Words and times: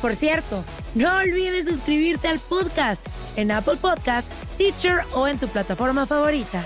Por 0.00 0.14
cierto, 0.14 0.64
no 0.94 1.16
olvides 1.16 1.66
suscribirte 1.66 2.28
al 2.28 2.38
podcast 2.38 3.04
en 3.36 3.50
Apple 3.50 3.76
Podcast, 3.76 4.30
Stitcher 4.44 5.00
o 5.14 5.26
en 5.26 5.38
tu 5.38 5.48
plataforma 5.48 6.06
favorita. 6.06 6.62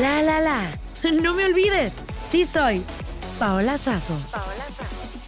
La 0.00 0.22
la 0.22 0.40
la. 0.40 0.78
No 1.22 1.32
me 1.34 1.44
olvides, 1.44 1.96
sí 2.26 2.44
soy 2.44 2.82
Paola 3.38 3.78
Sazo. 3.78 4.18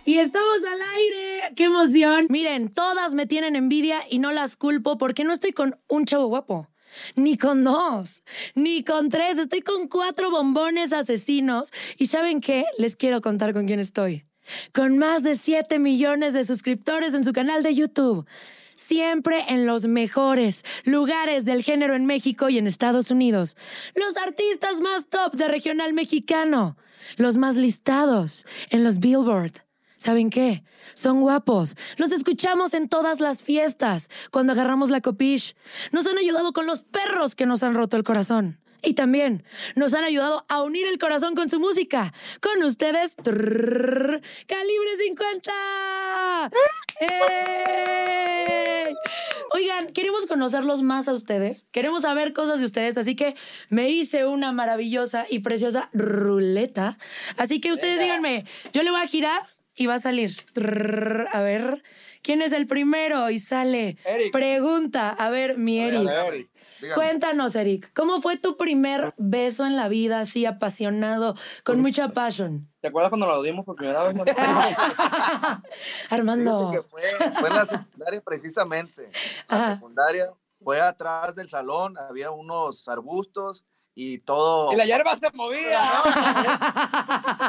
Y 0.05 0.19
estamos 0.19 0.59
al 0.65 0.83
aire. 0.97 1.55
¡Qué 1.55 1.65
emoción! 1.65 2.27
Miren, 2.29 2.69
todas 2.69 3.15
me 3.15 3.27
tienen 3.27 3.55
envidia 3.55 4.03
y 4.11 4.19
no 4.19 4.33
las 4.33 4.57
culpo 4.57 4.99
porque 4.99 5.23
no 5.23 5.33
estoy 5.33 5.53
con 5.53 5.79
un 5.89 6.07
chavo 6.07 6.27
guapo. 6.27 6.69
Ni 7.15 7.39
con 7.39 7.63
dos, 7.63 8.25
ni 8.57 8.83
con 8.83 9.11
tres, 9.11 9.39
estoy 9.39 9.61
con 9.61 9.87
cuatro 9.87 10.29
bombones 10.33 10.93
asesinos. 10.93 11.71
¿Y 11.97 12.07
saben 12.07 12.41
qué? 12.41 12.65
Les 12.79 12.97
quiero 12.97 13.21
contar 13.21 13.53
con 13.53 13.67
quién 13.67 13.79
estoy. 13.79 14.25
Con 14.73 14.99
más 14.99 15.23
de 15.23 15.35
7 15.35 15.79
millones 15.79 16.35
de 16.35 16.45
suscriptores 16.45 17.15
en 17.15 17.25
su 17.25 17.33
canal 17.33 17.63
de 17.63 17.75
YouTube. 17.75 18.27
Siempre 18.75 19.45
en 19.49 19.67
los 19.67 19.87
mejores 19.87 20.65
lugares 20.85 21.45
del 21.45 21.63
género 21.63 21.95
en 21.95 22.07
México 22.07 22.49
y 22.49 22.59
en 22.59 22.67
Estados 22.67 23.11
Unidos. 23.11 23.57
Los 23.95 24.17
artistas 24.17 24.81
más 24.81 25.09
top 25.09 25.35
de 25.35 25.49
regional 25.49 25.93
mexicano. 25.93 26.77
Los 27.17 27.37
más 27.37 27.57
listados 27.57 28.47
en 28.71 28.85
los 28.85 28.99
Billboard. 28.99 29.53
¿Saben 29.97 30.31
qué? 30.31 30.65
Son 30.95 31.21
guapos. 31.21 31.77
Los 31.99 32.13
escuchamos 32.13 32.73
en 32.73 32.89
todas 32.89 33.21
las 33.21 33.43
fiestas, 33.43 34.09
cuando 34.31 34.55
agarramos 34.55 34.89
la 34.89 35.03
copish. 35.03 35.55
Nos 35.93 36.07
han 36.07 36.17
ayudado 36.17 36.55
con 36.55 36.67
los 36.67 36.81
perros 36.81 37.35
que 37.35 37.45
nos 37.45 37.63
han 37.63 37.75
roto 37.75 37.99
el 37.99 38.03
corazón. 38.03 38.59
Y 38.83 38.95
también 38.95 39.45
nos 39.77 39.95
han 39.95 40.05
ayudado 40.05 40.45
a 40.49 40.63
unir 40.63 40.87
el 40.87 40.99
corazón 40.99 41.35
con 41.35 41.51
su 41.51 41.61
música. 41.61 42.13
Con 42.41 42.63
ustedes, 42.63 43.17
trrr, 43.17 44.21
Calibre 44.47 44.97
50. 44.99 46.51
¡Ey! 47.01 48.95
Oigan, 49.53 49.89
queremos 49.93 50.27
conocerlos 50.27 50.83
más 50.83 51.09
a 51.09 51.13
ustedes. 51.13 51.67
Queremos 51.73 52.03
saber 52.03 52.33
cosas 52.33 52.61
de 52.61 52.67
ustedes. 52.67 52.97
Así 52.97 53.17
que 53.17 53.35
me 53.69 53.91
hice 53.91 54.27
una 54.27 54.53
maravillosa 54.53 55.27
y 55.29 55.41
preciosa 55.41 55.91
ruleta. 55.93 56.99
Así 57.37 57.61
que 57.61 57.73
ustedes 57.73 58.01
díganme, 58.01 58.45
yo 58.73 58.83
le 58.83 58.91
voy 58.91 59.01
a 59.01 59.07
girar 59.07 59.43
y 59.81 59.87
va 59.87 59.95
a 59.95 59.99
salir. 59.99 60.37
Trrr, 60.53 61.29
a 61.33 61.41
ver, 61.41 61.83
¿quién 62.21 62.43
es 62.43 62.53
el 62.53 62.67
primero? 62.67 63.31
Y 63.31 63.39
sale. 63.39 63.97
Eric. 64.05 64.31
Pregunta. 64.31 65.09
A 65.09 65.31
ver, 65.31 65.57
mi 65.57 65.81
Eric. 65.81 66.01
Dígame, 66.01 66.29
Eric, 66.29 66.51
dígame. 66.83 66.95
Cuéntanos, 66.95 67.57
Eric, 67.57 67.91
¿cómo 67.95 68.21
fue 68.21 68.37
tu 68.37 68.59
primer 68.59 69.15
beso 69.17 69.65
en 69.65 69.77
la 69.77 69.89
vida, 69.89 70.21
así 70.21 70.45
apasionado, 70.45 71.35
con 71.65 71.81
mucha 71.81 72.11
passion? 72.11 72.69
¿Te 72.83 72.89
acuerdas 72.89 73.09
cuando 73.09 73.27
lo 73.27 73.43
dimos 73.43 73.65
por 73.65 73.77
primera 73.77 74.03
vez? 74.05 74.17
Armando. 76.11 76.87
Fue, 76.91 77.01
fue 77.41 77.49
en 77.49 77.55
la 77.55 77.65
secundaria 77.65 78.21
precisamente. 78.21 79.11
La 79.49 79.57
Ajá. 79.57 79.75
secundaria 79.77 80.31
fue 80.63 80.79
atrás 80.79 81.35
del 81.35 81.49
salón, 81.49 81.97
había 81.97 82.31
unos 82.31 82.87
arbustos 82.87 83.65
y 83.95 84.19
todo. 84.19 84.73
Y 84.73 84.77
la 84.77 84.85
hierba 84.85 85.17
se 85.17 85.31
movía. 85.33 85.81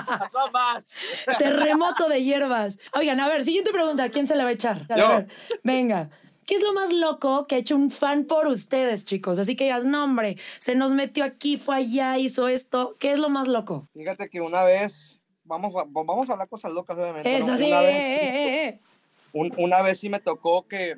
pasó 0.05 0.51
más. 0.51 0.89
Terremoto 1.37 2.07
de 2.09 2.23
hierbas. 2.23 2.79
Oigan, 2.93 3.19
a 3.19 3.27
ver, 3.27 3.43
siguiente 3.43 3.71
pregunta. 3.71 4.09
¿Quién 4.09 4.27
se 4.27 4.35
la 4.35 4.43
va 4.43 4.49
a 4.49 4.53
echar? 4.53 4.85
A 4.89 4.97
Yo. 4.97 5.07
ver, 5.09 5.27
venga. 5.63 6.09
¿Qué 6.45 6.55
es 6.55 6.63
lo 6.63 6.73
más 6.73 6.91
loco 6.91 7.45
que 7.47 7.55
ha 7.55 7.57
hecho 7.59 7.75
un 7.75 7.91
fan 7.91 8.25
por 8.25 8.47
ustedes, 8.47 9.05
chicos? 9.05 9.39
Así 9.39 9.55
que 9.55 9.65
digas, 9.65 9.85
no, 9.85 10.03
hombre, 10.03 10.37
se 10.59 10.75
nos 10.75 10.91
metió 10.91 11.23
aquí, 11.23 11.55
fue 11.57 11.75
allá, 11.77 12.17
hizo 12.17 12.47
esto. 12.47 12.95
¿Qué 12.99 13.13
es 13.13 13.19
lo 13.19 13.29
más 13.29 13.47
loco? 13.47 13.87
Fíjate 13.93 14.29
que 14.29 14.41
una 14.41 14.63
vez, 14.63 15.19
vamos 15.43 15.73
a, 15.79 15.85
vamos 15.87 16.29
a 16.29 16.33
hablar 16.33 16.49
cosas 16.49 16.73
locas, 16.73 16.97
obviamente. 16.97 17.37
Es 17.37 17.47
¿no? 17.47 17.53
así. 17.53 17.67
Una 17.67 17.83
eh, 17.83 17.85
vez, 17.85 17.95
eh, 17.95 18.67
eh. 18.67 18.79
un- 19.33 19.53
una 19.57 19.81
vez 19.81 19.99
sí 19.99 20.09
me 20.09 20.19
tocó 20.19 20.67
que 20.67 20.97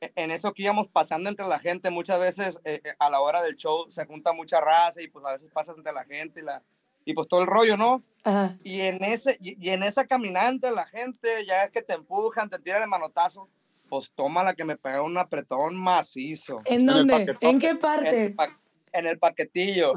en 0.00 0.30
eso 0.30 0.52
que 0.54 0.62
íbamos 0.62 0.88
pasando 0.88 1.28
entre 1.28 1.46
la 1.46 1.58
gente, 1.58 1.90
muchas 1.90 2.18
veces 2.18 2.60
eh, 2.64 2.80
eh, 2.84 2.92
a 2.98 3.10
la 3.10 3.20
hora 3.20 3.42
del 3.42 3.56
show 3.56 3.86
se 3.90 4.06
junta 4.06 4.32
mucha 4.32 4.60
raza 4.60 5.00
y 5.02 5.08
pues 5.08 5.26
a 5.26 5.32
veces 5.32 5.50
pasas 5.52 5.76
entre 5.76 5.92
la 5.92 6.04
gente 6.04 6.40
y, 6.40 6.44
la, 6.44 6.62
y 7.04 7.12
pues 7.14 7.28
todo 7.28 7.42
el 7.42 7.46
rollo, 7.46 7.76
¿no? 7.76 8.02
Ajá. 8.24 8.56
Y 8.62 8.80
en, 8.80 9.02
ese, 9.04 9.36
y, 9.40 9.62
y 9.64 9.70
en 9.70 9.82
esa 9.82 10.06
caminada 10.06 10.48
entre 10.48 10.70
la 10.70 10.86
gente, 10.86 11.28
ya 11.46 11.64
es 11.64 11.70
que 11.70 11.82
te 11.82 11.94
empujan, 11.94 12.48
te 12.48 12.58
tiran 12.58 12.82
el 12.82 12.88
manotazo, 12.88 13.48
pues 13.88 14.10
toma 14.14 14.42
la 14.42 14.54
que 14.54 14.64
me 14.64 14.76
pegó 14.76 15.04
un 15.04 15.18
apretón 15.18 15.76
macizo. 15.76 16.60
¿En 16.64 16.86
dónde? 16.86 17.12
paquetón. 17.12 17.38
¿En 17.50 17.58
qué 17.58 17.68
En 17.70 17.78
parte? 17.78 18.24
el, 18.26 18.34
pa- 18.34 18.58
en 18.92 19.06
el 19.06 19.18
paquetillo. 19.18 19.92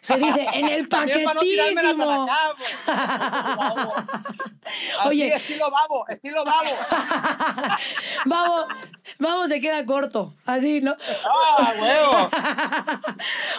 Se 0.00 0.16
dice, 0.16 0.46
en 0.52 0.68
el 0.68 0.88
paquetísimo. 0.88 2.26
Oye. 5.06 5.34
estilo 5.34 5.70
babo, 5.70 6.06
estilo 6.08 6.44
babo. 6.44 6.70
Vamos, 8.26 8.66
vamos, 9.18 9.48
se 9.48 9.60
queda 9.60 9.84
corto. 9.86 10.34
Así, 10.44 10.80
¿no? 10.80 10.96
¡Ah, 11.24 11.72
huevo! 11.80 12.30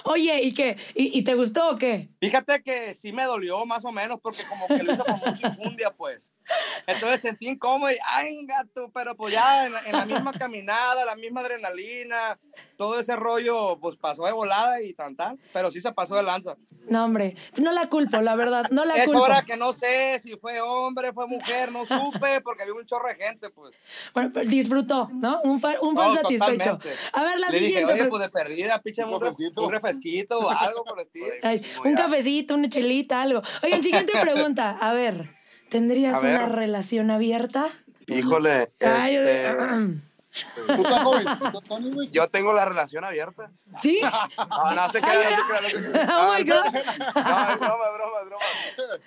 Oye, 0.03 0.41
¿y 0.43 0.53
qué? 0.53 0.77
¿Y, 0.93 1.17
y 1.17 1.23
te 1.23 1.33
gustó 1.33 1.69
o 1.69 1.77
qué? 1.77 2.09
Fíjate 2.19 2.61
que 2.61 2.93
sí 2.93 3.13
me 3.13 3.23
dolió 3.23 3.65
más 3.65 3.85
o 3.85 3.91
menos 3.91 4.19
porque 4.21 4.43
como 4.49 4.67
que 4.67 4.83
lo 4.83 4.91
hizo 4.93 5.05
con 5.05 5.19
mucha 5.19 5.47
infundia, 5.47 5.91
pues. 5.91 6.33
Entonces 6.85 7.21
sentí 7.21 7.47
incómodo 7.47 7.91
y, 7.91 7.97
ay, 8.05 8.45
gato, 8.45 8.91
pero 8.93 9.15
pues 9.15 9.33
ya 9.33 9.65
en, 9.65 9.73
la- 9.73 9.81
en 9.85 9.95
la 9.95 10.05
misma 10.05 10.33
caminada, 10.33 11.05
la 11.05 11.15
misma 11.15 11.41
adrenalina, 11.41 12.37
todo 12.75 12.99
ese 12.99 13.15
rollo, 13.15 13.77
pues 13.79 13.95
pasó 13.97 14.23
de 14.25 14.31
volada 14.31 14.81
y 14.81 14.93
tan 14.93 15.15
tan, 15.15 15.37
pero 15.53 15.69
sí 15.71 15.79
se 15.81 15.91
pasó 15.93 16.15
de 16.15 16.23
lanza. 16.23 16.55
No, 16.87 17.05
hombre, 17.05 17.35
no 17.57 17.71
la 17.71 17.87
culpo, 17.89 18.19
la 18.21 18.35
verdad, 18.35 18.69
no 18.71 18.83
la 18.83 18.95
Es 18.95 19.05
culpo. 19.05 19.21
hora 19.21 19.43
que 19.43 19.55
no 19.57 19.73
sé 19.73 20.17
si 20.19 20.35
fue 20.37 20.59
hombre, 20.61 21.13
fue 21.13 21.27
mujer, 21.27 21.71
no 21.71 21.85
supe, 21.85 22.41
porque 22.41 22.63
había 22.63 22.73
un 22.73 22.85
chorro 22.85 23.09
de 23.09 23.15
gente, 23.15 23.49
pues. 23.51 23.73
Bueno, 24.13 24.31
pero 24.33 24.49
disfrutó, 24.49 25.07
¿no? 25.13 25.39
Un 25.43 25.59
fan, 25.59 25.75
un 25.81 25.95
fan 25.95 26.07
No, 26.07 26.15
satisfecho. 26.15 26.39
totalmente. 26.79 26.95
A 27.13 27.23
ver, 27.25 27.39
la 27.39 27.49
Le 27.49 27.59
dije, 27.59 27.67
siguiente. 27.67 27.91
oye, 27.93 28.01
pre- 28.03 28.09
pues 28.09 28.21
de 28.23 28.29
perdida, 28.29 28.81
pinche 28.81 29.03
un, 29.05 29.13
un 29.13 29.71
refresquito 29.71 30.39
o 30.39 30.49
algo 30.49 30.83
por 30.83 30.99
el 30.99 31.05
estilo. 31.05 31.27
Ay, 31.43 31.61
un 31.85 31.95
cafecito, 32.09 32.55
una 32.55 32.69
chelita, 32.69 33.21
algo. 33.21 33.41
Oigan, 33.63 33.83
siguiente 33.83 34.13
pregunta. 34.21 34.77
A 34.79 34.93
ver, 34.93 35.35
¿tendrías 35.69 36.15
A 36.15 36.19
ver. 36.21 36.35
una 36.35 36.45
relación 36.47 37.11
abierta? 37.11 37.67
Híjole, 38.07 38.71
Ay, 38.81 39.15
este, 39.15 39.47
¿Tú 40.67 40.73
estás 40.73 41.01
joven? 41.03 41.25
¿Tú, 41.51 41.61
Tony, 41.61 41.91
güey? 41.91 42.09
yo 42.11 42.27
tengo 42.27 42.53
la 42.53 42.63
relación 42.63 43.03
abierta. 43.03 43.51
¿Sí? 43.81 43.99
No, 44.37 44.75
no 44.75 44.91
se 44.91 45.01
crea, 45.01 45.13
no 45.13 45.35
se 45.35 45.41
crea, 45.47 45.61
no 45.61 45.69
se 45.69 45.91
crea. 45.91 46.09
Oh 46.19 46.33
my 46.37 46.43
God. 46.43 46.63
No, 46.65 47.49
es 47.51 47.59
broma, 47.59 47.89
broma, 47.95 48.21
broma. 48.25 48.45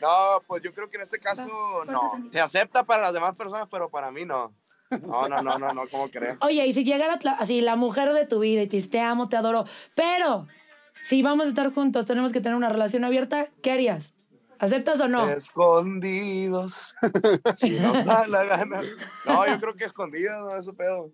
No, 0.00 0.42
pues 0.46 0.62
yo 0.64 0.72
creo 0.74 0.88
que 0.88 0.96
en 0.96 1.02
este 1.04 1.18
caso 1.18 1.84
no. 1.86 2.12
Se 2.32 2.40
acepta 2.40 2.84
para 2.84 3.02
las 3.02 3.12
demás 3.12 3.34
personas, 3.36 3.68
pero 3.70 3.88
para 3.88 4.10
mí 4.10 4.24
no. 4.24 4.52
No, 5.06 5.26
no, 5.28 5.40
no, 5.42 5.58
no, 5.58 5.72
no, 5.72 5.88
¿cómo 5.88 6.08
crees? 6.10 6.36
Oye, 6.40 6.66
y 6.66 6.72
si 6.72 6.84
llegara 6.84 7.18
la- 7.22 7.32
así 7.32 7.60
la 7.62 7.76
mujer 7.76 8.12
de 8.12 8.26
tu 8.26 8.40
vida 8.40 8.60
y 8.62 8.66
te 8.66 8.76
dice, 8.76 8.88
te 8.88 9.00
amo, 9.00 9.28
te 9.28 9.36
adoro, 9.36 9.64
pero 9.94 10.46
si 11.04 11.22
vamos 11.22 11.46
a 11.46 11.48
estar 11.50 11.72
juntos, 11.72 12.06
tenemos 12.06 12.32
que 12.32 12.40
tener 12.40 12.56
una 12.56 12.68
relación 12.68 13.04
abierta, 13.04 13.48
¿qué 13.62 13.72
harías? 13.72 14.14
¿Aceptas 14.58 15.00
o 15.00 15.08
no? 15.08 15.28
Escondidos. 15.28 16.94
Si 17.58 17.70
nos 17.70 18.04
da 18.04 18.26
la 18.28 18.44
gana. 18.44 18.82
No, 19.26 19.46
yo 19.46 19.58
creo 19.58 19.74
que 19.74 19.84
escondidos, 19.84 20.38
no, 20.40 20.56
eso 20.56 20.72
pedo. 20.74 21.10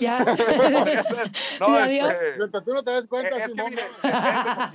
Ya. 0.00 0.24
Podría 0.24 1.04
ser. 1.04 1.30
No, 1.60 1.66
Sí, 1.66 1.72
adiós. 1.76 2.10
este, 2.12 2.36
Mientras 2.38 2.64
tú 2.64 2.74
no 2.74 2.82
te 2.82 2.90
des 2.90 3.06
cuenta, 3.06 3.36
Es, 3.36 3.46
es 3.46 3.52
que 3.52 3.62
mire, 3.64 3.82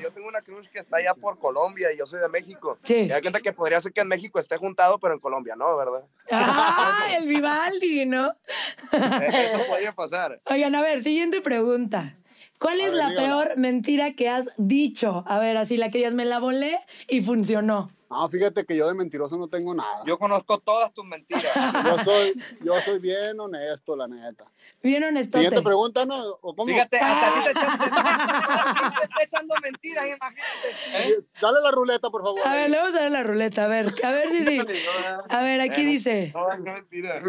yo 0.01 0.11
tengo 0.11 0.27
una 0.29 0.41
cruz 0.41 0.69
que 0.71 0.79
está 0.79 0.97
allá 0.97 1.13
por 1.15 1.37
Colombia 1.39 1.91
y 1.91 1.97
yo 1.97 2.05
soy 2.05 2.19
de 2.21 2.29
México. 2.29 2.77
Sí. 2.83 3.07
Y 3.09 3.11
hay 3.11 3.21
cuenta 3.21 3.41
que 3.41 3.51
podría 3.51 3.81
ser 3.81 3.91
que 3.91 4.01
en 4.01 4.07
México 4.07 4.39
esté 4.39 4.55
juntado, 4.57 4.99
pero 4.99 5.13
en 5.15 5.19
Colombia 5.19 5.55
no, 5.57 5.75
¿verdad? 5.75 6.03
¡Ah, 6.31 7.07
el 7.17 7.27
Vivaldi, 7.27 8.05
¿no? 8.05 8.31
Eso 8.91 9.65
podría 9.67 9.91
pasar. 9.93 10.39
Oigan, 10.45 10.75
a 10.75 10.81
ver, 10.81 11.01
siguiente 11.01 11.41
pregunta. 11.41 12.13
¿Cuál 12.59 12.79
es 12.81 12.91
ver, 12.91 12.95
la 12.97 13.09
dígala. 13.09 13.27
peor 13.27 13.57
mentira 13.57 14.13
que 14.13 14.29
has 14.29 14.49
dicho? 14.57 15.23
A 15.27 15.39
ver, 15.39 15.57
así 15.57 15.77
la 15.77 15.91
que 15.91 15.99
digas, 15.99 16.13
me 16.13 16.25
la 16.25 16.39
volé 16.39 16.79
y 17.07 17.21
funcionó. 17.21 17.91
No, 18.09 18.29
fíjate 18.29 18.65
que 18.65 18.75
yo 18.77 18.87
de 18.87 18.93
mentiroso 18.93 19.37
no 19.37 19.49
tengo 19.49 19.75
nada. 19.75 20.01
Yo 20.05 20.17
conozco 20.17 20.57
todas 20.59 20.93
tus 20.93 21.05
mentiras. 21.09 21.43
Yo 21.85 22.03
soy, 22.05 22.33
yo 22.63 22.79
soy 22.81 22.99
bien 22.99 23.37
honesto, 23.37 23.97
la 23.97 24.07
neta. 24.07 24.45
Bien 24.81 25.03
honestote. 25.03 25.39
Siguiente 25.43 25.61
pregunta, 25.61 26.05
¿no? 26.05 26.15
¿O 26.41 26.55
cómo? 26.55 26.71
Fíjate, 26.71 26.97
hasta 26.99 27.27
a 27.27 27.33
ti 27.33 27.39
te 27.43 27.51
echan- 27.51 27.77
te- 27.77 27.99
a 27.99 28.73
ti 28.73 28.95
te 28.97 29.03
está 29.03 29.23
echando 29.23 29.55
mentiras, 29.61 30.05
imagínate. 30.05 31.09
¿eh? 31.09 31.19
Dale 31.41 31.57
la 31.61 31.71
ruleta, 31.71 32.09
por 32.09 32.23
favor. 32.23 32.47
A 32.47 32.55
ver, 32.55 32.69
le 32.69 32.77
vamos 32.77 32.95
a 32.95 32.99
dar 33.01 33.11
la 33.11 33.23
ruleta, 33.23 33.65
a 33.65 33.67
ver, 33.67 33.93
a 34.01 34.11
ver 34.11 34.29
si 34.31 34.45
sí. 34.45 34.61
A 35.29 35.43
ver, 35.43 35.59
aquí 35.59 35.83
dice, 35.83 36.31
No, 36.33 36.47
qué 36.63 36.71
mentira. 36.71 37.21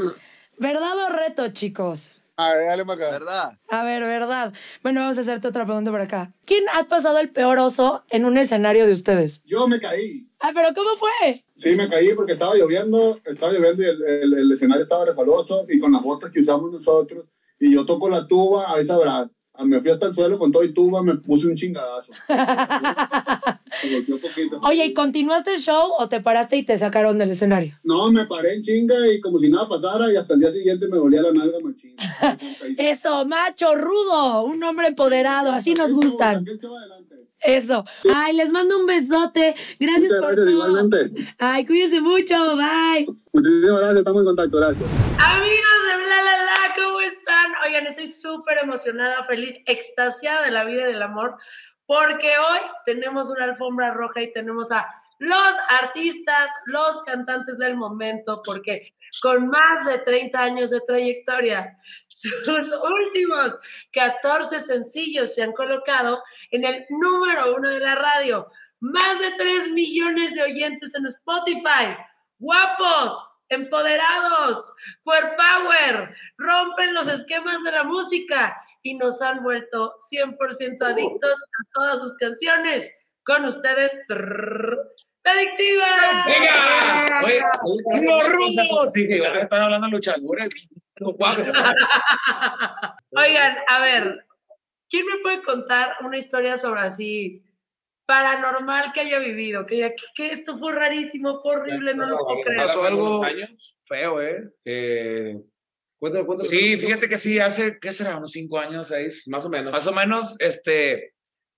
¿verdad 0.59 0.97
o 0.97 1.09
reto, 1.09 1.49
chicos? 1.49 2.11
A 2.41 2.55
ver, 2.55 2.67
dale 2.69 2.85
para 2.85 3.05
acá. 3.07 3.11
¿Verdad? 3.19 3.59
A 3.69 3.83
ver, 3.83 4.03
¿verdad? 4.05 4.53
Bueno, 4.85 5.01
vamos 5.01 5.19
a 5.19 5.23
hacerte 5.23 5.49
otra 5.49 5.65
pregunta 5.67 5.91
por 5.91 6.01
acá. 6.01 6.33
¿Quién 6.45 6.63
ha 6.73 6.85
pasado 6.87 7.19
el 7.19 7.31
peor 7.31 7.59
oso 7.59 8.05
en 8.11 8.25
un 8.25 8.39
escenario 8.39 8.87
de 8.87 8.93
ustedes? 8.93 9.43
Yo 9.45 9.67
me 9.67 9.81
caí. 9.81 10.29
Ah, 10.39 10.53
pero 10.55 10.69
¿cómo 10.73 10.91
fue? 10.97 11.45
Sí, 11.57 11.71
me 11.75 11.89
caí 11.89 12.15
porque 12.15 12.35
estaba 12.35 12.55
lloviendo, 12.55 13.19
estaba 13.25 13.53
lloviendo 13.53 13.83
y 13.83 13.87
el, 13.87 14.03
el- 14.05 14.35
el 14.35 14.53
escenario 14.53 14.85
estaba 14.85 15.07
resbaloso 15.07 15.67
y 15.69 15.81
con 15.81 15.91
las 15.93 16.01
botas 16.03 16.31
que 16.31 16.39
usamos 16.41 16.71
nosotros. 16.71 17.25
Y 17.59 17.75
yo 17.75 17.85
toco 17.85 18.09
la 18.09 18.25
tuba, 18.29 18.73
ahí 18.73 18.85
sabrás. 18.85 19.29
Ah, 19.61 19.65
Me 19.65 19.81
fui 19.81 19.91
hasta 19.91 20.07
el 20.07 20.15
suelo 20.15 20.39
con 20.39 20.53
todo 20.53 20.63
y 20.63 20.73
tuba, 20.73 21.03
me 21.03 21.17
puse 21.17 21.47
un 21.49 21.57
chingadazo. 21.57 22.13
Me 22.29 23.93
golpeó 23.95 24.15
un 24.15 24.21
poquito. 24.21 24.61
Oye, 24.63 24.87
¿y 24.87 24.95
continuaste 24.95 25.55
el 25.55 25.61
show 25.61 25.91
o 25.99 26.09
te 26.09 26.21
paraste 26.21 26.57
y 26.57 26.63
te 26.65 26.79
sacaron 26.79 27.19
del 27.19 27.31
escenario? 27.33 27.77
No, 27.83 28.11
me 28.11 28.25
paré 28.27 28.55
en 28.55 28.63
chinga 28.63 28.95
y 29.13 29.21
como 29.21 29.39
si 29.39 29.49
nada 29.51 29.69
pasara 29.69 30.13
y 30.13 30.17
hasta 30.17 30.35
el 30.35 30.41
día 30.41 30.51
siguiente 30.51 30.87
me 30.89 30.97
dolía 30.97 31.23
la 31.23 31.33
nalga 31.33 31.59
machín. 31.63 31.95
Eso, 32.79 33.27
macho, 33.27 33.75
rudo, 33.75 34.45
un 34.45 34.63
hombre 34.63 34.89
empoderado, 34.89 35.51
así 35.53 35.75
nos 35.75 35.93
gustan. 35.93 36.45
Eso. 37.41 37.85
Ay, 38.15 38.35
les 38.37 38.51
mando 38.51 38.79
un 38.79 38.87
besote. 38.87 39.55
Gracias 39.79 40.03
Muchas 40.13 40.19
por 40.21 40.27
gracias, 40.35 40.47
todo. 40.47 40.51
igualmente. 40.51 41.25
Ay, 41.39 41.67
cuídense 41.67 42.01
mucho. 42.01 42.35
Bye. 42.57 43.07
Muchísimas 43.33 43.79
gracias, 43.79 43.99
estamos 43.99 44.21
en 44.21 44.27
contacto, 44.27 44.57
gracias. 44.57 44.85
Amigos 45.19 45.79
de 45.89 45.97
Bla 46.05 46.23
La 46.25 46.45
La, 46.45 46.68
¿cómo 46.79 47.01
están? 47.01 47.53
Oigan, 47.65 47.87
estoy 47.87 48.07
súper 48.07 48.59
emocionada, 48.59 49.23
feliz, 49.25 49.55
extasiada 49.67 50.45
de 50.45 50.51
la 50.51 50.65
vida 50.65 50.83
y 50.83 50.93
del 50.93 51.03
amor, 51.03 51.37
porque 51.87 52.29
hoy 52.39 52.61
tenemos 52.87 53.29
una 53.29 53.45
alfombra 53.45 53.93
roja 53.93 54.23
y 54.23 54.33
tenemos 54.33 54.71
a 54.71 54.87
los 55.19 55.55
artistas, 55.83 56.51
los 56.67 57.03
cantantes 57.03 57.59
del 57.59 57.77
momento, 57.77 58.41
porque 58.45 58.95
con 59.21 59.49
más 59.49 59.85
de 59.87 59.99
30 59.99 60.41
años 60.41 60.71
de 60.71 60.81
trayectoria, 60.83 61.77
sus 62.09 62.73
últimos 62.73 63.59
14 63.93 64.61
sencillos 64.61 65.35
se 65.35 65.43
han 65.43 65.53
colocado 65.53 66.23
en 66.51 66.65
el 66.65 66.87
número 66.89 67.57
uno 67.57 67.69
de 67.69 67.81
la 67.81 67.97
radio. 67.97 68.49
Más 68.81 69.19
de 69.19 69.33
3 69.33 69.73
millones 69.73 70.35
de 70.35 70.43
oyentes 70.43 70.95
en 70.95 71.07
Spotify. 71.07 71.97
Guapos, 72.39 73.28
empoderados, 73.49 74.73
por 75.05 75.21
power, 75.37 76.15
rompen 76.37 76.93
los 76.95 77.09
esquemas 77.09 77.63
de 77.65 77.73
la 77.73 77.85
música 77.85 78.61
y 78.83 78.95
nos 78.95 79.23
han 79.23 79.43
vuelto 79.43 79.95
100% 80.11 80.83
adictos 80.83 81.33
a 81.33 81.65
todas 81.75 82.01
sus 82.01 82.17
canciones. 82.17 82.91
Con 83.25 83.45
ustedes, 83.45 83.93
Adictiva. 85.25 85.87
¡Venga! 86.27 87.23
Oye, 87.25 87.41
¡Los 88.07 88.29
rudos! 88.29 88.93
Sí, 88.93 89.09
están 89.11 89.63
hablando 89.63 89.89
luchadores. 89.89 90.49
Oigan, 93.11 93.57
a 93.69 93.81
ver, 93.81 94.27
¿quién 94.89 95.05
me 95.07 95.19
puede 95.23 95.43
contar 95.43 95.97
una 96.01 96.17
historia 96.17 96.57
sobre 96.57 96.81
así 96.81 97.45
paranormal 98.09 98.91
que 98.93 99.01
haya 99.01 99.19
vivido? 99.19 99.67
Que, 99.67 99.75
diga, 99.75 99.91
que, 99.91 100.05
que 100.15 100.31
esto 100.33 100.59
fue 100.59 100.73
rarísimo, 100.73 101.43
fue 101.43 101.57
horrible, 101.57 101.95
no 101.95 102.09
lo 102.09 102.17
puedo 102.17 102.41
creer. 102.41 102.63
Pasó 102.63 102.85
algo 102.87 103.23
feo, 103.87 104.23
¿eh? 104.23 104.49
Eh, 104.65 105.37
Sí, 106.49 106.79
fíjate 106.79 107.09
que 107.09 107.19
sí, 107.19 107.41
hace, 107.41 107.79
¿qué 107.81 107.91
será? 107.91 108.17
Unos 108.17 108.31
cinco 108.31 108.59
años, 108.59 108.89
seis. 108.89 109.25
Más 109.27 109.45
o 109.45 109.49
menos. 109.49 109.73
Más 109.73 109.87
o 109.87 109.93
menos, 109.93 110.37
este, 110.39 111.15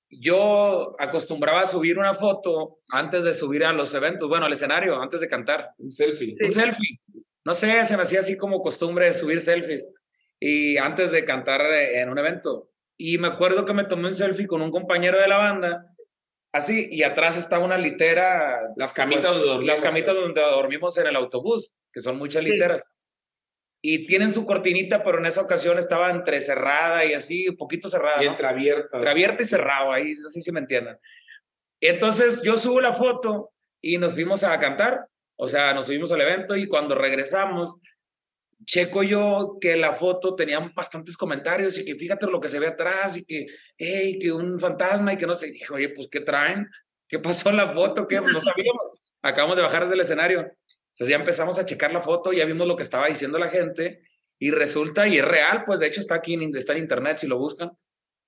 yo 0.09 0.97
acostumbraba 0.99 1.61
a 1.61 1.67
subir 1.67 1.99
una 1.99 2.15
foto 2.15 2.79
antes 2.91 3.23
de 3.25 3.35
subir 3.35 3.65
a 3.65 3.73
los 3.73 3.93
eventos, 3.95 4.29
bueno, 4.29 4.47
al 4.47 4.53
escenario, 4.53 5.01
antes 5.01 5.21
de 5.21 5.29
cantar. 5.29 5.71
Un 5.77 5.93
selfie. 5.93 6.37
Un 6.43 6.53
selfie. 6.53 7.01
No 7.45 7.53
sé, 7.53 7.85
se 7.85 7.97
me 7.97 8.03
hacía 8.03 8.21
así 8.21 8.37
como 8.37 8.63
costumbre 8.63 9.07
de 9.07 9.13
subir 9.13 9.41
selfies. 9.41 9.87
Y 10.39 10.79
antes 10.79 11.13
de 11.13 11.25
cantar 11.27 11.61
eh, 11.61 12.01
en 12.01 12.09
un 12.09 12.19
evento. 12.19 12.71
Y 12.97 13.19
me 13.19 13.29
acuerdo 13.29 13.67
que 13.67 13.75
me 13.75 13.85
tomé 13.85 14.09
un 14.09 14.15
selfie 14.15 14.47
con 14.47 14.63
un 14.63 14.71
compañero 14.71 15.19
de 15.19 15.29
la 15.29 15.37
banda, 15.37 15.90
así, 16.53 16.89
y 16.91 17.03
atrás 17.03 17.37
estaba 17.39 17.65
una 17.65 17.79
litera. 17.79 18.73
Las 18.77 18.93
camitas 18.93 19.27
pues, 19.27 19.35
donde 19.37 19.49
dormimos. 19.49 19.67
Las 19.67 19.83
camitas 19.83 20.15
donde 20.15 20.41
dormimos 20.41 20.99
en 20.99 21.07
el 21.07 21.17
autobús, 21.17 21.75
que 21.93 22.01
son 22.01 22.19
muchas 22.19 22.43
literas. 22.43 22.83
Y 23.83 24.07
tienen 24.07 24.33
su 24.33 24.45
cortinita, 24.45 25.03
pero 25.03 25.19
en 25.19 25.27
esa 25.27 25.41
ocasión 25.41 25.79
estaba 25.79 26.11
entrecerrada 26.11 27.05
y 27.07 27.15
así, 27.15 27.49
un 27.49 27.57
poquito 27.57 27.89
cerrada. 27.89 28.23
Y 28.23 28.27
¿no? 28.27 28.33
entreabierta. 28.33 28.97
Entre 28.97 29.11
abierto 29.11 29.43
y 29.43 29.47
cerrado, 29.47 29.93
ahí, 29.93 30.15
no 30.15 30.29
sé 30.29 30.43
si 30.43 30.53
me 30.53 30.61
entiendan. 30.61 30.99
Entonces 31.81 32.43
yo 32.43 32.59
subo 32.59 32.81
la 32.81 32.93
foto 32.93 33.53
y 33.81 33.97
nos 33.97 34.13
fuimos 34.13 34.45
a 34.45 34.59
cantar, 34.59 35.07
o 35.37 35.49
sea, 35.49 35.73
nos 35.73 35.87
subimos 35.87 36.13
al 36.13 36.21
evento 36.21 36.55
y 36.55 36.67
cuando 36.67 36.95
regresamos, 36.95 37.77
checo 38.67 39.03
yo 39.03 39.59
que 39.61 39.77
la 39.77 39.95
foto 39.95 40.35
tenía 40.35 40.59
bastantes 40.75 41.17
comentarios 41.17 41.79
y 41.79 41.85
que 41.85 41.95
fíjate 41.95 42.27
lo 42.27 42.41
que 42.41 42.49
se 42.49 42.59
ve 42.59 42.69
atrás 42.69 43.17
y 43.17 43.25
que, 43.25 43.47
hey, 43.77 44.19
que 44.19 44.33
un 44.33 44.59
fantasma 44.59 45.13
y 45.13 45.17
que 45.17 45.27
no 45.27 45.35
sé. 45.35 45.51
Dije, 45.51 45.73
oye, 45.73 45.89
pues, 45.91 46.09
¿qué 46.11 46.21
traen? 46.21 46.69
¿Qué 47.09 47.19
pasó 47.19 47.51
en 47.51 47.57
la 47.57 47.73
foto? 47.73 48.07
¿Qué? 48.07 48.21
Pues, 48.21 48.33
no 48.33 48.39
sabíamos. 48.39 49.01
Acabamos 49.23 49.57
de 49.57 49.63
bajar 49.63 49.89
del 49.89 50.01
escenario. 50.01 50.41
Entonces 50.41 51.09
ya 51.09 51.17
empezamos 51.17 51.59
a 51.59 51.65
checar 51.65 51.93
la 51.93 52.03
foto, 52.03 52.33
ya 52.33 52.45
vimos 52.45 52.67
lo 52.67 52.77
que 52.77 52.83
estaba 52.83 53.07
diciendo 53.07 53.39
la 53.39 53.49
gente 53.49 54.03
y 54.39 54.51
resulta, 54.51 55.07
y 55.07 55.19
es 55.19 55.25
real, 55.25 55.65
pues 55.65 55.81
de 55.81 55.87
hecho 55.87 56.01
está 56.01 56.17
aquí, 56.17 56.35
en, 56.35 56.55
está 56.57 56.73
en 56.73 56.81
internet 56.81 57.19
si 57.19 57.27
lo 57.27 57.39
buscan, 57.39 57.71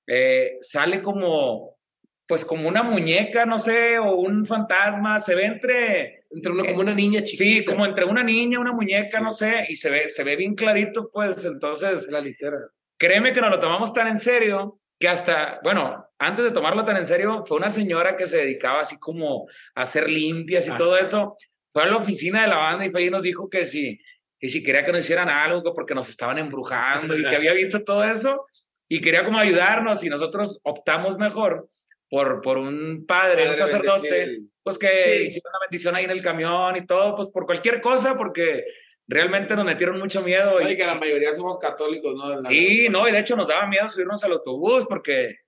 eh, 0.06 0.58
sale 0.60 1.02
como, 1.02 1.76
pues 2.26 2.44
como 2.44 2.68
una 2.68 2.82
muñeca, 2.82 3.44
no 3.44 3.58
sé, 3.58 3.98
o 3.98 4.14
un 4.16 4.46
fantasma, 4.46 5.18
se 5.18 5.34
ve 5.34 5.44
entre... 5.44 6.24
Entre 6.30 6.52
una, 6.52 6.64
como 6.64 6.80
una 6.80 6.94
niña 6.94 7.22
chiquita. 7.22 7.44
Sí, 7.44 7.64
como 7.64 7.84
entre 7.84 8.04
una 8.06 8.22
niña, 8.22 8.58
una 8.58 8.72
muñeca, 8.72 9.20
no 9.20 9.30
sé, 9.30 9.66
y 9.68 9.76
se 9.76 9.90
ve, 9.90 10.08
se 10.08 10.24
ve 10.24 10.36
bien 10.36 10.54
clarito, 10.54 11.10
pues 11.12 11.44
entonces, 11.44 12.06
La 12.08 12.20
litera. 12.20 12.56
créeme 12.98 13.32
que 13.32 13.40
nos 13.40 13.50
lo 13.50 13.60
tomamos 13.60 13.92
tan 13.92 14.06
en 14.06 14.16
serio 14.18 14.78
que 14.98 15.08
hasta, 15.08 15.60
bueno, 15.64 16.06
antes 16.18 16.44
de 16.44 16.52
tomarlo 16.52 16.84
tan 16.84 16.96
en 16.96 17.06
serio, 17.06 17.44
fue 17.44 17.56
una 17.58 17.68
señora 17.68 18.16
que 18.16 18.26
se 18.26 18.38
dedicaba 18.38 18.80
así 18.80 18.98
como 19.00 19.46
a 19.74 19.82
hacer 19.82 20.08
limpias 20.08 20.66
y 20.68 20.70
Ah. 20.70 20.76
todo 20.78 20.96
eso. 20.96 21.36
fue 21.74 21.82
a 21.82 21.86
la 21.86 21.96
oficina 21.96 22.42
de 22.42 22.48
la 22.48 22.56
banda 22.58 22.84
y 22.86 22.90
fue 22.90 23.00
ahí 23.02 23.10
nos 23.10 23.22
dijo 23.22 23.48
que 23.50 23.64
si, 23.64 23.98
que 24.38 24.46
si 24.48 24.62
quería 24.62 24.84
que 24.84 24.92
nos 24.92 25.00
hicieran 25.00 25.28
algo 25.30 25.74
porque 25.74 25.94
nos 25.94 26.08
estaban 26.10 26.38
embrujando 26.38 27.16
y 27.16 27.24
que 27.24 27.34
había 27.36 27.52
visto 27.54 27.82
todo 27.82 28.04
eso 28.04 28.46
y 28.88 29.00
quería 29.00 29.24
como 29.24 29.38
ayudarnos 29.38 30.04
y 30.04 30.08
nosotros 30.10 30.60
optamos 30.64 31.16
mejor 31.18 31.68
por, 32.12 32.42
por 32.42 32.58
un 32.58 33.06
padre, 33.06 33.44
un 33.44 33.48
Padre, 33.48 33.56
sacerdote, 33.56 34.10
bendecir. 34.10 34.48
pues 34.62 34.78
que 34.78 34.86
Sí. 34.88 35.22
hiciera 35.28 35.48
una 35.48 35.58
bendición 35.66 35.94
ahí 35.96 36.04
en 36.04 36.10
el 36.10 36.20
camión 36.22 36.76
y 36.76 36.86
todo, 36.86 37.16
pues 37.16 37.28
por 37.32 37.46
cualquier 37.46 37.80
cosa, 37.80 38.18
porque 38.18 38.66
realmente 39.08 39.56
nos 39.56 39.64
metieron 39.64 39.98
mucho 39.98 40.20
miedo. 40.20 40.56
Oye, 40.56 40.72
Y, 40.72 40.76
que 40.76 40.84
la 40.84 40.94
mayoría 40.96 41.32
somos 41.32 41.56
católicos, 41.58 42.14
¿no? 42.14 42.26
En 42.32 42.36
la- 42.36 42.42
sí, 42.42 42.86
no, 42.90 43.08
y 43.08 43.12
de 43.12 43.18
hecho 43.20 43.34
nos 43.34 43.48
daba 43.48 43.66
miedo 43.66 43.88
subirnos 43.88 44.22
al 44.24 44.32
autobús 44.32 44.84
porque, 44.86 45.38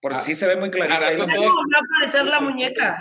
porque 0.00 0.18
Ah, 0.18 0.20
sí 0.20 0.36
se 0.36 0.46
ve 0.46 0.54
muy 0.54 0.70
clarito. 0.70 0.96
ahí 1.04 1.16
todos- 1.16 1.28
volvió 1.28 1.76
a 1.76 1.80
aparecer 1.80 2.24
la 2.26 2.40
muñeca. 2.40 2.98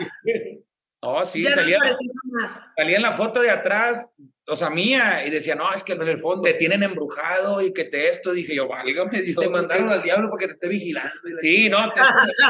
No, 1.04 1.24
sí, 1.24 1.44
ya 1.44 1.52
salía, 1.52 1.78
no 1.78 2.48
salía 2.76 2.96
en 2.98 3.04
la 3.04 3.12
foto 3.14 3.40
de 3.40 3.52
atrás, 3.52 4.12
o 4.48 4.56
sea, 4.56 4.70
mía, 4.70 5.26
y 5.26 5.32
decía, 5.32 5.56
no, 5.56 5.74
es 5.74 5.84
que 5.84 5.94
en 5.94 6.04
el 6.04 6.22
fondo 6.22 6.44
te 6.44 6.54
tienen 6.54 6.84
embrujado 6.84 7.62
y 7.62 7.74
que 7.74 7.86
te 7.86 8.10
esto, 8.10 8.32
dije 8.32 8.54
yo, 8.56 8.68
válgame 8.68 9.22
Dios. 9.24 9.38
Te 9.38 9.50
mandaron 9.50 9.90
al 9.90 10.04
diablo 10.04 10.30
para 10.30 10.42
que 10.42 10.48
te 10.48 10.54
esté 10.54 10.68
vigilando. 10.68 11.12
Sí, 11.42 11.68
no, 11.70 11.92
te, 11.94 12.02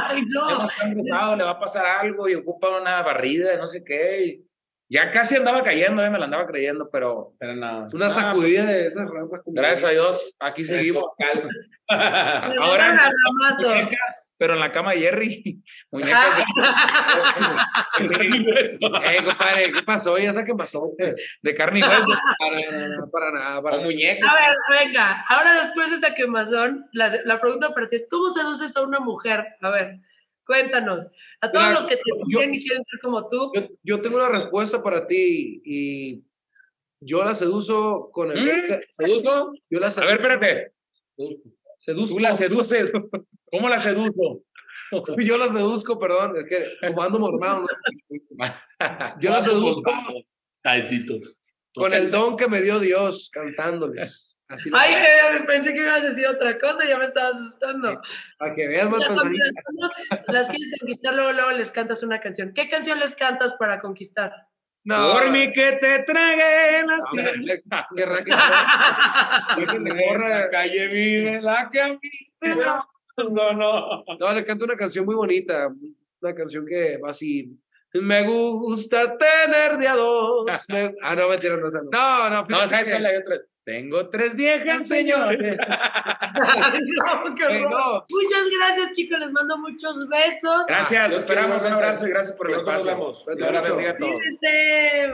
Ay, 0.04 0.24
no. 0.28 0.58
no 0.60 0.66
está 0.66 0.84
embrujado, 0.88 1.36
le 1.38 1.44
va 1.46 1.52
a 1.52 1.60
pasar 1.60 1.86
algo 1.86 2.28
y 2.28 2.36
ocupa 2.36 2.80
una 2.80 3.02
barrida, 3.02 3.56
no 3.56 3.68
sé 3.68 3.84
qué. 3.84 4.26
y 4.26 4.46
ya 4.90 5.12
casi 5.12 5.36
andaba 5.36 5.64
cayendo, 5.64 6.04
eh, 6.04 6.10
me 6.10 6.20
la 6.20 6.26
andaba 6.26 6.46
creyendo, 6.46 6.90
pero 6.92 7.34
Pero 7.40 7.56
no. 7.56 7.86
Una 7.94 8.08
Ah, 8.08 8.10
sacudida 8.10 8.64
pues, 8.64 8.74
de 8.76 8.88
esas 8.88 9.10
rampas. 9.10 9.42
como- 9.44 9.56
gracias 9.56 9.84
a 9.84 9.90
Dios, 9.94 10.36
aquí 10.40 10.64
seguimos. 10.64 11.04
Me 11.88 12.56
Ahora 12.60 13.12
muñecas, 13.60 14.34
pero 14.40 14.56
en 14.56 14.60
la 14.60 14.72
cama 14.72 14.94
de 14.94 15.02
Jerry, 15.02 15.62
muñecas 15.92 16.38
de. 16.38 16.44
Eh, 19.06 19.24
compadre, 19.24 19.72
¿qué 19.72 19.84
pasó? 19.84 20.18
Ya 20.18 20.34
sé 20.34 20.44
qué 20.46 20.54
pasó. 20.56 20.92
De 21.42 21.56
carne 21.56 21.80
y 21.80 21.84
hueso. 21.84 22.14
Para 22.40 22.72
nada, 22.72 23.08
para 23.12 23.32
nada. 23.32 23.62
Para 23.62 23.78
O 23.78 23.82
muñecos. 23.82 24.30
A 24.30 24.34
ver, 24.34 24.56
venga, 24.84 25.24
ahora 25.30 25.64
después 25.64 25.90
de 25.92 25.98
esa 25.98 26.14
quemazón, 26.14 26.88
la, 26.92 27.12
la 27.26 27.40
pregunta 27.40 27.74
para 27.74 27.88
ti 27.88 27.98
es, 27.98 28.08
¿cómo 28.10 28.30
seduces 28.30 28.76
a 28.76 28.82
una 28.82 29.00
mujer? 29.00 29.46
A 29.62 29.70
ver, 29.70 30.00
cuéntanos. 30.46 31.08
A 31.42 31.52
todos 31.52 31.66
Mira, 31.68 31.76
los 31.80 31.86
que 31.88 31.96
te 31.96 32.02
yo- 32.30 32.40
siguen 32.40 32.54
y 32.54 32.60
quieren 32.64 32.84
ser 32.84 33.00
como 33.02 33.28
tú. 33.28 33.52
Yo, 33.56 33.68
yo 33.84 34.02
tengo 34.02 34.18
una 34.18 34.30
respuesta 34.30 34.82
para 34.84 35.08
ti 35.08 35.62
y 35.66 36.24
yo 37.00 37.24
la 37.24 37.36
seduzo 37.36 38.10
con 38.12 38.32
el... 38.32 38.44
¿Mm? 38.44 38.80
¿Seduzo? 38.90 39.54
Yo 39.70 39.80
la 39.80 39.88
A 39.88 39.92
seduzo. 39.92 40.08
ver, 40.08 40.20
espérate. 40.22 40.72
Seduzco. 41.78 42.16
Tú 42.16 42.20
la 42.22 42.34
seduces. 42.34 42.92
¿Cómo 43.52 43.70
la 43.70 43.80
seduzco? 43.80 44.42
Yo 45.20 45.38
la 45.38 45.48
seduzco, 45.48 45.98
perdón, 45.98 46.36
es 46.38 46.46
que 46.46 46.68
como 46.86 47.02
ando 47.02 47.18
mormado, 47.18 47.62
¿no? 47.62 47.68
Yo 49.22 49.30
la 49.32 49.42
seduzco 49.42 49.82
con 51.74 51.94
el 51.94 52.12
don 52.12 52.36
que 52.36 52.48
me 52.50 52.62
dio 52.62 52.80
Dios 52.80 53.30
cantándoles. 53.32 54.35
Así 54.48 54.70
la- 54.70 54.80
Ay, 54.80 54.94
eh, 54.94 55.44
pensé 55.48 55.74
que 55.74 55.80
ibas 55.82 56.04
a 56.04 56.10
decir 56.10 56.28
otra 56.28 56.58
cosa, 56.60 56.86
ya 56.88 56.98
me 56.98 57.06
estaba 57.06 57.30
asustando. 57.30 58.00
para 58.38 58.54
que 58.54 58.68
veas 58.68 58.90
más 58.90 59.04
pensadito. 59.06 59.44
las 60.28 60.48
quieres 60.50 60.72
conquistar, 60.80 61.14
luego, 61.16 61.32
luego 61.32 61.52
les 61.52 61.72
cantas 61.72 62.04
una 62.04 62.20
canción. 62.20 62.54
¿Qué 62.54 62.70
canción 62.70 63.00
les 63.00 63.16
cantas 63.16 63.56
para 63.56 63.80
conquistar? 63.80 64.32
No, 64.84 65.14
Por 65.14 65.32
mí 65.32 65.52
que 65.52 65.72
te 65.82 66.00
tragué 66.04 66.84
la 66.86 66.98
no, 66.98 67.04
tierra. 67.96 68.24
que 68.24 68.36
la 70.30 70.50
calle 70.52 70.88
vive 70.88 71.42
la 71.42 71.70
que 71.72 71.82
a 71.82 71.88
mí 71.90 72.00
me 72.42 72.56
da- 72.56 72.88
No, 73.18 73.54
no. 73.54 74.04
No, 74.20 74.34
le 74.34 74.44
canto 74.44 74.66
una 74.66 74.76
canción 74.76 75.06
muy 75.06 75.16
bonita, 75.16 75.70
una 76.22 76.36
canción 76.36 76.66
que 76.68 76.98
va 76.98 77.12
así. 77.12 77.50
Me 77.94 78.24
gusta 78.24 79.18
tener 79.18 79.78
de 79.78 79.88
a 79.88 79.96
dos. 79.96 80.46
me- 80.70 80.94
Ah, 81.02 81.16
no, 81.16 81.30
mentira, 81.30 81.56
no, 81.58 81.70
no. 81.70 81.82
No, 81.92 82.30
no, 82.30 82.46
No, 82.48 82.68
¿sabes 82.68 82.86
que- 82.88 82.92
cuál 82.92 83.06
hay 83.06 83.16
otra? 83.18 83.38
Tengo 83.66 84.10
tres 84.10 84.36
viejas 84.36 84.88
señoras. 84.88 85.40
Ay, 85.42 86.82
no. 87.64 88.06
Muchas 88.10 88.50
gracias, 88.60 88.92
chicos. 88.92 89.18
Les 89.20 89.32
mando 89.32 89.58
muchos 89.58 90.08
besos. 90.08 90.68
Gracias, 90.68 91.10
te 91.10 91.16
esperamos. 91.16 91.64
Un 91.64 91.74
abrazo 91.74 92.06
y 92.06 92.12
gracias 92.12 92.38
por 92.38 92.52
el 92.52 92.58
nos 92.58 92.62
espacio. 92.62 92.96
los 92.96 93.26
bendiga 93.26 93.90
a 93.90 93.98
todos. 93.98 94.22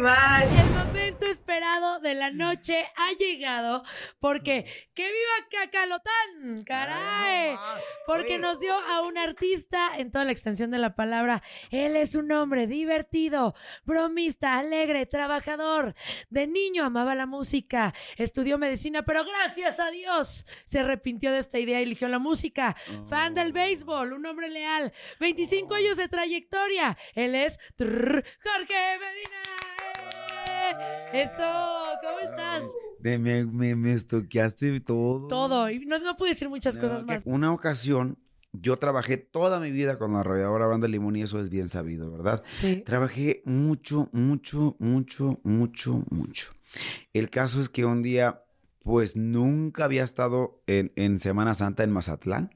Bye. 0.02 0.62
El 0.62 0.70
momento 0.72 1.26
esperado 1.28 2.02
de 2.02 2.14
la 2.14 2.32
noche 2.32 2.86
ha 2.98 3.14
llegado 3.18 3.84
porque 4.20 4.66
¡que 4.94 5.04
viva 5.04 5.48
Cacalotán! 5.64 6.62
¡Caray! 6.66 7.56
Porque 8.06 8.38
nos 8.38 8.60
dio 8.60 8.74
a 8.74 9.02
un 9.02 9.18
artista 9.18 9.92
en 9.98 10.12
toda 10.12 10.26
la 10.26 10.34
extensión 10.34 10.72
de 10.72 10.80
la 10.80 10.96
palabra. 10.96 11.42
Él 11.70 11.96
es 11.96 12.16
un 12.16 12.30
hombre 12.34 12.68
divertido, 12.68 13.56
bromista, 13.86 14.58
alegre, 14.58 15.06
trabajador. 15.06 15.94
De 16.30 16.48
niño 16.48 16.84
amaba 16.84 17.16
la 17.16 17.26
música, 17.26 17.94
estudió 18.18 18.41
medicina, 18.58 19.04
pero 19.04 19.24
gracias 19.24 19.80
a 19.80 19.90
Dios 19.92 20.46
se 20.66 20.80
arrepintió 20.80 21.32
de 21.32 21.40
esta 21.40 21.60
idea 21.60 21.80
y 21.80 21.84
eligió 21.84 22.08
la 22.08 22.20
música. 22.20 22.76
Fan 23.10 23.34
del 23.34 23.54
béisbol, 23.54 24.14
un 24.14 24.26
hombre 24.26 24.50
leal, 24.50 24.92
25 25.20 25.74
años 25.76 25.98
de 25.98 26.08
trayectoria. 26.08 26.98
Él 27.16 27.36
es 27.36 27.60
trrr, 27.76 28.24
Jorge 28.44 29.00
Medina. 29.00 29.42
¡Eh! 31.14 31.22
Eso, 31.24 32.00
¿cómo 32.02 32.20
estás? 32.20 32.64
De- 33.00 33.18
me, 33.18 33.46
me, 33.46 33.76
me 33.76 33.94
estoqueaste 33.94 34.80
todo. 34.82 35.28
Todo. 35.28 35.70
Y 35.70 35.80
no, 35.86 36.00
no 36.00 36.16
puedo 36.16 36.30
decir 36.32 36.50
muchas 36.50 36.78
cosas 36.78 37.04
más. 37.06 37.24
Una 37.26 37.52
ocasión, 37.54 38.18
yo 38.54 38.78
trabajé 38.78 39.18
toda 39.18 39.60
mi 39.60 39.72
vida 39.72 39.98
con 39.98 40.14
la 40.14 40.20
arrolladora 40.22 40.68
Banda 40.68 40.88
Limón 40.88 41.16
y 41.16 41.24
eso 41.24 41.40
es 41.40 41.50
bien 41.50 41.68
sabido, 41.70 42.12
¿verdad? 42.12 42.44
Sí. 42.54 42.84
Trabajé 42.86 43.42
mucho, 43.46 44.10
mucho, 44.12 44.76
mucho, 44.80 45.40
mucho, 45.44 46.04
mucho. 46.12 46.52
El 47.14 47.30
caso 47.30 47.62
es 47.62 47.70
que 47.70 47.86
un 47.86 48.02
día, 48.02 48.44
pues 48.84 49.16
nunca 49.16 49.86
había 49.86 50.04
estado 50.04 50.62
en, 50.68 50.92
en 50.96 51.20
Semana 51.20 51.54
Santa 51.54 51.84
en 51.84 51.92
Mazatlán. 51.92 52.56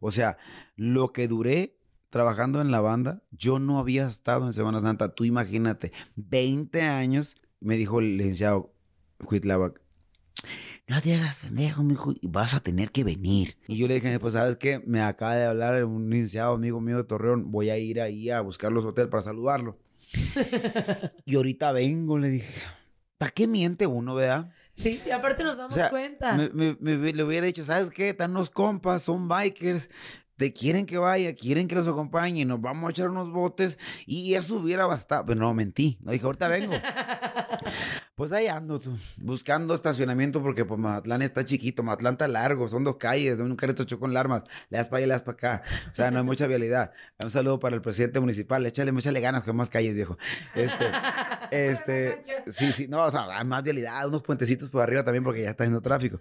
O 0.00 0.10
sea, 0.10 0.36
lo 0.76 1.12
que 1.12 1.28
duré 1.28 1.78
trabajando 2.10 2.60
en 2.60 2.70
la 2.70 2.80
banda, 2.80 3.22
yo 3.30 3.58
no 3.58 3.78
había 3.78 4.06
estado 4.06 4.46
en 4.46 4.52
Semana 4.52 4.80
Santa. 4.80 5.14
Tú 5.14 5.24
imagínate, 5.24 5.92
20 6.16 6.82
años, 6.82 7.36
me 7.60 7.76
dijo 7.76 8.00
el 8.00 8.18
licenciado 8.18 8.74
Cuitláhuac, 9.24 9.80
no 10.88 11.00
te 11.00 11.14
hagas 11.14 11.40
pendejo, 11.40 11.82
mijo, 11.82 12.12
y 12.20 12.26
vas 12.26 12.54
a 12.54 12.60
tener 12.60 12.90
que 12.90 13.04
venir. 13.04 13.56
Y 13.68 13.76
yo 13.76 13.88
le 13.88 13.94
dije, 13.94 14.18
pues, 14.18 14.34
¿sabes 14.34 14.56
qué? 14.56 14.82
Me 14.84 15.00
acaba 15.00 15.36
de 15.36 15.46
hablar 15.46 15.84
un 15.84 16.10
licenciado 16.10 16.54
amigo 16.54 16.80
mío 16.80 16.98
de 16.98 17.04
Torreón, 17.04 17.50
voy 17.50 17.70
a 17.70 17.78
ir 17.78 18.00
ahí 18.00 18.30
a 18.30 18.40
buscar 18.40 18.72
los 18.72 18.84
hoteles 18.84 19.10
para 19.10 19.22
saludarlo. 19.22 19.78
y 21.24 21.36
ahorita 21.36 21.72
vengo, 21.72 22.18
le 22.18 22.28
dije. 22.28 22.60
¿Para 23.22 23.30
qué 23.30 23.46
miente 23.46 23.86
uno, 23.86 24.16
verdad? 24.16 24.50
Sí, 24.74 25.00
y 25.06 25.10
aparte 25.12 25.44
nos 25.44 25.56
damos 25.56 25.74
O 25.74 25.76
sea, 25.76 25.90
cuenta. 25.90 26.32
Me, 26.32 26.48
me- 26.80 26.96
me- 26.96 27.12
le 27.12 27.22
hubiera 27.22 27.46
dicho, 27.46 27.64
¿sabes 27.64 27.88
qué? 27.90 28.08
Están 28.08 28.34
los 28.34 28.50
compas, 28.50 29.02
son 29.02 29.28
bikers, 29.28 29.90
te 30.34 30.52
quieren 30.52 30.86
que 30.86 30.98
vaya, 30.98 31.32
quieren 31.36 31.68
que 31.68 31.76
los 31.76 31.86
acompañe, 31.86 32.44
nos 32.44 32.60
vamos 32.60 32.88
a 32.88 32.90
echar 32.90 33.08
unos 33.10 33.30
botes 33.30 33.78
y 34.06 34.34
eso 34.34 34.56
hubiera 34.56 34.86
bastado. 34.86 35.24
Pero 35.26 35.38
no, 35.38 35.54
mentí, 35.54 35.98
no 36.00 36.10
dije, 36.10 36.24
ahorita 36.26 36.48
vengo. 36.48 36.72
Pues 38.14 38.30
ahí 38.32 38.46
ando, 38.46 38.78
tú, 38.78 38.94
buscando 39.16 39.74
estacionamiento 39.74 40.42
porque 40.42 40.66
pues 40.66 40.78
Mazatlán 40.78 41.22
está 41.22 41.46
chiquito, 41.46 41.82
Mazatlán 41.82 42.12
está 42.12 42.28
largo, 42.28 42.68
son 42.68 42.84
dos 42.84 42.96
calles, 42.96 43.38
un 43.38 43.56
carrito 43.56 43.84
chocó 43.84 44.02
con 44.02 44.14
armas, 44.14 44.42
le 44.68 44.76
das 44.76 44.90
para 44.90 44.98
allá, 44.98 45.06
le 45.06 45.12
das 45.14 45.22
para 45.22 45.36
acá. 45.36 45.62
O 45.90 45.94
sea, 45.94 46.10
no 46.10 46.18
hay 46.18 46.24
mucha 46.24 46.46
vialidad. 46.46 46.92
Un 47.18 47.30
saludo 47.30 47.58
para 47.58 47.74
el 47.74 47.80
presidente 47.80 48.20
municipal, 48.20 48.66
échale, 48.66 48.90
échale 48.90 49.20
ganas 49.20 49.44
con 49.44 49.56
más 49.56 49.70
calles, 49.70 49.94
viejo. 49.94 50.18
Este, 50.54 50.84
este, 51.52 52.22
sí, 52.48 52.72
sí, 52.72 52.86
no, 52.86 53.02
o 53.02 53.10
sea, 53.10 53.42
más 53.44 53.62
vialidad, 53.62 54.06
unos 54.06 54.22
puentecitos 54.22 54.68
por 54.68 54.82
arriba 54.82 55.02
también 55.04 55.24
porque 55.24 55.42
ya 55.44 55.48
está 55.48 55.64
haciendo 55.64 55.80
tráfico. 55.80 56.18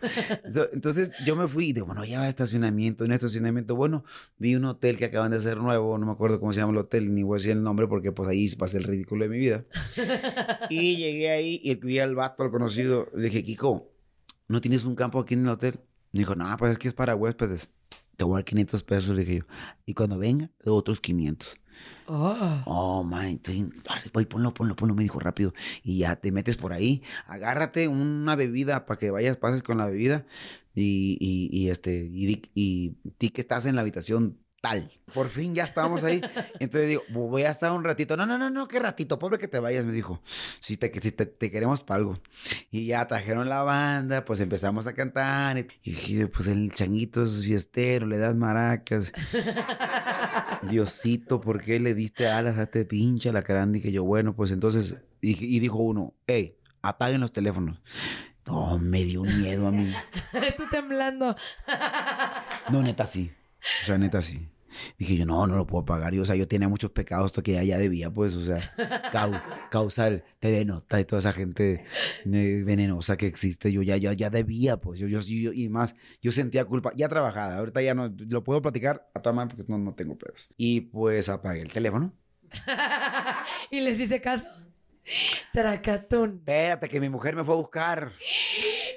So, 0.48 0.70
entonces 0.72 1.12
yo 1.26 1.36
me 1.36 1.50
fui 1.50 1.72
y 1.72 1.74
digo, 1.74 1.88
bueno, 1.88 2.06
ya 2.06 2.20
va 2.20 2.26
a 2.26 2.30
estacionamiento, 2.30 3.04
un 3.04 3.12
estacionamiento, 3.12 3.76
bueno, 3.76 4.06
vi 4.38 4.56
un 4.56 4.64
hotel 4.64 4.96
que 4.96 5.06
acaban 5.06 5.32
de 5.32 5.38
hacer 5.38 5.58
nuevo, 5.58 5.98
no 5.98 6.06
me 6.06 6.14
acuerdo 6.14 6.40
cómo 6.40 6.54
se 6.54 6.62
llama 6.62 6.72
el 6.72 6.78
hotel, 6.78 7.14
ni 7.14 7.24
voy 7.24 7.36
a 7.36 7.38
decir 7.40 7.52
el 7.52 7.64
nombre 7.64 7.88
porque 7.88 8.14
pues 8.14 8.30
ahí 8.30 8.48
pasé 8.56 8.78
el 8.78 8.86
ridículo 8.86 9.26
de 9.26 9.30
mi 9.30 9.40
vida. 9.40 9.66
Y 10.70 10.96
llegué 10.96 11.32
ahí 11.32 11.60
y 11.62 11.81
vi 11.82 12.00
al 12.00 12.16
vato, 12.16 12.44
al 12.44 12.52
conocido. 12.52 13.10
Le 13.16 13.26
dije, 13.26 13.44
Kiko, 13.44 13.92
¿no 14.48 14.62
tienes 14.62 14.86
un 14.86 14.96
campo 14.96 15.20
aquí 15.20 15.34
en 15.34 15.42
el 15.42 15.50
hotel? 15.50 15.80
Me 16.12 16.20
dijo, 16.20 16.36
no, 16.36 16.56
pues 16.58 16.74
es 16.74 16.78
que 16.78 16.88
es 16.88 16.94
para 16.94 17.16
huéspedes. 17.16 17.70
Te 18.18 18.24
voy 18.24 18.34
a 18.34 18.38
dar 18.38 18.46
500 18.46 18.84
pesos, 18.84 19.18
dije 19.18 19.38
yo. 19.40 19.44
Y 19.86 19.94
cuando 19.94 20.18
venga, 20.18 20.52
doy 20.64 20.78
otros 20.78 21.02
500. 21.02 21.58
Oh. 22.08 22.62
Oh, 22.66 23.10
dale, 23.10 24.12
voy, 24.14 24.26
ponlo, 24.26 24.54
ponlo, 24.54 24.76
ponlo, 24.76 24.94
me 24.94 25.04
dijo 25.04 25.20
rápido. 25.20 25.54
Y 25.84 26.00
ya 26.00 26.18
te 26.18 26.32
metes 26.32 26.58
por 26.58 26.74
ahí, 26.74 27.02
agárrate 27.26 27.88
una 27.88 28.36
bebida 28.36 28.86
para 28.86 29.00
que 29.00 29.10
vayas, 29.10 29.38
pases 29.38 29.64
con 29.64 29.78
la 29.78 29.88
bebida. 29.88 30.26
Y, 30.76 31.18
y, 31.20 31.50
y 31.52 31.70
este, 31.70 32.10
y, 32.12 32.50
y 32.54 32.92
ti 33.18 33.30
que 33.30 33.42
estás 33.42 33.66
en 33.66 33.76
la 33.76 33.82
habitación 33.82 34.38
tal. 34.62 34.92
Por 35.14 35.30
fin 35.30 35.54
ya 35.54 35.64
estábamos 35.64 36.04
ahí. 36.04 36.22
Entonces 36.60 36.88
digo, 36.88 37.02
voy 37.10 37.44
a 37.44 37.52
estar 37.52 37.72
un 37.72 37.84
ratito. 37.84 38.16
No, 38.16 38.26
no, 38.26 38.38
no, 38.38 38.50
no, 38.50 38.68
qué 38.68 38.80
ratito, 38.80 39.20
pobre 39.20 39.40
que 39.40 39.48
te 39.48 39.60
vayas, 39.60 39.84
me 39.84 39.92
dijo. 39.92 40.22
Si 40.60 40.78
te, 40.78 40.92
si 41.02 41.12
te, 41.12 41.26
te 41.26 41.52
queremos 41.52 41.84
para 41.84 41.98
algo. 41.98 42.20
Y 42.70 42.86
ya 42.86 43.06
trajeron 43.08 43.50
la 43.50 43.64
banda, 43.64 44.24
pues 44.24 44.40
empezamos 44.40 44.88
a 44.88 44.94
cantar. 44.94 45.58
Y 45.58 45.92
dije, 45.92 46.28
pues 46.28 46.48
el 46.48 46.72
changuito 46.72 47.24
es 47.24 47.44
fiestero, 47.44 48.06
le 48.06 48.20
das 48.20 48.36
maracas. 48.36 49.12
Diosito, 50.70 51.42
¿por 51.42 51.62
qué 51.62 51.80
le 51.80 51.94
diste 51.94 52.28
alas 52.28 52.58
a 52.58 52.64
este 52.64 52.86
pinche 52.86 53.30
alacrán? 53.30 53.72
Dije 53.72 53.92
yo, 53.92 54.04
bueno, 54.04 54.36
pues 54.36 54.52
entonces 54.52 54.96
Y, 55.22 55.44
y 55.44 55.60
dijo 55.60 55.78
uno, 55.78 56.14
hey, 56.28 56.56
apaguen 56.82 57.22
los 57.22 57.34
teléfonos. 57.34 57.82
No, 58.46 58.78
me 58.80 59.04
dio 59.04 59.24
miedo 59.24 59.68
a 59.68 59.72
mí. 59.72 59.94
Tú 60.58 60.64
temblando. 60.70 61.36
No, 62.70 62.82
neta 62.82 63.06
sí. 63.06 63.32
O 63.82 63.86
sea, 63.86 63.98
neta 63.98 64.22
sí. 64.22 64.51
Dije 64.98 65.18
yo, 65.18 65.26
no, 65.26 65.46
no 65.48 65.56
lo 65.56 65.68
puedo 65.68 65.86
pagar. 65.86 66.14
Yo, 66.14 66.24
o 66.24 66.26
sea, 66.26 66.36
yo 66.36 66.48
tenía 66.48 66.68
muchos 66.70 66.92
pecados 66.92 67.32
que 67.34 67.54
ya, 67.54 67.64
ya 67.64 67.78
debía, 67.78 68.10
pues, 68.12 68.36
o 68.36 68.46
sea, 68.46 68.74
cau- 69.12 69.42
causal, 69.72 70.24
TV 70.40 70.66
Nota 70.66 71.00
y 71.00 71.06
toda 71.06 71.20
esa 71.20 71.34
gente 71.34 71.86
venenosa 72.26 73.18
que 73.18 73.28
existe. 73.28 73.72
Yo 73.72 73.82
ya, 73.82 73.98
ya, 73.98 74.14
ya 74.14 74.30
debía, 74.30 74.78
pues, 74.78 75.00
yo, 75.00 75.08
yo, 75.08 75.20
yo- 75.22 75.54
y 75.54 75.70
más, 75.70 75.96
yo 76.22 76.32
sentía 76.32 76.66
culpa, 76.66 76.92
ya 76.96 77.08
trabajada. 77.10 77.58
Ahorita 77.58 77.82
ya 77.82 77.94
no, 77.94 78.14
lo 78.30 78.44
puedo 78.44 78.62
platicar 78.62 79.10
a 79.14 79.22
tomar 79.22 79.48
porque 79.48 79.64
no, 79.68 79.78
no 79.78 79.94
tengo 79.94 80.18
pedos. 80.18 80.50
Y 80.58 80.82
pues 80.82 81.30
apagué 81.30 81.62
el 81.62 81.72
teléfono. 81.72 82.14
y 83.72 83.80
les 83.82 84.00
hice 84.00 84.22
caso. 84.22 84.48
Tracatún. 85.54 86.38
Espérate, 86.40 86.88
que 86.90 87.00
mi 87.00 87.10
mujer 87.10 87.36
me 87.36 87.44
fue 87.44 87.54
a 87.56 87.58
buscar 87.58 88.12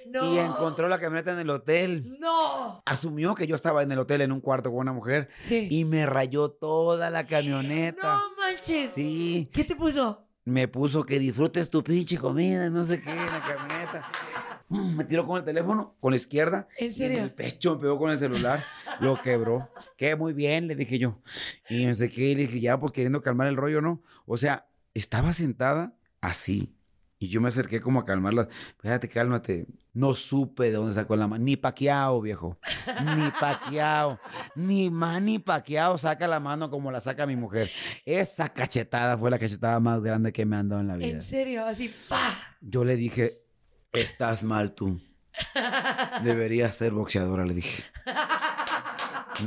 No. 0.09 0.33
y 0.33 0.39
encontró 0.39 0.89
la 0.89 0.99
camioneta 0.99 1.33
en 1.33 1.39
el 1.41 1.51
hotel. 1.51 2.17
No. 2.21 2.83
Asumió 2.87 3.35
que 3.35 3.47
yo 3.47 3.55
estaba 3.57 3.83
en 3.83 3.91
el 3.93 3.99
hotel 3.99 4.21
en 4.21 4.33
un 4.33 4.41
cuarto 4.41 4.71
con 4.71 4.81
una 4.81 4.93
mujer 4.93 5.29
Sí. 5.39 5.67
y 5.71 5.85
me 5.85 6.07
rayó 6.07 6.51
toda 6.51 7.11
la 7.11 7.27
camioneta. 7.27 8.15
No 8.17 8.37
manches. 8.37 8.93
Sí. 8.95 9.49
¿Qué 9.53 9.65
te 9.65 9.75
puso? 9.77 10.21
Me 10.47 10.69
puso 10.69 11.05
que 11.07 11.19
disfrutes 11.19 11.71
tu 11.71 11.83
pinche 11.83 12.19
comida, 12.19 12.69
no 12.69 12.85
sé 12.85 13.01
qué, 13.01 13.11
en 13.11 13.17
la 13.17 13.41
camioneta. 13.41 14.11
Me 14.95 15.05
tiró 15.05 15.27
con 15.27 15.39
el 15.39 15.45
teléfono, 15.45 15.97
con 16.01 16.13
la 16.13 16.17
izquierda. 16.17 16.69
¿En 16.79 16.89
y 16.89 16.91
serio? 16.91 17.23
el 17.23 17.33
pecho 17.33 17.77
me 17.77 17.81
pegó 17.83 17.99
con 17.99 18.11
el 18.11 18.19
celular, 18.19 18.63
lo 19.01 19.15
quebró. 19.21 19.71
Que 19.97 20.17
muy 20.17 20.35
bien, 20.35 20.67
le 20.69 20.75
dije 20.75 20.99
yo. 20.99 21.19
Y 21.71 21.87
no 21.87 21.95
sé 21.95 22.11
qué, 22.11 22.35
le 22.35 22.43
dije, 22.43 22.61
ya, 22.61 22.79
pues 22.79 22.93
queriendo 22.93 23.23
calmar 23.23 23.47
el 23.47 23.57
rollo, 23.57 23.81
¿no? 23.81 24.03
O 24.27 24.37
sea, 24.37 24.67
estaba 24.95 25.33
sentada 25.33 25.95
así. 26.21 26.75
Y 27.19 27.29
yo 27.29 27.41
me 27.41 27.49
acerqué 27.49 27.81
como 27.81 28.01
a 28.01 28.05
calmarla. 28.05 28.49
Espérate, 28.69 29.09
cálmate. 29.09 29.67
No 29.93 30.15
supe 30.15 30.65
de 30.65 30.73
dónde 30.73 30.95
sacó 30.95 31.17
la 31.17 31.29
mano. 31.29 31.45
Ni 31.45 31.57
paqueado, 31.57 32.21
viejo. 32.21 32.59
Ni 33.17 33.31
paqueado. 33.41 34.19
Ni 34.57 34.91
Manny 34.91 35.39
paqueado 35.39 35.97
saca 35.97 36.27
la 36.27 36.41
mano 36.41 36.71
como 36.71 36.91
la 36.91 37.01
saca 37.01 37.27
mi 37.27 37.37
mujer. 37.37 37.71
Esa 38.05 38.49
cachetada 38.53 39.17
fue 39.17 39.31
la 39.31 39.39
cachetada 39.39 39.79
más 39.81 40.03
grande 40.03 40.33
que 40.33 40.45
me 40.45 40.57
han 40.57 40.69
dado 40.69 40.81
en 40.83 40.89
la 40.89 40.97
vida. 40.97 41.09
En 41.09 41.23
serio, 41.23 41.65
así, 41.65 41.95
¡pa! 42.09 42.35
Yo 42.61 42.85
le 42.85 42.97
dije, 42.97 43.41
estás 43.93 44.43
mal 44.43 44.75
tú. 44.75 45.01
Deberías 46.23 46.77
ser 46.77 46.93
boxeadora, 46.93 47.45
le 47.45 47.55
dije. 47.55 47.85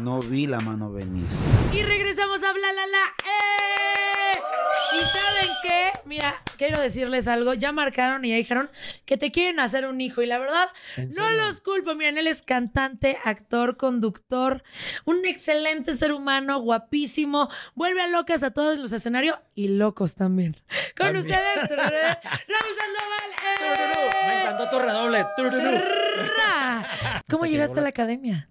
No 0.01 0.20
vi 0.20 0.48
la 0.48 0.60
mano 0.60 0.92
venir. 0.92 1.25
Y 1.74 1.82
regresamos 1.82 2.44
a 2.44 2.51
Bla 2.51 2.74
La 2.74 2.88
La. 2.88 2.98
¡Eh! 3.24 3.87
¿Y 4.94 5.00
saben 5.06 5.51
qué? 5.63 5.91
Mira, 6.06 6.41
quiero 6.58 6.79
decirles 6.79 7.27
algo. 7.27 7.53
Ya 7.53 7.72
marcaron 7.72 8.24
y 8.25 8.29
ya 8.29 8.36
dijeron 8.36 8.70
que 9.06 9.17
te 9.17 9.32
quieren 9.32 9.60
hacer 9.60 9.86
un 9.86 10.00
hijo. 10.01 10.22
Y 10.22 10.25
la 10.25 10.38
verdad, 10.39 10.70
¿En 10.96 11.10
no 11.12 11.29
los 11.29 11.62
culpo. 11.62 11.96
Miren, 11.96 12.17
él 12.17 12.27
es 12.27 12.41
cantante, 12.41 13.17
actor, 13.24 13.77
conductor, 13.77 14.63
un 15.06 15.25
excelente 15.25 15.94
ser 15.94 16.13
humano, 16.13 16.60
guapísimo. 16.62 17.50
Vuelve 17.75 18.01
a 18.01 18.08
locas 18.08 18.44
a 18.44 18.51
todos 18.51 18.77
los 18.79 18.91
escenarios 18.94 19.38
y 19.56 19.67
locos 19.70 20.15
también. 20.15 20.56
Con 20.98 21.13
También. 21.13 21.25
ustedes, 21.25 21.70
Raúl 21.70 22.75
Sandoval. 22.77 23.32
¡eh! 23.44 24.10
Me 24.27 24.41
encantó 24.41 24.70
tu 24.70 24.79
redoble. 24.79 25.25
¿Cómo 27.29 27.46
llegaste 27.46 27.79
a 27.79 27.84
la 27.84 27.89
academia? 27.89 28.50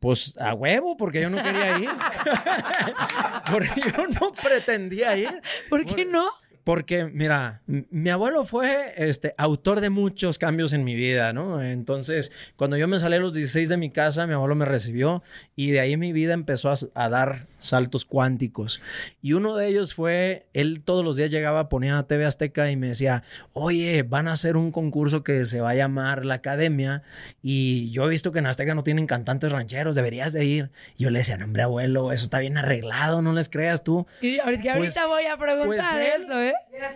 Pues 0.00 0.36
a 0.38 0.54
huevo, 0.54 0.96
porque 0.96 1.20
yo 1.20 1.30
no 1.30 1.42
quería 1.42 1.78
ir. 1.78 1.90
porque 3.50 3.80
yo 3.80 4.06
no 4.20 4.32
pretendía 4.32 5.16
ir. 5.16 5.42
¿Por 5.68 5.84
qué 5.84 6.04
no? 6.04 6.30
Porque, 6.68 7.06
mira, 7.06 7.62
mi 7.66 8.10
abuelo 8.10 8.44
fue 8.44 8.92
este, 8.98 9.34
autor 9.38 9.80
de 9.80 9.88
muchos 9.88 10.36
cambios 10.36 10.74
en 10.74 10.84
mi 10.84 10.94
vida, 10.94 11.32
¿no? 11.32 11.62
Entonces, 11.62 12.30
cuando 12.56 12.76
yo 12.76 12.86
me 12.86 12.98
salí 12.98 13.14
a 13.14 13.20
los 13.20 13.32
16 13.32 13.70
de 13.70 13.78
mi 13.78 13.88
casa, 13.88 14.26
mi 14.26 14.34
abuelo 14.34 14.54
me 14.54 14.66
recibió 14.66 15.22
y 15.56 15.70
de 15.70 15.80
ahí 15.80 15.96
mi 15.96 16.12
vida 16.12 16.34
empezó 16.34 16.70
a, 16.94 17.08
dar 17.08 17.46
saltos 17.58 18.04
cuánticos. 18.04 18.82
Y 19.22 19.32
uno 19.32 19.56
de 19.56 19.66
ellos 19.66 19.94
fue, 19.94 20.44
él 20.52 20.82
todos 20.84 21.02
los 21.02 21.16
días 21.16 21.30
llegaba, 21.30 21.70
ponía 21.70 21.98
a 21.98 22.06
TV 22.06 22.26
Azteca 22.26 22.70
y 22.70 22.76
me 22.76 22.88
decía, 22.88 23.22
oye, 23.54 24.02
van 24.02 24.28
a 24.28 24.32
hacer 24.32 24.58
un 24.58 24.70
concurso 24.70 25.24
que 25.24 25.46
se 25.46 25.62
va 25.62 25.70
a 25.70 25.74
llamar 25.74 26.26
La 26.26 26.34
Academia 26.34 27.02
y 27.42 27.90
yo 27.92 28.04
he 28.04 28.10
visto 28.10 28.30
que 28.30 28.40
en 28.40 28.46
Azteca 28.46 28.74
no 28.74 28.82
tienen 28.82 29.06
cantantes 29.06 29.52
rancheros, 29.52 29.96
deberías 29.96 30.34
de 30.34 30.44
ir. 30.44 30.70
Y 30.98 31.04
yo 31.04 31.10
le 31.10 31.20
decía, 31.20 31.38
no, 31.38 31.46
hombre, 31.46 31.62
abuelo, 31.62 32.12
eso 32.12 32.24
está 32.24 32.40
bien 32.40 32.58
arreglado, 32.58 33.22
no 33.22 33.32
les 33.32 33.48
creas 33.48 33.82
tú. 33.82 34.06
Y 34.20 34.38
ahorita, 34.38 34.76
Pues- 34.76 34.94
ahorita 34.98 35.06
voy 35.06 35.24
a 35.24 35.38
preguntar 35.38 35.66
pues 35.66 35.94
él- 35.94 36.24
eso, 36.24 36.42
¿eh? 36.42 36.52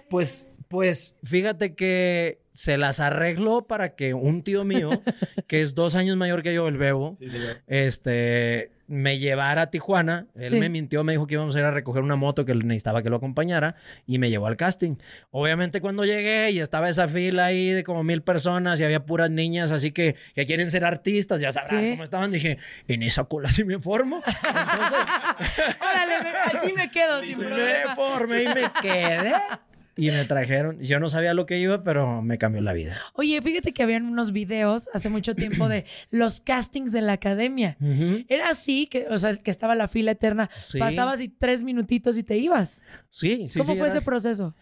Pues, 0.09 0.49
pues, 0.69 1.17
fíjate 1.25 1.75
que 1.75 2.39
se 2.55 2.77
las 2.77 3.01
arregló 3.01 3.67
para 3.67 3.95
que 3.95 4.15
un 4.15 4.43
tío 4.43 4.65
mío, 4.65 4.91
que 5.47 5.63
es 5.63 5.75
dos 5.75 5.95
años 5.95 6.17
mayor 6.17 6.43
que 6.43 6.55
yo, 6.55 6.69
el 6.69 6.77
Bebo, 6.77 7.19
este, 7.67 8.71
me 8.95 9.19
llevara 9.19 9.63
a 9.63 9.71
Tijuana. 9.71 10.27
Él 10.37 10.51
Sí. 10.51 10.59
me 10.61 10.69
mintió, 10.69 11.03
me 11.03 11.13
dijo 11.13 11.27
que 11.27 11.33
íbamos 11.35 11.57
a 11.57 11.61
ir 11.61 11.65
a 11.65 11.71
recoger 11.71 12.03
una 12.03 12.15
moto 12.15 12.45
que 12.45 12.55
necesitaba 12.55 13.03
que 13.03 13.09
lo 13.09 13.17
acompañara 13.17 13.75
y 14.07 14.19
me 14.19 14.29
llevó 14.29 14.47
al 14.49 14.59
casting. 14.59 14.97
Obviamente 15.31 15.81
cuando 15.81 16.05
llegué 16.05 16.51
y 16.51 16.61
estaba 16.61 16.91
esa 16.91 17.09
fila 17.09 17.47
ahí 17.47 17.71
de 17.71 17.85
como 17.85 18.05
mil 18.05 18.23
personas 18.23 18.79
y 18.81 18.85
había 18.85 19.07
puras 19.07 19.31
niñas 19.31 19.71
así 19.71 19.93
que, 19.93 20.17
que 20.35 20.45
quieren 20.45 20.71
ser 20.71 20.85
artistas, 20.85 21.41
ya 21.41 21.53
sabrás 21.53 21.83
Sí. 21.83 21.91
cómo 21.93 22.03
estaban, 22.05 22.31
dije, 22.33 22.59
en 22.87 23.03
esa 23.03 23.25
cola 23.25 23.51
sí 23.51 23.65
me 23.65 23.79
formo. 23.79 24.23
Órale, 25.81 26.23
me- 26.23 26.59
aquí 26.59 26.73
me 26.75 26.91
quedo 26.91 27.23
sin 27.23 27.39
Me 27.39 27.47
problema. 27.47 27.97
formé 27.97 28.43
y 28.43 28.49
me 28.49 28.63
quedé. 28.83 29.33
Y 29.97 30.11
me 30.11 30.25
trajeron. 30.25 30.81
Yo 30.81 30.99
no 31.01 31.09
sabía 31.09 31.35
lo 31.35 31.45
que 31.47 31.59
iba, 31.59 31.85
pero 31.85 32.23
me 32.23 32.39
cambió 32.39 32.63
la 32.63 32.73
vida. 32.73 32.99
Oye, 33.15 33.41
fíjate 33.43 33.73
que 33.73 33.83
habían 33.83 34.07
unos 34.07 34.33
videos 34.33 34.89
hace 34.95 35.09
mucho 35.11 35.35
tiempo 35.35 35.69
de 35.69 35.85
los 36.11 36.41
castings 36.41 36.93
de 36.93 37.03
la 37.03 37.13
academia. 37.13 37.77
Ujú. 37.81 38.25
Era 38.29 38.49
así, 38.51 38.87
que, 38.87 39.07
o 39.09 39.19
sea, 39.19 39.37
que 39.37 39.51
estaba 39.51 39.75
la 39.75 39.89
fila 39.89 40.13
eterna. 40.13 40.49
Sí. 40.61 40.79
Pasabas 40.79 41.21
y 41.21 41.29
tres 41.29 41.63
minutitos 41.63 42.17
y 42.17 42.23
te 42.23 42.39
ibas. 42.39 42.83
Sí, 43.11 43.49
sí, 43.49 43.59
¿Cómo 43.59 43.73
sí, 43.73 43.79
fue 43.79 43.89
era- 43.89 43.97
ese 43.97 44.05
proceso? 44.05 44.55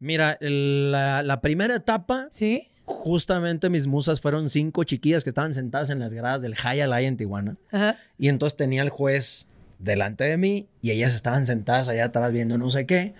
Mira, 0.00 0.36
la, 0.40 1.22
la 1.22 1.40
primera 1.40 1.76
etapa. 1.76 2.26
Sí. 2.30 2.68
Justamente 2.84 3.70
mis 3.70 3.86
musas 3.86 4.20
fueron 4.20 4.50
cinco 4.50 4.82
chiquillas 4.82 5.22
que 5.22 5.30
estaban 5.30 5.54
sentadas 5.54 5.90
en 5.90 6.00
las 6.00 6.12
gradas 6.12 6.42
del 6.42 6.56
High 6.56 6.80
Alay 6.80 7.06
en 7.06 7.16
Tijuana. 7.16 7.56
Ajá. 7.70 7.96
Y 8.18 8.28
entonces 8.28 8.56
tenía 8.56 8.82
el 8.82 8.88
juez 8.90 9.46
delante 9.78 10.24
de 10.24 10.36
mí 10.36 10.66
y 10.80 10.90
ellas 10.90 11.14
estaban 11.14 11.46
sentadas 11.46 11.86
allá 11.88 12.06
atrás 12.06 12.32
viendo 12.32 12.58
no 12.58 12.70
sé 12.70 12.84
qué. 12.86 13.14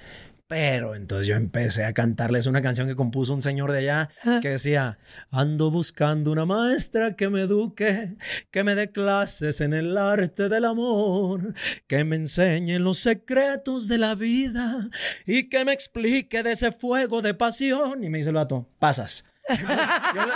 Pero 0.53 0.95
entonces 0.95 1.27
yo 1.27 1.35
empecé 1.35 1.83
a 1.83 1.95
cantarles 1.95 2.45
una 2.45 2.61
canción 2.61 2.87
que 2.87 2.95
compuso 2.95 3.33
un 3.33 3.41
señor 3.41 3.73
de 3.73 3.79
allá 3.79 4.11
que 4.43 4.51
decía, 4.51 4.99
ando 5.31 5.71
buscando 5.71 6.31
una 6.31 6.45
maestra 6.45 7.17
que 7.17 7.31
me 7.31 7.41
eduque, 7.41 8.17
que 8.51 8.63
me 8.63 8.75
dé 8.75 8.91
clases 8.91 9.63
en 9.63 9.73
el 9.73 9.97
arte 9.97 10.51
del 10.51 10.67
amor, 10.67 11.55
que 11.87 12.05
me 12.05 12.17
enseñe 12.17 12.79
los 12.79 12.99
secretos 12.99 13.89
de 13.89 13.97
la 13.97 14.15
vida 14.15 14.91
y 15.25 15.49
que 15.49 15.65
me 15.65 15.73
explique 15.73 16.43
de 16.43 16.53
ese 16.53 16.71
fuego 16.71 17.23
de 17.23 17.33
pasión. 17.33 18.05
Y 18.05 18.11
me 18.11 18.19
dice 18.19 18.29
el 18.29 18.35
vato, 18.35 18.69
pasas. 18.79 19.25
Yo, 19.57 20.27
le, 20.27 20.33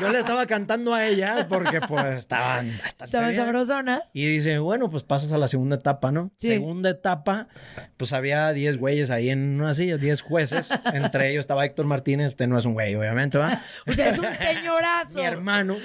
yo 0.00 0.08
le 0.12 0.18
estaba 0.18 0.46
cantando 0.46 0.94
a 0.94 1.06
ellas 1.06 1.44
porque 1.46 1.80
pues 1.80 2.04
estaban 2.18 2.78
bastante 2.78 3.04
Estaban 3.04 3.30
bien. 3.30 3.40
sabrosonas. 3.40 4.02
Y 4.12 4.26
dice, 4.26 4.58
bueno, 4.58 4.90
pues 4.90 5.02
pasas 5.02 5.32
a 5.32 5.38
la 5.38 5.48
segunda 5.48 5.76
etapa, 5.76 6.12
¿no? 6.12 6.30
Sí. 6.36 6.48
Segunda 6.48 6.90
etapa, 6.90 7.48
pues 7.96 8.12
había 8.12 8.52
10 8.52 8.78
güeyes 8.78 9.10
ahí 9.10 9.30
en 9.30 9.60
una 9.60 9.74
silla, 9.74 9.96
10 9.98 10.22
jueces. 10.22 10.70
Entre 10.92 11.30
ellos 11.30 11.40
estaba 11.40 11.64
Héctor 11.64 11.86
Martínez, 11.86 12.28
usted 12.28 12.46
no 12.46 12.58
es 12.58 12.64
un 12.64 12.74
güey, 12.74 12.94
obviamente, 12.94 13.38
¿va? 13.38 13.60
Sea, 13.94 14.08
es 14.08 14.18
un 14.18 14.32
señorazo. 14.34 15.18
Mi 15.18 15.22
hermano. 15.24 15.76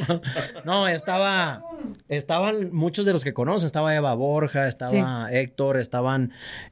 No, 0.65 0.87
estaba, 0.87 1.63
estaban 2.07 2.71
muchos 2.73 3.05
de 3.05 3.13
los 3.13 3.23
que 3.23 3.33
conocen, 3.33 3.65
estaba 3.65 3.95
Eva 3.95 4.13
Borja, 4.13 4.67
estaba 4.67 5.31
Héctor, 5.31 5.77
estaban, 5.77 6.31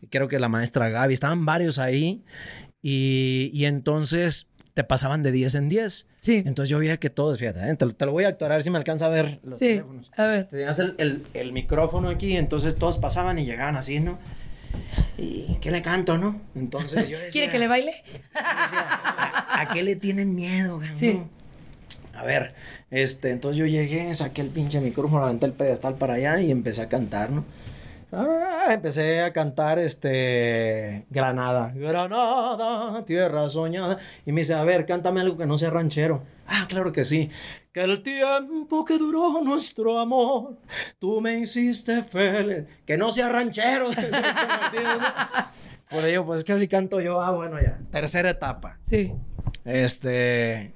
creo 0.10 0.28
que 0.28 0.39
la 0.39 0.49
maestra 0.49 0.89
Gaby, 0.89 1.13
estaban 1.13 1.45
varios 1.45 1.80
ahí. 1.80 2.23
Y, 2.82 3.52
y 3.54 3.65
entonces 3.65 4.47
te 4.80 4.86
pasaban 4.86 5.24
de 5.24 5.34
10 5.34 5.56
en 5.56 5.68
10. 5.68 6.08
Sí. 6.22 6.42
Entonces 6.46 6.70
yo 6.70 6.80
veía 6.80 6.96
que 6.96 7.10
todos, 7.10 7.38
fíjate, 7.38 7.70
¿eh? 7.70 7.76
te, 7.76 7.86
lo- 7.86 7.94
te 7.94 8.06
lo 8.06 8.13
voy 8.13 8.24
a 8.24 8.30
actuar 8.30 8.54
a 8.54 8.56
ver 8.56 8.63
si 8.63 8.70
me 8.70 8.78
alcanza 8.78 9.08
a 9.08 9.10
ver 9.10 9.39
los 9.44 9.60
Sí, 9.60 9.65
teléfonos. 9.68 10.10
a 10.15 10.24
ver. 10.26 10.48
Tenías 10.48 10.80
el, 10.80 10.96
el- 11.00 11.28
el 11.34 11.52
micrófono 11.52 12.08
aquí, 12.08 12.38
entonces 12.38 12.78
todos 12.78 12.98
pasaban 12.98 13.38
y 13.39 13.46
llegaban 13.46 13.76
así, 13.76 14.00
¿no? 14.00 14.18
¿Y 15.18 15.58
qué 15.60 15.70
le 15.72 15.82
canto, 15.82 16.18
no? 16.18 16.39
Entonces 16.56 17.10
yo 17.10 17.18
decía, 17.20 17.32
¿Quiere 17.34 17.52
que 17.52 17.60
le 17.60 17.68
baile? 17.68 17.92
¿a, 18.36 19.62
a 19.63 19.74
qué 19.74 19.84
le 19.84 19.98
tienen 19.98 20.34
miedo, 20.34 20.80
cabrón? 20.80 20.96
Sí. 20.96 21.22
A 22.15 22.24
ver, 22.24 22.54
este, 22.89 23.32
entonces 23.32 23.58
yo 23.58 23.65
llegué, 23.65 24.13
saqué 24.13 24.39
el 24.42 24.48
pinche 24.50 24.80
micrófono, 24.80 25.26
aventé 25.26 25.46
el 25.46 25.54
pedestal 25.54 25.96
para 25.96 26.13
allá 26.13 26.39
y 26.39 26.52
empecé 26.52 26.82
a 26.84 26.88
cantar, 26.88 27.32
¿no? 27.32 27.44
Ah, 28.12 28.69
empecé 28.72 29.22
a 29.22 29.32
cantar 29.32 29.78
este 29.78 31.06
Granada, 31.12 31.72
Granada, 31.76 33.06
tierra 33.06 33.48
soñada. 33.48 34.00
Y 34.26 34.32
me 34.32 34.41
dice, 34.41 34.56
a 34.56 34.63
ver, 34.63 34.88
cántame 34.88 35.22
algo 35.22 35.38
que 35.38 35.45
no 35.45 35.60
sea 35.60 35.69
ranchero. 35.69 36.24
Ah, 36.48 36.65
claro 36.67 36.91
que 36.91 37.06
sí. 37.06 37.30
Que 37.72 37.82
el 37.82 38.02
tiempo 38.02 38.84
que 38.84 38.98
duró 38.98 39.43
nuestro 39.43 40.00
amor, 40.00 40.58
tú 40.98 41.22
me 41.22 41.38
hiciste 41.38 42.02
feliz. 42.02 42.65
Que 42.86 42.98
no 42.98 43.12
sea 43.12 43.30
ranchero. 43.30 43.89
Por 45.89 46.06
ello, 46.06 46.26
pues 46.26 46.39
es 46.39 46.45
que 46.45 46.54
así 46.54 46.67
canto 46.67 47.02
yo. 47.02 47.22
Ah, 47.22 47.32
bueno, 47.32 47.62
ya. 47.62 47.78
Tercera 47.91 48.32
etapa. 48.32 48.80
Sí. 48.84 49.13
Este. 49.65 50.74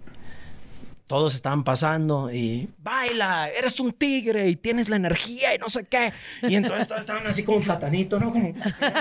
Todos 1.13 1.35
estaban 1.35 1.63
pasando 1.63 2.33
y 2.33 2.67
baila, 2.81 3.47
eres 3.47 3.79
un 3.79 3.91
tigre 3.91 4.49
y 4.49 4.55
tienes 4.55 4.89
la 4.89 4.95
energía 4.95 5.53
y 5.53 5.59
no 5.59 5.69
sé 5.69 5.83
qué. 5.85 6.11
Y 6.41 6.55
entonces 6.55 6.87
todos 6.87 7.01
estaban 7.01 7.27
así 7.27 7.43
como 7.43 7.59
platanito, 7.61 8.19
¿no? 8.19 8.31
Como 8.31 8.51
que 8.51 8.59
se 8.59 8.69
ir, 8.69 8.75
pero, 8.79 8.91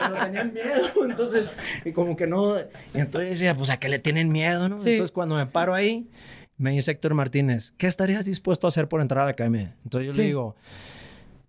pero 0.00 0.24
tenían 0.24 0.52
miedo. 0.52 1.04
Entonces, 1.08 1.52
y 1.84 1.92
como 1.92 2.16
que 2.16 2.26
no. 2.26 2.56
Y 2.58 2.98
entonces 2.98 3.30
decía, 3.30 3.56
pues 3.56 3.70
a 3.70 3.76
qué 3.76 3.88
le 3.88 4.00
tienen 4.00 4.32
miedo, 4.32 4.68
¿no? 4.68 4.80
Sí. 4.80 4.90
Entonces, 4.90 5.12
cuando 5.12 5.36
me 5.36 5.46
paro 5.46 5.74
ahí, 5.74 6.10
me 6.58 6.72
dice 6.72 6.90
Héctor 6.90 7.14
Martínez, 7.14 7.72
¿qué 7.78 7.86
estarías 7.86 8.26
dispuesto 8.26 8.66
a 8.66 8.70
hacer 8.70 8.88
por 8.88 9.00
entrar 9.00 9.22
a 9.22 9.26
la 9.26 9.30
academia? 9.30 9.76
Entonces 9.84 10.08
yo 10.08 10.14
Sí. 10.14 10.22
le 10.22 10.26
digo, 10.26 10.56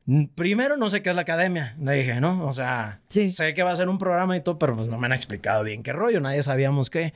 "Mm, 0.06 0.26
primero 0.36 0.78
no 0.78 0.88
sé 0.92 1.02
qué 1.02 1.10
es 1.10 1.16
la 1.16 1.24
academia. 1.24 1.76
Le 1.82 1.94
dije, 1.94 2.22
¿no? 2.22 2.46
O 2.46 2.52
sea, 2.54 3.00
sé 3.10 3.56
que 3.56 3.64
va 3.64 3.72
a 3.72 3.76
ser 3.76 3.90
un 3.90 3.98
programa 3.98 4.38
y 4.38 4.42
todo, 4.42 4.60
pero 4.60 4.76
pues 4.76 4.88
no 4.88 5.00
me 5.00 5.08
han 5.08 5.14
explicado 5.14 5.64
bien 5.64 5.82
qué 5.82 5.94
rollo, 5.94 6.20
nadie 6.20 6.44
sabíamos 6.44 6.92
qué. 6.92 7.16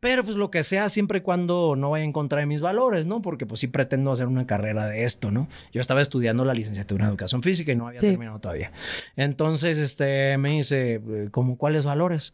Pero 0.00 0.24
pues 0.24 0.36
lo 0.36 0.50
que 0.50 0.62
sea, 0.62 0.88
siempre 0.88 1.18
y 1.18 1.20
cuando 1.20 1.76
no 1.76 1.90
vaya 1.90 2.04
en 2.04 2.12
contra 2.12 2.40
de 2.40 2.46
mis 2.46 2.62
valores, 2.62 3.06
¿no? 3.06 3.20
Porque 3.20 3.44
pues 3.44 3.60
sí 3.60 3.66
pretendo 3.68 4.10
hacer 4.12 4.26
una 4.28 4.46
carrera 4.46 4.86
de 4.86 5.04
esto, 5.04 5.30
¿no? 5.30 5.46
Yo 5.72 5.80
estaba 5.82 6.00
estudiando 6.00 6.44
la 6.46 6.54
licenciatura 6.54 7.04
en 7.04 7.10
educación 7.10 7.42
física 7.42 7.72
y 7.72 7.76
no 7.76 7.86
había 7.86 8.00
Sí. 8.00 8.06
terminado 8.08 8.38
todavía. 8.38 8.72
Entonces, 9.16 9.76
este, 9.78 10.38
me 10.38 10.50
dice, 10.52 10.94
eh, 11.06 11.28
¿como 11.30 11.56
cuáles 11.58 11.84
valores? 11.84 12.32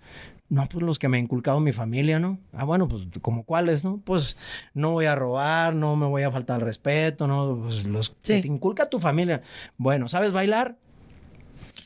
No, 0.49 0.65
pues 0.69 0.85
los 0.85 1.01
que 1.01 1.09
me 1.09 1.17
ha 1.17 1.21
inculcado 1.21 1.59
mi 1.59 1.73
familia, 1.73 2.21
¿no? 2.21 2.39
Ah, 2.53 2.63
bueno, 2.63 2.87
pues 2.87 3.03
como 3.21 3.43
cuáles, 3.43 3.85
¿no? 3.85 4.01
Pues 4.05 4.39
no 4.75 4.93
voy 4.93 5.07
a 5.07 5.17
robar, 5.17 5.75
no 5.75 5.97
me 5.97 6.07
voy 6.07 6.23
a 6.23 6.31
faltar 6.31 6.57
al 6.57 6.61
respeto, 6.63 7.27
¿no? 7.27 7.63
Pues 7.65 7.85
los 7.85 8.11
que 8.11 8.43
te 8.43 8.47
inculca 8.47 8.89
tu 8.89 9.01
familia. 9.01 9.43
Bueno, 9.77 10.07
¿sabes 10.07 10.31
bailar? 10.31 10.77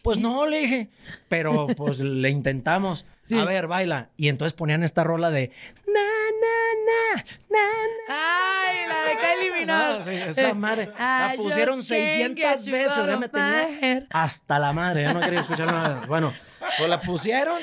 Pues 0.03 0.19
no, 0.19 0.47
le 0.47 0.61
dije, 0.61 0.91
pero 1.29 1.67
pues 1.69 1.99
le 2.01 2.31
intentamos. 2.31 3.05
A 3.39 3.45
ver, 3.45 3.67
baila. 3.67 4.09
Y 4.17 4.29
entonces 4.29 4.53
ponían 4.55 4.83
esta 4.83 5.05
rola 5.05 5.31
de 5.31 5.53
na, 5.87 6.01
na, 6.41 7.23
na, 7.23 7.25
na, 7.49 7.67
Ay, 8.09 8.89
la 8.89 9.05
de 9.05 9.17
Kylie 9.17 9.61
Minogue. 9.61 9.99
no, 9.99 10.03
sí, 10.03 10.11
esa 10.11 10.55
madre. 10.55 10.91
La 10.99 11.35
pusieron 11.37 11.79
just 11.79 11.91
can't 11.91 12.37
600 12.37 12.37
get 12.37 12.65
you 12.67 12.73
veces. 12.73 13.07
Ya 13.07 13.17
me 13.17 13.29
tenía 13.29 14.07
hasta 14.11 14.59
la 14.59 14.73
madre. 14.73 15.03
Ya 15.03 15.13
no 15.15 15.21
quería 15.21 15.41
escuchar 15.41 15.67
nada. 15.67 16.03
Bueno, 16.09 16.33
pues 16.79 16.89
la 16.89 17.01
pusieron. 17.01 17.61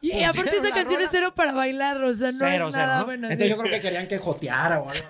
Y, 0.00 0.12
y 0.12 0.24
aparte 0.24 0.56
esa 0.56 0.70
canción 0.70 0.94
rola. 0.94 1.04
es 1.04 1.10
cero 1.10 1.32
para 1.34 1.52
bailar, 1.52 2.02
o 2.02 2.12
sea, 2.14 2.32
no 2.32 2.38
Cero, 2.38 2.68
es 2.68 2.74
cero, 2.74 2.86
nada 2.86 2.98
¿no? 3.00 3.04
bueno. 3.06 3.26
Entonces 3.26 3.44
sí. 3.46 3.50
yo 3.50 3.56
creo 3.58 3.70
que 3.70 3.80
querían 3.80 4.08
que 4.08 4.18
joteara 4.18 4.80
o 4.80 4.88
algo. 4.88 5.04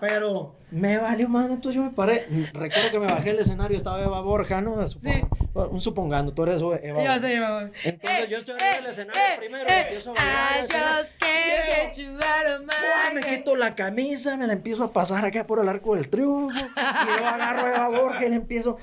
Pero 0.00 0.56
me 0.70 0.98
valió 0.98 1.28
madre, 1.28 1.54
entonces 1.54 1.76
yo 1.76 1.82
me 1.84 1.90
paré. 1.90 2.26
Recuerdo 2.52 2.90
que 2.90 2.98
me 3.00 3.06
bajé 3.06 3.30
del 3.30 3.40
escenario, 3.40 3.76
estaba 3.76 4.02
Eva 4.02 4.20
Borja, 4.20 4.60
¿no? 4.60 4.84
Supongo- 4.86 5.68
Un 5.70 5.80
supongando, 5.80 6.32
tú 6.32 6.42
eres 6.44 6.60
Eva 6.60 6.78
Borja. 6.94 7.14
Yo 7.14 7.20
soy 7.20 7.32
Eva. 7.32 7.70
Entonces 7.84 8.28
yo 8.28 8.38
estoy 8.38 8.54
arriba 8.56 8.74
del 8.76 8.86
escenario 8.86 9.22
primero, 9.38 9.68
eh, 9.68 9.80
empiezo 9.82 10.10
a 10.10 10.14
bailar. 10.14 10.64
I 10.64 11.02
just 11.02 11.22
¡Pua! 11.22 13.14
Me 13.14 13.20
quito 13.20 13.56
la 13.56 13.74
camisa, 13.74 14.36
me 14.36 14.46
la 14.46 14.52
empiezo 14.54 14.84
a 14.84 14.92
pasar 14.92 15.24
acá 15.24 15.46
por 15.46 15.58
el 15.60 15.68
arco 15.68 15.94
del 15.94 16.08
triunfo. 16.08 16.58
Y 16.58 17.06
luego 17.06 17.26
agarro 17.26 17.66
a 17.66 17.74
Eva 17.74 17.88
Borja 17.88 18.24
y 18.26 18.30
le 18.30 18.36
empiezo. 18.36 18.78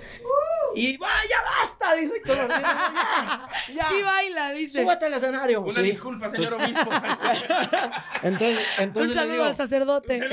Y 0.75 0.97
va, 0.97 1.07
ya 1.27 1.37
basta, 1.59 1.95
dice 1.95 2.17
Héctor 2.17 2.47
Ya. 3.73 3.83
Sí 3.87 4.01
baila, 4.03 4.51
dice. 4.51 4.81
Súbete 4.81 5.05
al 5.05 5.13
escenario. 5.13 5.61
Una 5.61 5.73
Sí. 5.73 5.81
disculpa, 5.81 6.29
señor 6.29 6.53
obispo. 6.53 6.89
Entonces, 8.23 8.59
entonces 8.79 9.09
Un 9.11 9.15
saludo 9.15 9.33
digo, 9.33 9.43
al 9.45 9.55
sacerdote. 9.55 10.21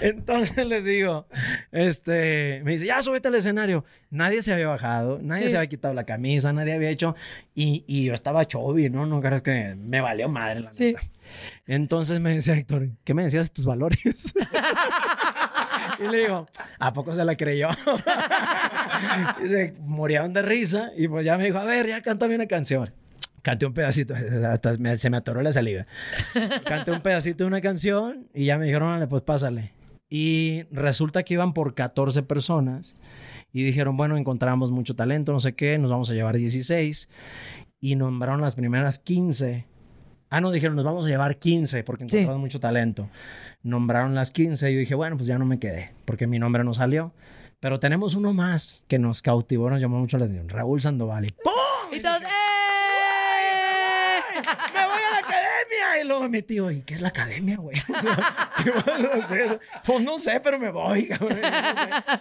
entonces 0.00 0.66
les 0.66 0.84
digo, 0.84 1.26
este, 1.72 2.62
me 2.64 2.72
dice, 2.72 2.86
ya 2.86 3.02
súbete 3.02 3.28
al 3.28 3.34
escenario. 3.36 3.84
Nadie 4.10 4.42
se 4.42 4.52
había 4.52 4.68
bajado, 4.68 5.18
nadie 5.22 5.44
Sí. 5.44 5.50
se 5.50 5.56
había 5.58 5.68
quitado 5.68 5.94
la 5.94 6.04
camisa, 6.04 6.52
nadie 6.52 6.74
había 6.74 6.90
hecho, 6.90 7.14
y, 7.54 7.84
y 7.86 8.04
yo 8.06 8.14
estaba 8.14 8.44
chovi, 8.46 8.90
¿no? 8.90 9.06
No 9.06 9.20
crees 9.20 9.42
que 9.42 9.76
me 9.76 10.00
valió 10.00 10.28
madre 10.28 10.60
la 10.60 10.72
Sí. 10.72 10.86
neta. 10.94 11.00
Entonces 11.66 12.18
me 12.18 12.34
decía 12.34 12.54
Héctor, 12.54 12.88
¿qué 13.04 13.14
me 13.14 13.22
decías 13.22 13.48
de 13.48 13.54
tus 13.54 13.64
valores? 13.66 14.34
Y 16.04 16.08
le 16.10 16.18
digo, 16.18 16.46
¿a 16.78 16.92
poco 16.92 17.12
se 17.12 17.24
la 17.24 17.36
creyó? 17.36 17.68
y 19.44 19.48
se 19.48 19.74
morían 19.80 20.32
de 20.32 20.42
risa, 20.42 20.90
y 20.96 21.08
pues 21.08 21.24
ya 21.24 21.36
me 21.38 21.44
dijo, 21.44 21.58
a 21.58 21.64
ver, 21.64 21.86
ya 21.86 22.02
cántame 22.02 22.34
una 22.34 22.46
canción. 22.46 22.92
Canté 23.42 23.64
un 23.66 23.72
pedacito, 23.72 24.14
hasta 24.48 24.76
me- 24.78 24.96
se 24.98 25.08
me 25.08 25.16
atoró 25.16 25.40
la 25.40 25.52
saliva. 25.52 25.86
Canté 26.64 26.90
un 26.90 27.00
pedacito 27.00 27.44
de 27.44 27.48
una 27.48 27.60
canción 27.62 28.26
y 28.34 28.44
ya 28.44 28.58
me 28.58 28.66
dijeron, 28.66 28.88
"Órale, 28.88 29.06
pues 29.06 29.22
pásale. 29.22 29.72
Y 30.10 30.64
resulta 30.70 31.22
que 31.22 31.34
iban 31.34 31.54
por 31.54 31.74
14 31.74 32.22
personas 32.22 32.96
y 33.52 33.62
dijeron, 33.62 33.96
bueno, 33.96 34.16
encontramos 34.18 34.70
mucho 34.72 34.94
talento, 34.94 35.32
no 35.32 35.40
sé 35.40 35.54
qué, 35.54 35.78
nos 35.78 35.90
vamos 35.90 36.10
a 36.10 36.14
llevar 36.14 36.36
16 36.36 37.08
y 37.80 37.96
nombraron 37.96 38.40
las 38.42 38.54
primeras 38.56 38.98
15. 38.98 39.66
Ah, 40.30 40.40
no, 40.40 40.50
dijeron, 40.52 40.76
nos 40.76 40.84
vamos 40.84 41.04
a 41.04 41.08
llevar 41.08 41.36
15 41.38 41.82
porque 41.84 42.08
Sí. 42.08 42.18
encontramos 42.18 42.40
mucho 42.40 42.60
talento. 42.60 43.08
Nombraron 43.62 44.14
las 44.14 44.30
15 44.30 44.70
y 44.70 44.74
yo 44.74 44.80
dije, 44.80 44.94
bueno, 44.94 45.16
pues 45.16 45.26
ya 45.26 45.38
no 45.38 45.44
me 45.44 45.58
quedé 45.58 45.90
porque 46.04 46.26
mi 46.26 46.38
nombre 46.38 46.64
no 46.64 46.72
salió. 46.72 47.12
Pero 47.58 47.78
tenemos 47.78 48.14
uno 48.14 48.32
más 48.32 48.84
que 48.88 48.98
nos 48.98 49.20
cautivó, 49.20 49.68
nos 49.68 49.80
llamó 49.80 49.98
mucho 49.98 50.16
la 50.16 50.24
atención, 50.24 50.48
Raúl 50.48 50.80
Sandoval. 50.80 51.26
Y 51.26 51.28
¡pum! 51.28 51.98
Y 51.98 52.00
todos, 52.00 52.22
¡eh! 52.22 52.26
¡Me 54.74 54.86
voy 54.86 54.98
a 54.98 55.10
la 55.10 55.18
academia! 55.18 56.00
Y 56.02 56.06
luego 56.06 56.28
mi 56.28 56.42
tío, 56.42 56.70
¿y 56.70 56.82
qué 56.82 56.94
es 56.94 57.00
la 57.00 57.08
academia, 57.08 57.56
güey? 57.56 57.76
¿Qué 58.64 58.70
vas 58.70 59.04
a 59.04 59.14
hacer? 59.18 59.60
Pues 59.84 60.00
no 60.00 60.18
sé, 60.18 60.40
pero 60.40 60.58
me 60.58 60.70
voy, 60.70 61.08
cabrón. 61.08 61.40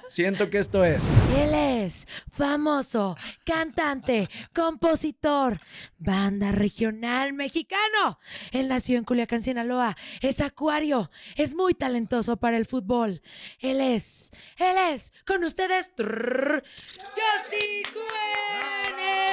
Siento 0.09 0.49
que 0.49 0.59
esto 0.59 0.83
es. 0.83 1.07
Él 1.37 1.53
es 1.53 2.07
famoso, 2.31 3.17
cantante, 3.45 4.29
compositor, 4.53 5.59
banda 5.97 6.51
regional 6.51 7.33
mexicano. 7.33 8.19
Él 8.51 8.67
nació 8.67 8.97
en 8.97 9.05
Culiacán, 9.05 9.41
Sinaloa. 9.41 9.95
Es 10.21 10.41
acuario, 10.41 11.09
es 11.35 11.53
muy 11.55 11.73
talentoso 11.73 12.37
para 12.37 12.57
el 12.57 12.65
fútbol. 12.65 13.21
Él 13.59 13.81
es, 13.81 14.31
él 14.57 14.75
es, 14.93 15.13
con 15.25 15.43
ustedes, 15.43 15.91
Yossi 15.97 17.83
Cuene. 17.93 19.28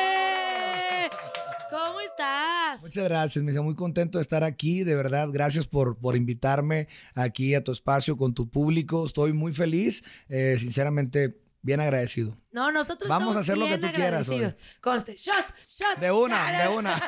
¿Cómo 1.70 2.00
estás? 2.00 2.82
Muchas 2.82 3.04
gracias, 3.04 3.44
mija. 3.44 3.60
Muy 3.60 3.74
contento 3.74 4.18
de 4.18 4.22
estar 4.22 4.44
aquí, 4.44 4.84
de 4.84 4.94
verdad. 4.94 5.28
Gracias 5.32 5.66
por, 5.66 5.96
por 5.96 6.16
invitarme 6.16 6.88
aquí 7.14 7.54
a 7.54 7.64
tu 7.64 7.72
espacio 7.72 8.16
con 8.16 8.34
tu 8.34 8.48
público. 8.48 9.04
Estoy 9.04 9.32
muy 9.32 9.52
feliz, 9.52 10.04
eh, 10.28 10.56
sinceramente, 10.58 11.36
bien 11.66 11.80
agradecido. 11.80 12.36
No, 12.52 12.72
nosotros 12.72 13.10
Vamos 13.10 13.36
a 13.36 13.40
hacer 13.40 13.58
lo 13.58 13.66
que 13.66 13.76
tú 13.76 13.88
quieras 13.92 14.26
hoy. 14.30 14.54
Conste, 14.80 15.16
shot, 15.16 15.44
shot. 15.68 15.98
De 16.00 16.10
una, 16.10 16.62
de 16.62 16.68
una. 16.68 16.96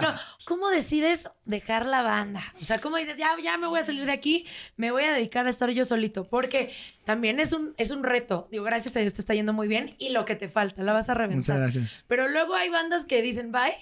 No, 0.00 0.14
¿cómo 0.44 0.68
decides 0.70 1.28
dejar 1.44 1.84
la 1.86 2.02
banda? 2.02 2.42
O 2.60 2.64
sea, 2.64 2.78
¿cómo 2.80 2.96
dices, 2.96 3.16
ya, 3.16 3.30
ya 3.42 3.56
me 3.58 3.66
voy 3.66 3.80
a 3.80 3.82
salir 3.82 4.04
de 4.04 4.12
aquí, 4.12 4.46
me 4.76 4.90
voy 4.92 5.02
a 5.04 5.12
dedicar 5.12 5.46
a 5.46 5.50
estar 5.50 5.68
yo 5.70 5.84
solito? 5.84 6.24
Porque 6.28 6.72
también 7.04 7.40
es 7.40 7.52
un, 7.52 7.74
es 7.76 7.90
un 7.90 8.04
reto. 8.04 8.46
Digo, 8.52 8.62
gracias 8.64 8.96
a 8.96 9.00
Dios 9.00 9.14
te 9.14 9.20
está 9.20 9.34
yendo 9.34 9.52
muy 9.52 9.66
bien 9.66 9.96
y 9.98 10.10
lo 10.10 10.24
que 10.24 10.36
te 10.36 10.48
falta, 10.48 10.82
la 10.82 10.92
vas 10.92 11.08
a 11.08 11.14
reventar. 11.14 11.38
Muchas 11.38 11.58
gracias. 11.58 12.04
Pero 12.06 12.28
luego 12.28 12.54
hay 12.54 12.68
bandas 12.70 13.04
que 13.04 13.20
dicen 13.22 13.50
bye 13.50 13.74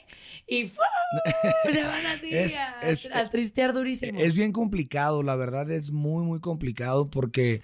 y 0.47 0.67
se 1.73 1.83
van 1.85 2.07
así 2.07 2.35
Es- 2.35 2.57
a, 2.57 2.81
es- 2.83 3.11
a 3.12 3.25
tristear 3.29 3.73
durísimo. 3.75 4.19
Es 4.19 4.35
bien 4.35 4.53
complicado, 4.53 5.23
la 5.23 5.37
verdad 5.37 5.71
es 5.71 5.91
muy, 5.91 6.25
muy 6.25 6.41
complicado 6.41 7.11
porque, 7.11 7.61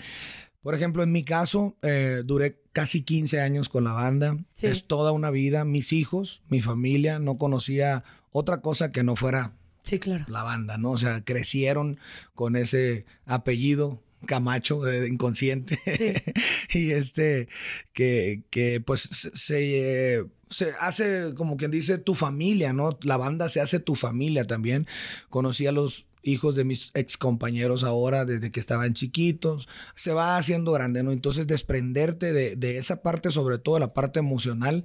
por 0.62 0.75
ejemplo, 0.75 1.03
en 1.03 1.12
mi 1.12 1.25
caso, 1.25 1.77
eh, 1.83 2.22
duré 2.25 2.59
casi 2.72 3.03
15 3.03 3.40
años 3.40 3.68
con 3.68 3.85
la 3.85 3.92
banda. 3.92 4.38
Sí. 4.53 4.66
Es 4.68 4.85
toda 4.87 5.12
una 5.12 5.31
vida. 5.31 5.64
Mis 5.64 5.92
hijos, 5.92 6.42
mi 6.48 6.61
familia, 6.61 7.18
no 7.18 7.37
conocía 7.37 8.05
otra 8.31 8.61
cosa 8.61 8.92
que 8.92 9.03
no 9.03 9.16
fuera 9.16 9.53
Sí, 9.83 9.98
claro. 9.98 10.25
la 10.29 10.42
banda, 10.42 10.79
¿no? 10.79 10.92
O 10.92 10.98
sea, 10.98 11.25
crecieron 11.25 11.98
con 12.35 12.57
ese 12.57 13.05
apellido. 13.27 14.01
Camacho, 14.25 14.87
eh, 14.88 15.09
inconsciente. 15.09 15.81
y 16.72 16.92
este, 16.92 17.48
que, 17.92 18.42
que 18.51 18.81
pues 18.81 19.01
se, 19.01 19.35
se, 19.35 20.18
eh, 20.18 20.25
se 20.48 20.72
hace 20.79 21.35
como 21.35 21.57
quien 21.57 21.72
dice 21.72 21.98
tu 21.98 22.14
familia, 22.14 22.72
¿no? 22.72 22.96
La 23.03 23.16
banda 23.16 23.48
se 23.48 23.61
hace 23.61 23.81
tu 23.81 23.96
familia 23.96 24.46
también. 24.46 24.87
Conocí 25.29 25.66
a 25.66 25.72
los 25.72 26.07
hijos 26.22 26.54
de 26.56 26.64
mis 26.64 26.90
ex 26.94 27.16
compañeros 27.16 27.85
ahora 27.85 28.24
desde 28.24 28.50
que 28.50 28.61
estaban 28.61 28.94
chiquitos. 28.94 29.68
Se 29.94 30.12
va 30.12 30.37
haciendo 30.37 30.72
grande, 30.72 31.02
¿no? 31.02 31.12
Entonces 31.12 31.46
desprenderte 31.46 32.32
de, 32.32 32.56
de 32.56 32.78
esa 32.78 33.02
parte, 33.02 33.30
sobre 33.30 33.58
todo 33.58 33.78
la 33.78 33.92
parte 33.94 34.18
emocional, 34.20 34.85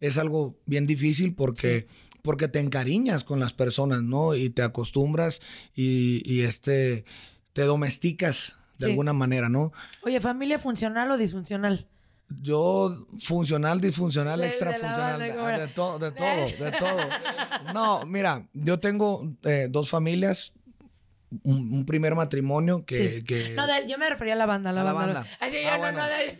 es 0.00 0.18
algo 0.18 0.56
bien 0.66 0.86
difícil 0.86 1.34
porque... 1.34 1.86
Porque 2.22 2.46
te 2.46 2.60
encariñas 2.60 3.24
con 3.24 3.40
las 3.40 3.52
personas, 3.52 4.00
¿no? 4.04 4.36
Y 4.36 4.48
te 4.48 4.62
acostumbras 4.62 5.40
y, 5.74 6.22
y 6.24 6.42
este, 6.42 7.04
te 7.52 7.62
domesticas 7.62 8.56
de 8.78 8.84
Sí. 8.86 8.90
alguna 8.92 9.12
manera, 9.12 9.48
¿no? 9.48 9.72
Oye, 10.04 10.20
¿familia 10.20 10.60
funcional 10.60 11.10
o 11.10 11.16
disfuncional? 11.16 11.88
Yo, 12.40 13.06
funcional, 13.18 13.80
disfuncional, 13.80 14.38
De- 14.38 14.44
de 14.44 14.48
extra 14.50 14.70
la 14.70 14.78
funcional, 14.78 15.10
banda, 15.18 15.24
de, 15.24 15.34
¿cómo 15.34 15.48
era? 15.48 15.58
de 15.58 15.68
todo, 15.68 15.98
de 15.98 16.10
todo, 16.12 16.64
de 16.64 16.72
todo. 16.78 16.98
No, 17.74 18.06
mira, 18.06 18.46
yo 18.52 18.78
tengo 18.78 19.34
eh, 19.42 19.66
dos 19.68 19.90
familias. 19.90 20.52
Un, 21.42 21.72
un 21.72 21.86
primer 21.86 22.14
matrimonio 22.14 22.84
que... 22.84 22.96
Sí. 23.18 23.24
que- 23.24 23.54
No, 23.54 23.66
de- 23.66 23.86
yo 23.88 23.98
me 23.98 24.08
refería 24.08 24.34
a 24.34 24.36
la 24.36 24.46
banda, 24.46 24.70
a 24.70 24.72
la 24.72 24.80
A 24.82 24.84
la 24.84 24.92
banda. 24.92 25.14
banda. 25.20 25.30
Ay, 25.40 25.50
sí, 25.52 25.58
Ah, 25.58 25.62
yo 25.64 25.72
no, 25.72 25.78
bueno. 25.78 25.98
no, 25.98 26.06
de- 26.06 26.38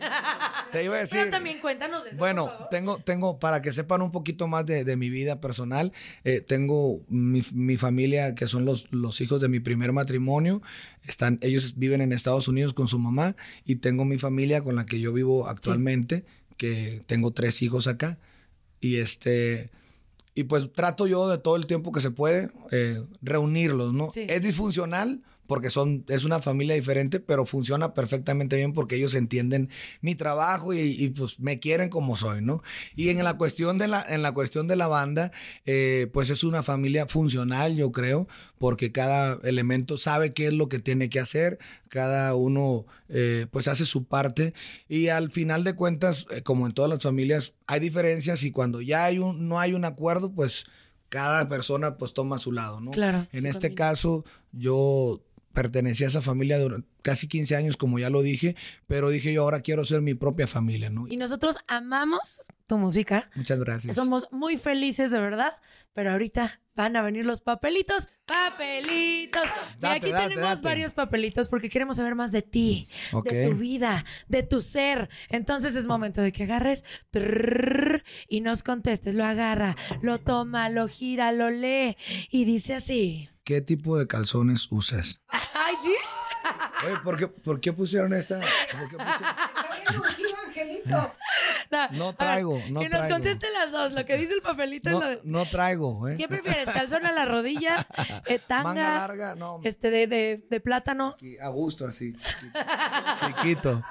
Te 0.71 0.83
iba 0.83 0.95
a 0.95 0.99
decir... 0.99 1.19
Pero 1.19 1.31
también 1.31 1.59
cuéntanos 1.59 2.03
de 2.03 2.11
eso. 2.11 2.19
Bueno, 2.19 2.51
tengo, 2.69 2.99
tengo, 2.99 3.39
para 3.39 3.61
que 3.61 3.71
sepan 3.71 4.01
un 4.01 4.11
poquito 4.11 4.47
más 4.47 4.65
de, 4.65 4.83
de 4.83 4.95
mi 4.95 5.09
vida 5.09 5.41
personal, 5.41 5.91
eh, 6.23 6.41
tengo 6.41 7.01
mi, 7.09 7.41
mi 7.53 7.77
familia, 7.77 8.35
que 8.35 8.47
son 8.47 8.65
los, 8.65 8.87
los 8.91 9.19
hijos 9.21 9.41
de 9.41 9.49
mi 9.49 9.59
primer 9.59 9.91
matrimonio. 9.93 10.61
Están, 11.03 11.39
ellos 11.41 11.73
viven 11.77 12.01
en 12.01 12.13
Estados 12.13 12.47
Unidos 12.47 12.73
con 12.73 12.87
su 12.87 12.99
mamá 12.99 13.35
y 13.65 13.77
tengo 13.77 14.05
mi 14.05 14.17
familia 14.17 14.61
con 14.63 14.75
la 14.75 14.85
que 14.85 14.99
yo 14.99 15.11
vivo 15.13 15.47
actualmente, 15.47 16.23
que 16.57 17.01
tengo 17.07 17.31
tres 17.31 17.61
hijos 17.61 17.87
acá. 17.87 18.19
Y 18.79 18.97
este... 18.97 19.69
Y 20.35 20.45
pues 20.45 20.71
trato 20.73 21.05
yo 21.07 21.29
de 21.29 21.37
todo 21.37 21.55
el 21.55 21.67
tiempo 21.67 21.91
que 21.91 22.01
se 22.01 22.11
puede 22.11 22.49
eh, 22.71 23.03
reunirlos, 23.21 23.93
¿no? 23.93 24.09
Sí. 24.09 24.25
Es 24.27 24.41
disfuncional 24.41 25.21
porque 25.47 25.69
son, 25.69 26.05
es 26.07 26.23
una 26.23 26.39
familia 26.39 26.75
diferente, 26.75 27.19
pero 27.19 27.45
funciona 27.45 27.93
perfectamente 27.93 28.55
bien 28.55 28.73
porque 28.73 28.95
ellos 28.95 29.15
entienden 29.15 29.69
mi 30.01 30.15
trabajo 30.15 30.73
y, 30.73 30.79
y, 30.79 31.09
pues 31.09 31.39
me 31.39 31.59
quieren 31.59 31.89
como 31.89 32.15
soy, 32.15 32.41
¿no? 32.41 32.63
Y 32.95 33.09
en 33.09 33.23
la 33.23 33.37
cuestión 33.37 33.77
de 33.77 33.87
la, 33.87 34.05
en 34.07 34.21
la 34.21 34.31
cuestión 34.31 34.67
de 34.67 34.75
la 34.75 34.87
banda, 34.87 35.31
eh, 35.65 36.09
pues 36.13 36.29
es 36.29 36.43
una 36.43 36.63
familia 36.63 37.07
funcional, 37.07 37.75
yo 37.75 37.91
creo, 37.91 38.27
porque 38.57 38.91
cada 38.91 39.39
elemento 39.43 39.97
sabe 39.97 40.33
qué 40.33 40.47
es 40.47 40.53
lo 40.53 40.69
que 40.69 40.79
tiene 40.79 41.09
que 41.09 41.19
hacer, 41.19 41.59
cada 41.89 42.33
uno 42.35 42.85
eh, 43.09 43.47
pues 43.51 43.67
hace 43.67 43.85
su 43.85 44.05
parte 44.05 44.53
y 44.87 45.09
al 45.09 45.29
final 45.29 45.63
de 45.63 45.75
cuentas, 45.75 46.25
eh, 46.31 46.41
como 46.41 46.65
en 46.65 46.73
todas 46.73 46.89
las 46.89 47.03
familias, 47.03 47.53
hay 47.67 47.79
diferencias 47.79 48.43
y 48.43 48.51
cuando 48.51 48.81
ya 48.81 49.05
hay 49.05 49.19
un, 49.19 49.47
no 49.47 49.59
hay 49.59 49.73
un 49.73 49.85
acuerdo, 49.85 50.31
pues 50.31 50.65
cada 51.09 51.47
persona 51.47 51.97
pues 51.97 52.13
toma 52.13 52.39
su 52.39 52.51
lado, 52.51 52.79
¿no? 52.79 52.89
Claro, 52.91 53.27
En 53.31 53.45
este 53.45 53.67
camino. 53.67 53.75
caso, 53.75 54.25
yo 54.51 55.21
pertenecía 55.53 56.07
a 56.07 56.09
esa 56.09 56.21
familia 56.21 56.59
durante 56.59 56.87
casi 57.01 57.27
15 57.27 57.55
años, 57.55 57.77
como 57.77 57.99
ya 57.99 58.09
lo 58.09 58.21
dije, 58.21 58.55
pero 58.87 59.09
dije 59.09 59.31
yo 59.33 59.43
ahora 59.43 59.61
quiero 59.61 59.85
ser 59.85 60.01
mi 60.01 60.13
propia 60.13 60.47
familia, 60.47 60.89
¿no? 60.89 61.07
Y 61.07 61.17
nosotros 61.17 61.57
amamos 61.67 62.43
tu 62.67 62.77
música. 62.77 63.29
Muchas 63.35 63.59
gracias. 63.59 63.95
Somos 63.95 64.27
muy 64.31 64.57
felices, 64.57 65.11
de 65.11 65.19
verdad. 65.19 65.53
Pero 65.93 66.11
ahorita 66.11 66.59
van 66.75 66.95
a 66.95 67.03
venir 67.03 67.23
los 67.23 67.41
papelitos. 67.41 68.07
¡Papelitos! 68.25 69.43
Y 69.79 69.85
aquí 69.85 70.11
date, 70.11 70.29
tenemos 70.29 70.55
date. 70.55 70.61
varios 70.63 70.93
papelitos 70.93 71.49
porque 71.49 71.69
queremos 71.69 71.97
saber 71.97 72.15
más 72.15 72.31
de 72.31 72.41
ti, 72.41 72.87
de 73.23 73.47
tu 73.47 73.55
vida, 73.55 74.03
de 74.27 74.41
tu 74.41 74.61
ser. 74.61 75.09
Entonces 75.29 75.75
es 75.75 75.85
momento 75.85 76.21
de 76.21 76.31
que 76.31 76.43
agarres 76.43 76.83
trrr, 77.11 78.03
y 78.27 78.41
nos 78.41 78.63
contestes. 78.63 79.13
Lo 79.13 79.23
agarra, 79.23 79.75
lo 80.01 80.19
toma, 80.19 80.69
lo 80.69 80.87
gira, 80.87 81.31
lo 81.31 81.51
lee 81.51 81.95
y 82.31 82.45
dice 82.45 82.73
así. 82.73 83.29
¿Qué 83.43 83.61
tipo 83.61 83.97
de 83.97 84.07
calzones 84.07 84.67
usas? 84.71 85.21
¡Ay, 85.27 85.75
sí! 85.81 85.93
Oye, 86.85 86.97
¿por 87.03 87.17
qué, 87.17 87.27
por 87.27 87.59
qué 87.59 87.73
pusieron 87.73 88.13
esta? 88.13 88.39
¿Por 88.39 88.89
qué 88.89 88.97
pusieron- 88.97 90.32
No 91.91 92.13
traigo, 92.13 92.59
no 92.69 92.81
que 92.81 92.89
nos 92.89 92.99
traigo. 92.99 93.15
conteste 93.15 93.47
las 93.51 93.71
dos, 93.71 93.93
lo 93.93 94.05
que 94.05 94.15
dice 94.17 94.33
el 94.33 94.41
papelito 94.41 94.89
y 94.89 94.93
No, 94.93 94.99
lo 94.99 95.07
de- 95.09 95.21
no 95.23 95.45
traigo, 95.45 96.07
¿eh? 96.07 96.15
¿Qué 96.17 96.27
prefieres? 96.27 96.65
¿Calzón 96.73 97.05
a 97.05 97.11
la 97.11 97.25
rodilla? 97.25 97.87
eh, 98.27 98.39
¿Tanga? 98.39 98.63
Manga 98.63 98.95
larga, 98.99 99.35
no. 99.35 99.59
Este 99.63 99.89
de, 99.89 100.05
de, 100.07 100.45
de 100.49 100.59
plátano. 100.59 101.15
A 101.41 101.47
gusto, 101.49 101.87
así. 101.87 102.13
Chiquito. 102.13 102.59
Chiquito. 103.41 103.83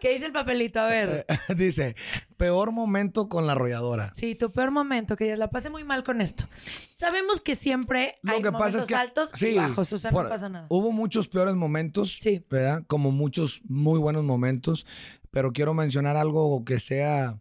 ¿Qué 0.00 0.10
dice 0.10 0.26
el 0.26 0.32
papelito? 0.32 0.80
A 0.80 0.86
ver. 0.86 1.24
Dice, 1.56 1.94
peor 2.36 2.72
momento 2.72 3.28
con 3.28 3.46
la 3.46 3.52
arrolladora. 3.52 4.10
Sí, 4.14 4.34
tu 4.34 4.50
peor 4.50 4.70
momento, 4.72 5.14
que 5.16 5.28
ya 5.28 5.36
la 5.36 5.50
pasé 5.50 5.70
muy 5.70 5.84
mal 5.84 6.02
con 6.02 6.20
esto. 6.20 6.48
Sabemos 6.96 7.40
que 7.40 7.54
siempre 7.54 8.18
Lo 8.22 8.32
hay 8.32 8.42
que 8.42 8.50
momentos 8.50 8.72
pasa 8.72 8.82
es 8.82 8.86
que 8.88 8.94
altos 8.94 9.30
sí, 9.36 9.46
y 9.50 9.56
bajos, 9.56 9.92
o 9.92 9.98
sea, 9.98 10.10
por- 10.10 10.24
no 10.24 10.30
pasa 10.30 10.48
nada. 10.48 10.66
Hubo 10.68 10.90
muchos 10.92 11.28
peores 11.28 11.54
momentos, 11.54 12.18
¿verdad? 12.50 12.82
Como 12.88 13.10
muchos 13.12 13.60
muy 13.68 13.98
buenos 14.00 14.24
momentos, 14.24 14.84
pero 15.30 15.52
quiero 15.52 15.74
mencionar 15.74 16.16
algo 16.16 16.64
que 16.64 16.80
sea 16.80 17.38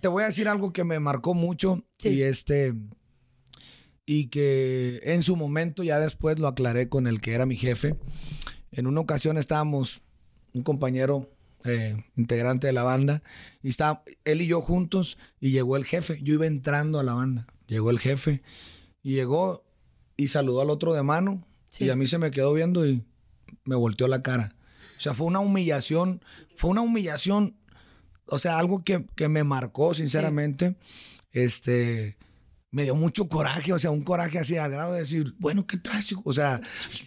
te 0.00 0.08
voy 0.08 0.22
a 0.22 0.26
decir 0.26 0.48
algo 0.48 0.72
que 0.72 0.84
me 0.84 0.98
marcó 0.98 1.34
mucho 1.34 1.84
y 2.02 2.22
este 2.22 2.74
y 4.04 4.26
que 4.28 5.00
en 5.04 5.22
su 5.22 5.36
momento 5.36 5.82
ya 5.84 6.00
después 6.00 6.38
lo 6.38 6.48
aclaré 6.48 6.88
con 6.88 7.06
el 7.06 7.20
que 7.20 7.34
era 7.34 7.46
mi 7.46 7.56
jefe. 7.56 7.96
En 8.72 8.86
una 8.86 9.00
ocasión 9.00 9.38
estábamos 9.38 10.02
un 10.54 10.62
compañero 10.62 11.30
eh, 11.64 12.04
integrante 12.16 12.66
de 12.66 12.72
la 12.72 12.82
banda 12.82 13.22
y 13.62 13.68
está 13.68 14.02
él 14.24 14.42
y 14.42 14.48
yo 14.48 14.60
juntos 14.60 15.18
y 15.40 15.52
llegó 15.52 15.76
el 15.76 15.84
jefe. 15.84 16.18
Yo 16.22 16.34
iba 16.34 16.46
entrando 16.46 16.98
a 16.98 17.04
la 17.04 17.14
banda, 17.14 17.46
llegó 17.68 17.90
el 17.90 18.00
jefe 18.00 18.42
y 19.02 19.14
llegó 19.14 19.64
y 20.16 20.28
saludó 20.28 20.62
al 20.62 20.70
otro 20.70 20.94
de 20.94 21.02
mano 21.02 21.46
y 21.78 21.88
a 21.90 21.96
mí 21.96 22.06
se 22.06 22.18
me 22.18 22.32
quedó 22.32 22.52
viendo 22.52 22.86
y 22.86 23.04
me 23.64 23.76
volteó 23.76 24.08
la 24.08 24.22
cara. 24.22 24.54
O 25.02 25.04
sea, 25.04 25.14
fue 25.14 25.26
una 25.26 25.40
humillación, 25.40 26.22
fue 26.54 26.70
una 26.70 26.80
humillación, 26.80 27.56
o 28.26 28.38
sea, 28.38 28.56
algo 28.60 28.84
que, 28.84 29.04
que 29.16 29.26
me 29.26 29.42
marcó, 29.42 29.94
sinceramente. 29.94 30.76
Este, 31.32 32.16
me 32.70 32.84
dio 32.84 32.94
mucho 32.94 33.28
coraje, 33.28 33.72
o 33.72 33.80
sea, 33.80 33.90
un 33.90 34.04
coraje 34.04 34.38
así 34.38 34.56
al 34.56 34.70
grado 34.70 34.92
de 34.92 35.00
decir, 35.00 35.34
bueno, 35.40 35.66
¿qué 35.66 35.76
traes? 35.76 36.14
O 36.22 36.32
sea, 36.32 36.60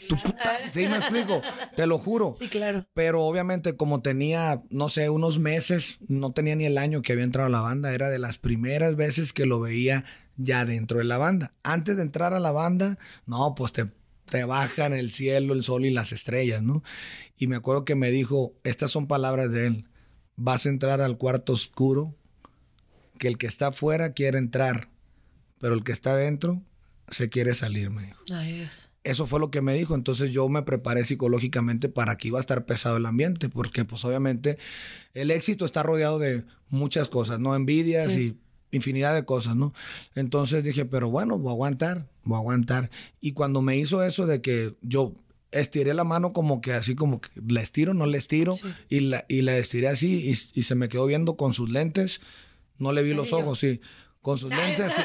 tu 0.09 0.17
puta- 0.17 0.57
sí 0.73 0.87
me 0.89 0.97
explico, 0.97 1.41
te 1.77 1.87
lo 1.87 1.97
juro. 1.99 2.33
Sí, 2.37 2.49
claro. 2.49 2.85
Pero 2.93 3.23
obviamente 3.23 3.77
como 3.77 4.01
tenía, 4.01 4.61
no 4.69 4.89
sé, 4.89 5.09
unos 5.09 5.39
meses, 5.39 5.97
no 6.09 6.33
tenía 6.33 6.57
ni 6.57 6.65
el 6.65 6.77
año 6.77 7.01
que 7.01 7.13
había 7.13 7.23
entrado 7.23 7.47
a 7.47 7.49
la 7.51 7.61
banda, 7.61 7.93
era 7.93 8.09
de 8.09 8.19
las 8.19 8.37
primeras 8.39 8.97
veces 8.97 9.31
que 9.31 9.45
lo 9.45 9.61
veía 9.61 10.03
ya 10.35 10.65
dentro 10.65 10.97
de 10.97 11.05
la 11.05 11.17
banda. 11.17 11.53
Antes 11.63 11.95
de 11.95 12.01
entrar 12.03 12.33
a 12.33 12.39
la 12.41 12.51
banda, 12.51 12.97
no, 13.25 13.55
pues 13.55 13.71
te, 13.71 13.85
te 14.29 14.43
bajan 14.43 14.93
el 14.93 15.11
cielo, 15.11 15.53
el 15.53 15.63
sol 15.63 15.85
y 15.85 15.91
las 15.91 16.11
estrellas, 16.11 16.61
¿no? 16.61 16.83
Y 17.37 17.47
me 17.47 17.55
acuerdo 17.55 17.85
que 17.85 17.95
me 17.95 18.11
dijo, 18.11 18.53
estas 18.63 18.91
son 18.91 19.07
palabras 19.07 19.51
de 19.51 19.67
él, 19.67 19.85
vas 20.35 20.65
a 20.65 20.69
entrar 20.69 21.01
al 21.01 21.17
cuarto 21.17 21.53
oscuro, 21.53 22.15
que 23.19 23.27
el 23.27 23.37
que 23.37 23.47
está 23.47 23.67
afuera 23.67 24.13
quiere 24.13 24.37
entrar, 24.37 24.89
pero 25.59 25.73
el 25.73 25.83
que 25.83 25.91
está 25.91 26.11
adentro 26.13 26.61
se 27.09 27.29
quiere 27.29 27.53
salir, 27.53 27.89
me 27.91 28.03
dijo. 28.07 28.21
Ay, 28.33 28.53
Dios. 28.53 28.89
Eso 29.03 29.27
fue 29.27 29.39
lo 29.39 29.51
que 29.51 29.61
me 29.61 29.75
dijo. 29.75 29.93
Entonces 29.93 30.31
yo 30.31 30.49
me 30.49 30.63
preparé 30.63 31.05
psicológicamente 31.05 31.87
para 31.89 32.17
que 32.17 32.29
iba 32.29 32.39
a 32.39 32.41
estar 32.41 32.65
pesado 32.65 32.97
el 32.97 33.05
ambiente, 33.05 33.47
porque 33.49 33.85
pues 33.85 34.03
obviamente 34.03 34.57
el 35.13 35.29
éxito 35.29 35.63
está 35.65 35.83
rodeado 35.83 36.17
de 36.17 36.43
muchas 36.69 37.07
cosas, 37.07 37.39
¿no? 37.39 37.55
Envidias 37.55 38.11
Sí. 38.13 38.35
y 38.71 38.75
infinidad 38.75 39.13
de 39.13 39.23
cosas, 39.23 39.55
¿no? 39.55 39.73
Entonces 40.15 40.63
dije, 40.63 40.85
pero 40.85 41.09
bueno, 41.09 41.37
voy 41.37 41.49
a 41.49 41.51
aguantar, 41.53 42.07
voy 42.25 42.35
a 42.35 42.39
aguantar. 42.39 42.89
Y 43.21 43.31
cuando 43.31 43.61
me 43.61 43.77
hizo 43.77 44.03
eso 44.03 44.25
de 44.25 44.41
que 44.41 44.75
yo 44.81 45.13
estiré 45.51 45.93
la 45.93 46.03
mano 46.03 46.33
como 46.33 46.59
que 46.59 46.73
así 46.73 46.95
como 46.95 47.21
que 47.21 47.29
la 47.47 47.61
estiro, 47.61 47.93
no 47.93 48.05
la 48.05 48.17
estiro, 48.17 48.53
y, 48.89 48.99
la, 48.99 49.23
y 49.29 49.41
la 49.41 49.55
estiré 49.57 49.87
así 49.87 50.29
y, 50.53 50.59
y 50.59 50.63
se 50.63 50.75
me 50.75 50.89
quedó 50.89 51.05
viendo 51.05 51.37
con 51.37 51.53
sus 51.53 51.69
lentes, 51.69 52.19
no 52.77 52.91
le 52.91 53.03
vi 53.03 53.13
los 53.13 53.31
ojos, 53.31 53.59
sí, 53.59 53.79
con 54.21 54.37
sus 54.37 54.49
lentes. 54.49 54.91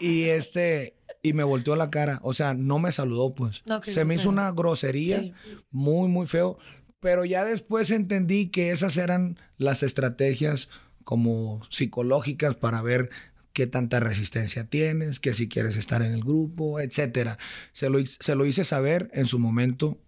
Y 0.00 0.24
este, 0.24 0.96
y 1.22 1.32
me 1.32 1.44
volteó 1.44 1.76
la 1.76 1.90
cara. 1.90 2.18
O 2.24 2.34
sea, 2.34 2.54
no 2.54 2.78
me 2.80 2.90
saludó, 2.92 3.34
pues. 3.34 3.62
No, 3.66 3.80
Se 3.84 4.04
me 4.04 4.16
hizo 4.16 4.28
una 4.28 4.50
grosería 4.50 5.20
Sí. 5.20 5.32
muy, 5.70 6.08
muy 6.08 6.26
feo. 6.26 6.58
Pero 6.98 7.24
ya 7.24 7.44
después 7.44 7.90
entendí 7.90 8.48
que 8.48 8.70
esas 8.72 8.96
eran 8.96 9.38
las 9.58 9.82
estrategias 9.84 10.68
como 11.04 11.62
psicológicas 11.70 12.56
para 12.56 12.82
ver 12.82 13.10
qué 13.52 13.66
tanta 13.66 14.00
resistencia 14.00 14.64
tienes, 14.68 15.20
que 15.20 15.34
si 15.34 15.48
quieres 15.48 15.76
estar 15.76 16.02
en 16.02 16.12
el 16.12 16.20
grupo, 16.20 16.80
etcétera. 16.80 17.38
Se 17.72 17.90
lo, 17.90 18.04
se 18.04 18.34
lo 18.34 18.46
hice 18.46 18.64
saber 18.64 19.10
en 19.12 19.26
su 19.26 19.38
momento 19.38 19.98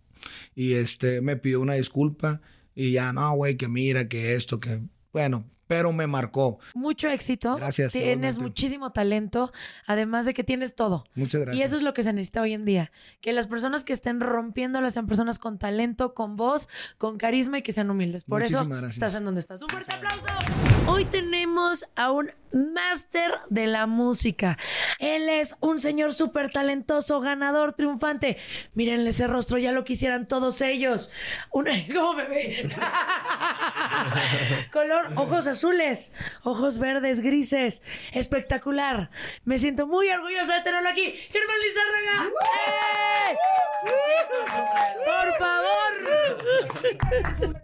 y 0.55 0.75
este 0.75 1.21
me 1.21 1.37
pidió 1.37 1.61
una 1.61 1.75
disculpa 1.75 2.41
y 2.75 2.93
ya, 2.93 3.13
no, 3.13 3.35
güey, 3.35 3.57
que 3.57 3.69
mira, 3.69 4.09
que 4.09 4.35
esto, 4.35 4.61
que 4.61 4.81
bueno, 5.13 5.49
pero 5.67 5.93
me 5.93 6.07
marcó. 6.07 6.59
Mucho 6.75 7.09
éxito. 7.09 7.57
Gracias, 7.57 7.93
Tienes 7.93 8.39
muchísimo 8.39 8.93
talento, 8.93 9.53
además 9.87 10.27
de 10.27 10.35
que 10.35 10.45
tienes 10.45 10.75
todo. 10.75 11.05
Muchas 11.15 11.43
gracias. 11.43 11.61
Y 11.61 11.65
eso 11.65 11.77
es 11.77 11.83
lo 11.83 11.95
que 11.95 12.03
se 12.03 12.13
necesita 12.13 12.43
hoy 12.43 12.53
en 12.53 12.65
día. 12.65 12.91
Que 13.21 13.33
las 13.33 13.47
personas 13.47 13.85
que 13.85 13.93
estén 13.93 14.21
rompiéndolas 14.21 14.95
sean 14.95 15.07
personas 15.07 15.39
con 15.39 15.59
talento, 15.59 16.15
con 16.15 16.37
voz, 16.37 16.69
con 16.99 17.19
carisma 17.19 17.59
y 17.59 17.63
que 17.63 17.73
sean 17.73 17.91
humildes. 17.91 18.25
Por 18.25 18.43
eso 18.43 18.59
Muchísimas 18.59 18.79
gracias. 18.79 18.97
estás 18.97 19.15
en 19.15 19.25
donde 19.25 19.41
estás. 19.41 19.63
Un 19.63 19.69
fuerte 19.69 19.95
aplauso. 19.95 20.25
Hoy 20.87 21.07
tenemos 21.07 21.87
a 21.97 22.13
un 22.13 22.31
máster 22.53 23.33
de 23.49 23.67
la 23.67 23.87
música. 23.87 24.59
Él 24.99 25.29
es 25.29 25.57
un 25.61 25.81
señor 25.81 26.15
súper 26.15 26.53
talentoso, 26.53 27.21
ganador, 27.21 27.73
triunfante. 27.73 28.37
Mírenle 28.75 29.11
ese 29.11 29.27
rostro, 29.27 29.59
ya 29.59 29.73
lo 29.73 29.85
quisieran 29.85 30.29
todos 30.29 30.61
ellos. 30.61 31.11
Un... 31.51 31.67
¿Cómo 31.95 32.15
me 32.15 32.29
ve? 32.29 32.69
Color, 34.73 35.13
ojos 35.17 35.47
azules, 35.47 35.54
ojos 36.43 36.79
verdes, 36.79 37.21
grises. 37.21 37.83
Espectacular. 38.13 39.11
Me 39.45 39.59
siento 39.59 39.87
muy 39.87 40.09
orgullosa 40.11 40.57
de 40.57 40.63
tenerlo 40.63 40.89
aquí. 40.89 41.13
Germán 41.31 41.57
Lizárraga. 41.65 42.31
¡Eh! 43.29 43.37
Por 45.05 45.29
favor. 45.39 45.93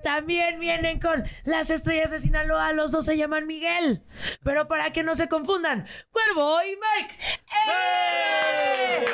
También 0.02 0.60
vienen 0.60 1.00
con 1.00 1.24
las 1.44 1.70
estrellas 1.70 2.10
de 2.10 2.18
Sinaloa. 2.18 2.72
Los 2.72 2.92
dos 2.92 3.04
se 3.06 3.16
llaman 3.16 3.46
Miguel. 3.46 4.02
Pero 4.42 4.68
para 4.68 4.92
que 4.92 5.02
no 5.02 5.14
se 5.14 5.28
confundan, 5.28 5.86
Cuervo 6.10 6.58
y 6.62 6.76
Mike. 6.76 7.14
¡Eh! 7.68 9.04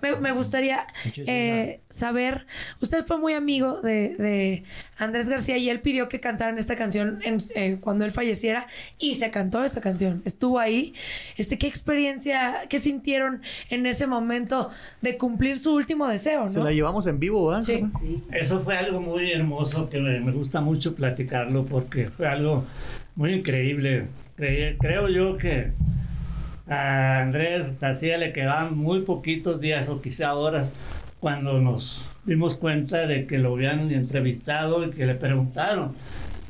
Me, 0.00 0.16
me 0.16 0.32
gustaría 0.32 0.86
eh, 1.26 1.80
saber, 1.90 2.46
usted 2.80 3.04
fue 3.06 3.18
muy 3.18 3.34
amigo 3.34 3.80
de, 3.80 4.14
de 4.16 4.64
Andrés 4.96 5.28
García 5.28 5.56
y 5.56 5.68
él 5.70 5.80
pidió 5.80 6.08
que 6.08 6.20
cantaran 6.20 6.58
esta 6.58 6.76
canción 6.76 7.20
en- 7.22 7.38
eh, 7.54 7.78
cuando 7.84 8.04
él 8.04 8.10
falleciera 8.12 8.66
y 8.98 9.14
se 9.14 9.30
cantó 9.30 9.62
esta 9.62 9.80
canción. 9.80 10.22
Estuvo 10.24 10.58
ahí. 10.58 10.94
Este, 11.36 11.58
¿Qué 11.58 11.66
experiencia, 11.68 12.62
qué 12.68 12.78
sintieron 12.78 13.42
en 13.70 13.86
ese 13.86 14.06
momento 14.08 14.70
de 15.02 15.16
cumplir 15.18 15.58
su 15.58 15.74
último 15.74 16.08
deseo? 16.08 16.48
Se 16.48 16.58
¿no? 16.58 16.64
la 16.64 16.72
llevamos 16.72 17.06
en 17.06 17.20
vivo, 17.20 17.46
¿verdad? 17.46 17.62
Sí. 17.62 17.84
Eso 18.32 18.60
fue 18.62 18.76
algo 18.76 19.00
muy 19.00 19.30
hermoso 19.30 19.88
que 19.88 20.00
me, 20.00 20.18
me 20.20 20.32
gusta 20.32 20.60
mucho 20.60 20.94
platicarlo 20.94 21.64
porque 21.64 22.08
fue 22.08 22.26
algo 22.26 22.64
muy 23.14 23.34
increíble. 23.34 24.06
Cre- 24.36 24.76
creo 24.80 25.08
yo 25.08 25.36
que 25.36 25.70
a 26.66 27.20
Andrés 27.20 27.78
García 27.78 28.16
le 28.18 28.32
quedaban 28.32 28.76
muy 28.76 29.02
poquitos 29.02 29.60
días 29.60 29.88
o 29.88 30.00
quizá 30.00 30.34
horas 30.34 30.72
cuando 31.20 31.60
nos 31.60 32.02
dimos 32.24 32.54
cuenta 32.54 33.06
de 33.06 33.26
que 33.26 33.38
lo 33.38 33.52
habían 33.52 33.90
entrevistado 33.92 34.84
y 34.86 34.90
que 34.90 35.04
le 35.06 35.14
preguntaron 35.14 35.94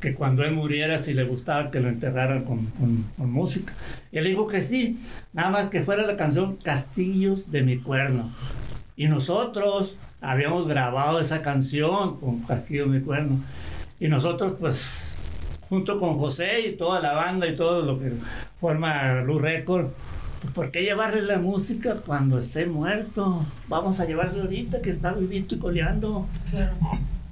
que 0.05 0.13
cuando 0.13 0.43
él 0.43 0.51
muriera 0.51 0.99
si 0.99 1.15
le 1.15 1.23
gustaba 1.23 1.71
que 1.71 1.79
lo 1.79 1.89
enterraran 1.89 2.43
con, 2.43 2.69
música. 3.17 3.73
Y 4.11 4.19
él 4.19 4.25
dijo 4.25 4.45
que 4.45 4.61
sí, 4.61 4.99
nada 5.33 5.49
más 5.49 5.69
que 5.71 5.81
fuera 5.81 6.03
la 6.03 6.15
canción 6.15 6.57
Castillos 6.57 7.51
de 7.51 7.63
mi 7.63 7.79
cuerno. 7.79 8.29
Y 8.95 9.07
nosotros 9.07 9.95
habíamos 10.21 10.67
grabado 10.67 11.19
esa 11.19 11.41
canción 11.41 12.19
con 12.19 12.41
Castillo 12.41 12.83
de 12.83 12.99
mi 12.99 13.03
cuerno. 13.03 13.39
Y 13.99 14.07
nosotros 14.07 14.57
pues 14.59 15.01
junto 15.69 15.99
con 15.99 16.19
José 16.19 16.67
y 16.67 16.75
toda 16.77 16.99
la 16.99 17.13
banda 17.13 17.47
y 17.47 17.55
todo 17.55 17.81
lo 17.81 17.97
que 17.97 18.11
forma 18.61 19.21
Luz 19.21 19.41
Record, 19.41 19.87
pues, 20.39 20.53
¿por 20.53 20.69
qué 20.69 20.83
llevarle 20.83 21.23
la 21.23 21.39
música 21.39 21.95
cuando 22.05 22.37
esté 22.37 22.67
muerto? 22.67 23.43
Vamos 23.67 23.99
a 23.99 24.05
llevarle 24.05 24.41
ahorita 24.41 24.83
que 24.83 24.91
está 24.91 25.13
vivito 25.13 25.55
y 25.55 25.57
coleando. 25.57 26.27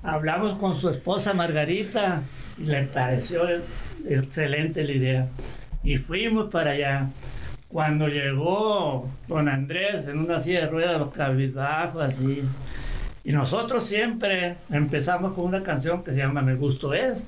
Hablamos 0.03 0.55
con 0.55 0.75
su 0.77 0.89
esposa 0.89 1.33
Margarita 1.33 2.23
y 2.57 2.63
le 2.63 2.83
pareció 2.83 3.43
excelente 4.05 4.83
la 4.83 4.91
idea. 4.91 5.27
Y 5.81 5.97
fuimos 5.97 6.49
para 6.51 6.71
allá. 6.71 7.07
Cuando 7.69 8.07
llegó 8.07 9.09
don 9.27 9.47
Andrés 9.47 10.07
en 10.07 10.19
una 10.19 10.41
silla 10.41 10.61
de 10.61 10.67
ruedas, 10.67 10.99
los 10.99 11.13
cabizbajos 11.13 12.03
así. 12.03 12.43
Y 13.23 13.31
nosotros 13.31 13.85
siempre 13.85 14.57
empezamos 14.69 15.33
con 15.33 15.45
una 15.45 15.63
canción 15.63 16.03
que 16.03 16.11
se 16.11 16.19
llama 16.19 16.41
Me 16.41 16.55
Gusto 16.55 16.93
Es. 16.93 17.25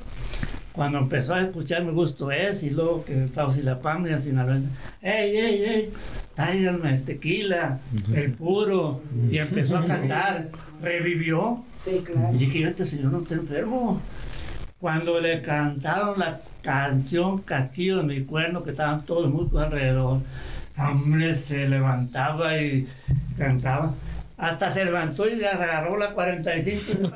Cuando 0.75 0.97
empezó 0.97 1.33
a 1.33 1.41
escuchar 1.41 1.85
Me 1.85 1.91
Gusto 1.91 2.31
Es 2.31 2.61
y 2.63 2.69
luego 2.69 3.05
que 3.05 3.29
Saucilapam 3.29 4.05
y 4.07 4.09
el 4.09 4.21
sinaloense, 4.21 4.67
¡Ey, 5.01 5.37
ey, 5.37 5.63
ey! 5.63 5.93
Tráiganme 6.35 6.97
tequila, 6.99 7.79
el 8.13 8.33
puro. 8.33 9.01
Y 9.31 9.37
empezó 9.37 9.77
a 9.77 9.87
cantar. 9.87 10.49
Revivió. 10.81 11.63
Sí, 11.79 12.03
claro. 12.03 12.35
Y 12.35 12.39
dije, 12.39 12.59
yo, 12.59 12.67
este 12.67 12.85
señor 12.85 13.13
no 13.13 13.19
está 13.19 13.35
enfermo. 13.35 14.01
Cuando 14.79 15.21
le 15.21 15.41
cantaron 15.41 16.19
la 16.19 16.41
canción 16.61 17.39
Castillo 17.39 17.97
de 17.97 18.03
mi 18.03 18.25
cuerno, 18.25 18.63
que 18.63 18.71
estaban 18.71 19.05
todos 19.05 19.31
muy 19.31 19.47
alrededor, 19.57 20.19
hombre, 20.77 21.33
se 21.33 21.65
levantaba 21.67 22.57
y 22.57 22.85
cantaba. 23.37 23.93
Hasta 24.37 24.71
se 24.71 24.85
levantó 24.85 25.27
y 25.27 25.35
le 25.35 25.47
agarró 25.47 25.97
la 25.97 26.11
45. 26.11 27.11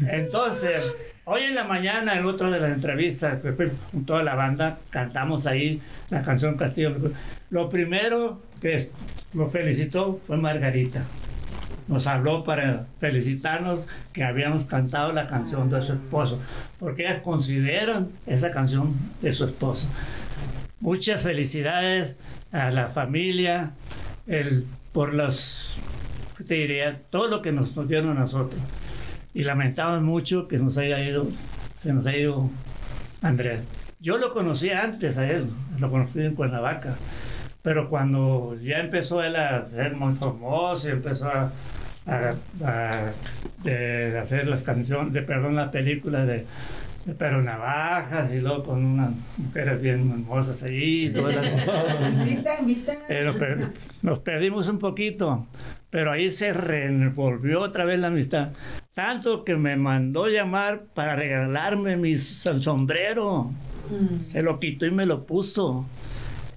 Entonces, 0.08 0.82
hoy 1.24 1.42
en 1.42 1.54
la 1.54 1.64
mañana, 1.64 2.14
el 2.14 2.26
otro 2.26 2.50
de 2.50 2.58
la 2.58 2.68
entrevista, 2.68 3.40
con 3.40 4.04
toda 4.04 4.22
la 4.22 4.34
banda, 4.34 4.78
cantamos 4.90 5.46
ahí 5.46 5.80
la 6.10 6.22
canción 6.22 6.56
Castillo. 6.56 6.96
Lo 7.50 7.70
primero 7.70 8.42
que 8.60 8.90
lo 9.32 9.48
felicitó 9.48 10.20
fue 10.26 10.36
Margarita 10.36 11.02
nos 11.86 12.06
habló 12.06 12.44
para 12.44 12.86
felicitarnos 13.00 13.80
que 14.12 14.24
habíamos 14.24 14.64
cantado 14.64 15.12
la 15.12 15.26
canción 15.26 15.68
de 15.70 15.82
su 15.82 15.92
esposo, 15.92 16.40
porque 16.78 17.02
ellas 17.02 17.22
consideran 17.22 18.08
esa 18.26 18.52
canción 18.52 18.94
de 19.20 19.32
su 19.32 19.44
esposo. 19.44 19.88
Muchas 20.80 21.22
felicidades 21.22 22.16
a 22.52 22.70
la 22.70 22.88
familia 22.88 23.72
el, 24.26 24.66
por 24.92 25.14
¿qué 26.36 26.44
te 26.44 26.54
diría? 26.54 27.00
Todo 27.10 27.28
lo 27.28 27.42
que 27.42 27.52
nos, 27.52 27.74
dieron 27.88 28.16
a 28.16 28.20
nosotros. 28.20 28.60
Y 29.34 29.44
lamentamos 29.44 30.02
mucho 30.02 30.46
que 30.48 30.58
nos 30.58 30.78
haya 30.78 31.02
ido, 31.02 31.26
se 31.82 31.92
nos 31.92 32.06
haya 32.06 32.18
ido 32.18 32.50
Andrés. 33.22 33.60
Yo 34.00 34.18
lo 34.18 34.32
conocí 34.34 34.70
antes 34.70 35.18
a 35.18 35.28
él, 35.30 35.46
lo 35.78 35.90
conocí 35.90 36.20
en 36.20 36.34
Cuernavaca. 36.34 36.96
Pero 37.62 37.88
cuando 37.88 38.56
ya 38.62 38.78
empezó 38.80 39.22
él 39.22 39.36
a 39.36 39.64
ser 39.64 39.96
muy 39.96 40.14
famoso 40.16 40.88
y 40.88 40.92
empezó 40.92 41.26
a, 41.28 41.50
a- 42.06 42.34
a- 42.62 43.12
hacer 44.20 44.46
las 44.46 44.60
canciones, 44.62 45.12
de 45.14 45.22
perdón, 45.22 45.56
las 45.56 45.70
películas 45.70 46.26
de, 46.26 46.34
de 46.34 46.46
Pero 47.18 47.42
Navajas 47.42 48.32
y 48.32 48.40
luego 48.40 48.62
con 48.64 48.84
unas 48.84 49.10
mujeres 49.36 49.80
bien 49.82 50.10
hermosas 50.10 50.62
ahí. 50.62 51.12
Eh, 53.08 53.24
nos, 53.24 53.36
per- 53.36 53.72
nos 54.02 54.18
perdimos 54.20 54.68
un 54.68 54.78
poquito, 54.78 55.46
pero 55.90 56.12
ahí 56.12 56.30
se 56.30 56.52
revolvió 56.52 57.60
otra 57.60 57.84
vez 57.84 57.98
la 58.00 58.06
amistad. 58.08 58.50
Tanto 58.94 59.44
que 59.44 59.56
me 59.56 59.76
mandó 59.76 60.28
llamar 60.28 60.84
para 60.94 61.14
regalarme 61.16 61.96
mi 61.96 62.12
som- 62.12 62.62
sombrero. 62.62 63.50
Se 64.22 64.40
lo 64.42 64.58
quitó 64.58 64.86
y 64.86 64.90
me 64.90 65.04
lo 65.04 65.24
puso 65.26 65.84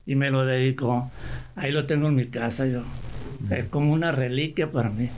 y 0.06 0.16
me 0.16 0.30
lo 0.30 0.46
dedicó. 0.46 1.12
Ahí 1.58 1.72
lo 1.74 1.86
tengo 1.86 2.08
en 2.08 2.16
mi 2.16 2.28
casa 2.28 2.66
yo. 2.68 2.84
Es 3.52 3.66
como 3.66 3.92
una 3.92 4.12
reliquia 4.14 4.72
para 4.72 4.90
mí. 4.90 5.10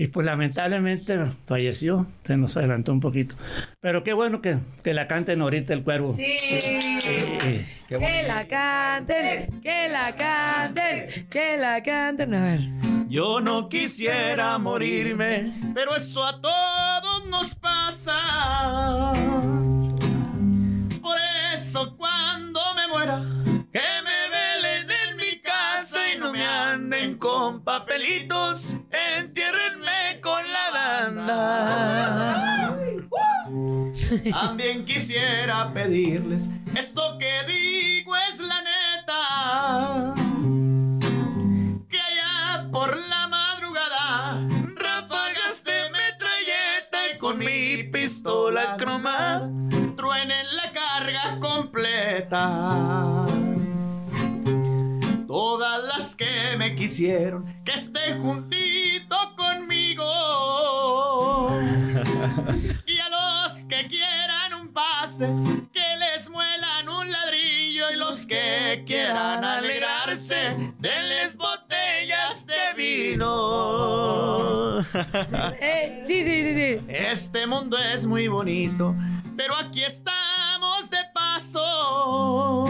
Y 0.00 0.06
pues 0.06 0.24
lamentablemente 0.24 1.18
falleció, 1.46 2.06
se 2.24 2.36
nos 2.36 2.56
adelantó 2.56 2.92
un 2.92 3.00
poquito. 3.00 3.34
Pero 3.80 4.04
qué 4.04 4.12
bueno 4.12 4.40
que, 4.40 4.58
que 4.84 4.94
la 4.94 5.08
canten 5.08 5.42
ahorita 5.42 5.74
el 5.74 5.82
cuervo. 5.82 6.12
Sí. 6.12 6.38
Sí. 6.38 7.66
Que 7.88 8.22
la 8.22 8.46
canten, 8.46 9.60
que 9.60 9.88
la 9.88 10.14
canten, 10.14 11.26
que 11.28 11.56
la 11.56 11.82
canten. 11.82 12.32
A 12.32 12.44
ver. 12.44 12.60
Yo 13.08 13.40
no 13.40 13.68
quisiera 13.68 14.56
morirme, 14.58 15.52
pero 15.74 15.96
eso 15.96 16.24
a 16.24 16.40
todos 16.40 17.26
nos 17.28 17.54
pasa. 17.56 19.12
Por 21.00 21.16
eso 21.54 21.96
cuando 21.96 22.60
me 22.76 22.86
muera, 22.86 23.22
que 23.72 23.80
me 24.04 24.28
velen 24.30 24.90
en 24.90 25.16
mi 25.16 25.40
casa 25.40 26.14
y 26.14 26.18
no 26.18 26.32
me 26.32 26.44
anden 26.44 27.16
con 27.16 27.64
papelitos, 27.64 28.76
entiérrenme 29.16 29.87
También 34.30 34.86
quisiera 34.86 35.70
pedirles, 35.74 36.48
esto 36.74 37.18
que 37.18 37.30
digo 37.46 38.16
es 38.16 38.38
la 38.40 38.62
neta 38.62 40.14
que 41.90 41.98
allá 41.98 42.70
por 42.70 42.96
la 42.96 43.28
madrugada 43.28 44.40
ráfagas 44.76 45.62
de 45.64 45.90
metralleta 45.90 47.14
y 47.14 47.18
con 47.18 47.38
mi 47.38 47.84
pistola 47.84 48.76
cromada 48.78 49.50
truenen 49.96 50.46
la 50.56 50.72
carga 50.72 51.38
completa. 51.40 53.26
Todas 55.26 55.84
las 55.84 56.16
que 56.16 56.56
me 56.56 56.74
quisieron 56.74 57.62
que 57.64 57.72
estén 57.72 58.22
juntito 58.22 58.77
Y 62.86 62.98
a 62.98 63.08
los 63.08 63.64
que 63.64 63.88
quieran 63.88 64.54
un 64.54 64.72
pase, 64.72 65.26
que 65.72 65.96
les 65.98 66.28
muelan 66.30 66.88
un 66.88 67.10
ladrillo. 67.10 67.90
Y 67.92 67.96
los 67.96 68.26
que 68.26 68.84
quieran 68.86 69.44
alegrarse, 69.44 70.72
denles 70.78 71.36
botellas 71.36 72.46
de 72.46 72.74
vino. 72.76 74.78
Eh, 75.60 76.02
sí, 76.04 76.22
sí, 76.22 76.42
sí, 76.44 76.54
sí. 76.54 76.84
Este 76.88 77.46
mundo 77.46 77.76
es 77.78 78.06
muy 78.06 78.28
bonito, 78.28 78.94
pero 79.36 79.56
aquí 79.56 79.82
estamos 79.82 80.88
de 80.90 80.98
paso. 81.12 82.64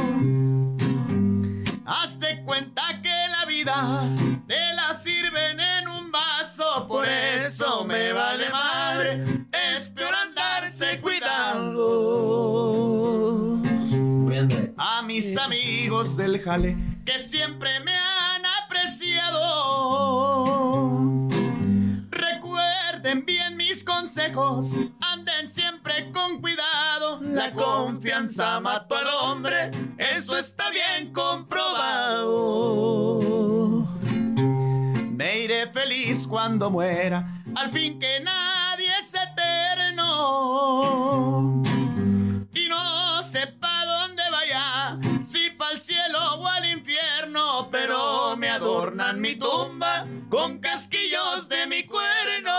Haz 1.85 2.18
de 2.18 2.42
cuenta 2.44 3.01
que 3.03 3.14
la 3.31 3.44
vida 3.47 4.05
te 4.47 4.75
la 4.75 4.94
sirven 4.94 5.59
en 5.59 5.88
un 5.88 6.11
vaso, 6.11 6.87
por 6.87 7.07
eso 7.07 7.85
me 7.85 8.12
vale 8.12 8.49
madre. 8.51 8.78
Amigos 15.88 16.18
del 16.18 16.42
jale 16.42 16.77
que 17.07 17.19
siempre 17.19 17.81
me 17.81 17.92
han 17.92 18.42
apreciado. 18.63 19.38
Recuerden 22.10 23.25
bien 23.25 23.56
mis 23.56 23.83
consejos, 23.85 24.77
anden 25.00 25.48
siempre 25.48 26.13
con 26.13 26.42
cuidado. 26.42 27.21
La 27.23 27.54
confianza 27.54 28.60
mató 28.60 28.96
al 28.96 29.06
hombre, 29.23 29.71
eso 29.96 30.37
está 30.37 30.65
bien 30.69 31.10
comprobado. 31.15 32.29
Me 35.10 35.38
iré 35.38 35.73
feliz 35.73 36.27
cuando 36.27 36.69
muera, 36.71 37.42
al 37.56 37.73
fin 37.73 37.98
que 37.98 38.21
nadie 38.21 38.90
es 39.00 39.15
eterno. 39.15 40.38
Adornan 48.59 49.21
mi 49.21 49.37
tumba 49.37 50.04
con 50.29 50.59
casquillos 50.59 51.48
de 51.48 51.67
mi 51.69 51.85
cuerno. 51.85 52.50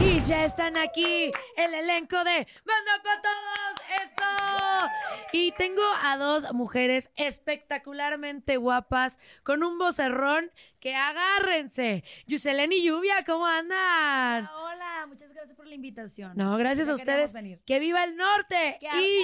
Y 0.00 0.20
ya 0.20 0.44
están 0.44 0.76
aquí 0.76 1.32
el 1.56 1.74
elenco 1.74 2.22
de 2.22 2.46
Banda 2.64 3.02
para 3.02 3.22
Todos. 3.22 4.19
¡Eso! 4.20 4.88
Y 5.32 5.52
tengo 5.52 5.82
a 6.02 6.16
dos 6.16 6.52
mujeres 6.52 7.10
espectacularmente 7.16 8.56
guapas 8.56 9.18
con 9.42 9.62
un 9.62 9.78
vocerrón 9.78 10.50
que 10.80 10.94
agárrense. 10.96 12.04
Yuselén 12.26 12.72
y 12.72 12.82
Lluvia, 12.82 13.22
¿cómo 13.26 13.46
andan? 13.46 14.46
Hola, 14.46 15.06
muchas 15.06 15.32
gracias 15.32 15.56
por 15.56 15.66
la 15.66 15.74
invitación. 15.74 16.32
No, 16.36 16.56
gracias 16.56 16.88
a 16.88 16.94
ustedes. 16.94 17.32
venir. 17.32 17.60
¡Que 17.66 17.78
viva 17.78 18.02
el 18.04 18.16
norte! 18.16 18.78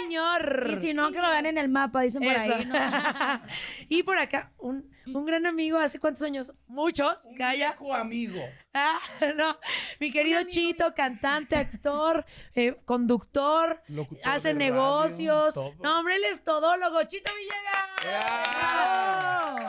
¡Iñor! 0.05 0.69
Y 0.71 0.77
si 0.77 0.95
no, 0.95 1.11
que 1.13 1.21
lo 1.21 1.29
vean 1.31 1.47
en 1.47 1.59
el 1.59 1.69
mapa, 1.69 2.03
dicen 2.03 2.23
por 2.23 2.33
Eso. 2.33 2.55
ahí. 2.55 2.67
¿no? 2.67 2.75
y 3.89 4.03
por 4.03 4.19
acá, 4.19 4.53
un, 4.59 4.91
un 5.07 5.25
gran 5.25 5.47
amigo, 5.47 5.79
¿hace 5.79 5.99
cuántos 5.99 6.23
años? 6.23 6.53
Muchos, 6.67 7.27
calla. 7.39 7.77
amigo. 7.95 8.41
Ah, 8.79 9.01
no, 9.35 9.57
mi 10.01 10.13
querido 10.13 10.43
Chito, 10.43 10.93
cantante, 10.95 11.57
actor, 11.57 12.27
eh, 12.55 12.77
conductor, 12.85 13.83
Locutor 13.89 14.29
hace 14.29 14.51
radio, 14.53 14.59
negocios. 14.87 15.55
todo. 15.55 15.75
No, 15.83 15.99
hombre, 15.99 16.17
él 16.17 16.25
es 16.25 16.45
todólogo. 16.45 17.03
Chito 17.05 17.31
Villegas. 17.35 17.87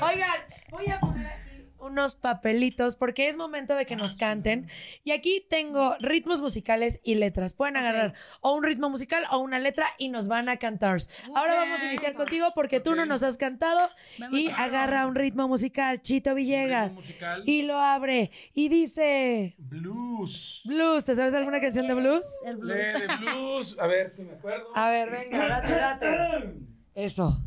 Oigan, 0.04 0.38
voy 0.70 0.86
a 0.88 1.00
poner 1.00 1.47
unos 1.80 2.16
papelitos 2.16 2.96
porque 2.96 3.28
es 3.28 3.36
momento 3.36 3.76
de 3.76 3.86
que 3.86 3.96
nos 3.96 4.16
canten. 4.16 4.70
Y 5.04 5.12
aquí 5.12 5.46
tengo 5.50 5.96
ritmos 6.00 6.42
musicales 6.42 7.00
y 7.04 7.16
letras. 7.16 7.54
Pueden 7.54 7.78
agarrar 7.78 8.14
o 8.42 8.54
un 8.56 8.64
ritmo 8.64 8.90
musical 8.90 9.26
o 9.32 9.40
una 9.40 9.60
letra 9.60 9.88
y 9.98 10.10
nos 10.10 10.28
van 10.28 10.50
a 10.50 10.58
cantar. 10.58 10.88
Ahora 11.36 11.56
vamos 11.56 11.82
a 11.82 11.86
iniciar 11.86 12.14
contigo 12.14 12.52
porque 12.56 12.80
tú 12.80 12.96
no 12.96 13.06
nos 13.06 13.24
has 13.24 13.38
cantado. 13.38 13.90
Y 14.32 14.50
agarra 14.50 15.06
un 15.08 15.16
ritmo 15.16 15.48
musical, 15.48 16.02
Chito 16.02 16.36
Villegas. 16.36 16.96
musical. 16.96 17.44
Y 17.46 17.64
lo 17.64 17.78
abre 17.78 18.32
y 18.54 18.70
dice... 18.70 19.56
Blues. 19.58 20.62
Blues, 20.66 21.06
¿te 21.06 21.16
sabes 21.16 21.34
alguna 21.34 21.60
canción 21.60 21.88
de 21.88 21.94
blues? 21.94 22.26
Lee 22.46 22.74
de 22.74 23.08
blues. 23.20 23.78
A 23.80 23.88
ver 23.88 24.14
si 24.14 24.24
me 24.24 24.34
acuerdo. 24.34 24.68
A 24.76 24.90
ver, 24.92 25.10
venga, 25.12 25.48
date, 25.48 25.74
date. 25.74 26.54
Eso. 26.96 27.44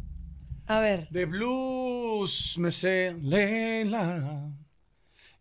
A 0.70 0.78
ver. 0.78 1.08
De 1.10 1.26
blues 1.26 2.56
me 2.56 2.70
sé 2.70 3.16
Leila. 3.20 4.52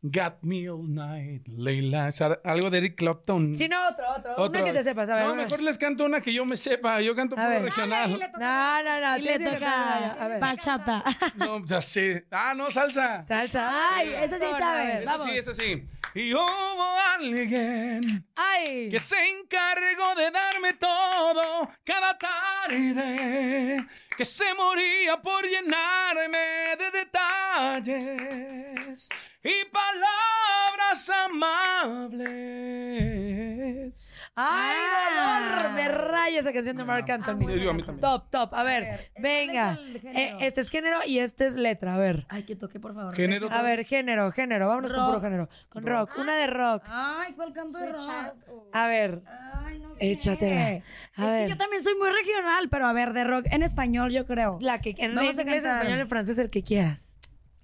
Got 0.02 0.42
me 0.42 0.68
all 0.68 0.88
night, 0.92 1.48
Leila. 1.48 2.08
Es 2.08 2.20
algo 2.20 2.72
de 2.72 2.78
Eric 2.80 2.96
Clapton. 2.96 3.56
Si 3.56 3.68
no, 3.68 3.78
otro, 3.90 4.06
otro, 4.18 4.46
Una 4.48 4.64
que 4.64 4.74
te 4.74 4.84
sepas, 4.84 5.08
a 5.08 5.16
ver. 5.18 5.26
No, 5.26 5.34
una. 5.34 5.44
mejor 5.44 5.62
les 5.62 5.78
canto 5.78 6.04
una 6.06 6.20
que 6.20 6.34
yo 6.34 6.46
me 6.46 6.56
sepa. 6.58 7.00
Yo 7.02 7.16
canto 7.16 7.36
ver. 7.36 7.62
regional. 7.62 8.20
No, 8.40 8.84
no, 8.84 9.02
no. 9.02 9.18
Y 9.18 9.22
le 9.22 9.40
toca 9.40 10.38
bachata. 10.40 11.04
No, 11.36 11.64
ya 11.64 11.80
sé. 11.80 12.26
Ah, 12.32 12.56
no, 12.56 12.72
salsa. 12.72 13.24
Salsa. 13.24 13.98
Ay, 13.98 14.12
esa 14.24 14.40
sí 14.40 14.46
sabes, 14.58 14.88
ver. 14.88 14.98
Esa 15.04 15.06
vamos. 15.06 15.26
sí, 15.28 15.38
esa 15.38 15.54
sí. 15.54 15.84
Y 16.16 16.34
hubo 16.34 17.00
alguien 17.16 18.26
Ay. 18.36 18.90
que 18.90 19.00
se 19.00 19.16
encargó 19.30 20.16
de 20.16 20.32
darme 20.32 20.74
todo 20.74 21.70
cada 21.84 22.18
tarde, 22.18 23.86
que 24.18 24.26
se 24.26 24.54
moría 24.56 25.22
por 25.22 25.46
llenarme 25.46 26.76
de 26.78 26.92
detalles 26.92 28.00
y 29.44 29.66
palabras 29.66 31.10
amables. 33.00 34.20
Ay, 34.36 34.76
Ah. 34.82 35.60
dolor. 35.62 35.72
Me 35.74 35.88
raya 36.20 36.40
esa 36.40 36.54
canción 36.54 36.78
de 36.78 36.84
Marc 36.86 37.10
Anthony. 37.10 37.40
Sí, 37.48 37.54
digo, 37.54 37.72
a 37.72 37.74
mí 37.74 37.84
también. 37.84 38.02
Top, 38.02 38.30
top. 38.30 38.54
A 38.54 38.64
ver, 38.64 39.12
venga. 39.20 39.76
¿cuál 39.76 39.96
es 39.96 40.04
Eh, 40.06 40.36
este 40.42 40.62
es 40.62 40.70
género 40.70 41.00
y 41.06 41.20
este 41.20 41.46
es 41.46 41.56
letra. 41.56 41.96
A 41.96 41.98
ver. 41.98 42.26
Ay, 42.30 42.44
que 42.44 42.56
toque, 42.56 42.80
por 42.80 42.94
favor. 42.94 43.16
Género. 43.16 43.52
A 43.52 43.62
ver, 43.62 43.84
género, 43.86 44.32
género. 44.32 44.68
Vámonos 44.68 44.92
con 44.92 45.00
Rock. 45.02 45.10
puro 45.10 45.22
género. 45.22 45.50
Con 45.70 45.86
rock. 45.86 46.12
Una 46.18 46.36
de 46.36 46.48
rock. 46.48 46.84
Ay, 46.88 47.34
¿cuál 47.34 47.54
canto 47.54 47.78
de 47.80 47.92
rock? 47.92 48.36
A 48.74 48.88
ver. 48.88 49.22
Ay, 49.54 49.80
no 49.80 49.96
sé. 49.96 50.12
Échatela. 50.12 50.70
Es 50.72 50.84
A 51.16 51.22
que 51.26 51.32
ver. 51.32 51.50
yo 51.50 51.58
también 51.58 51.84
soy 51.84 51.96
muy 51.96 52.10
regional, 52.10 52.70
pero 52.70 52.88
a 52.88 52.94
ver, 52.94 53.14
de 53.14 53.24
rock 53.24 53.46
en 53.52 53.64
español, 53.64 54.12
yo 54.12 54.26
creo. 54.26 54.58
La 54.62 54.80
que 54.82 54.96
en 54.98 55.18
a 55.18 55.24
inglés, 55.24 55.38
cantar. 55.38 55.56
español, 55.78 56.00
en 56.00 56.08
francés, 56.10 56.38
el 56.40 56.50
que 56.50 56.64
quieras. 56.64 57.16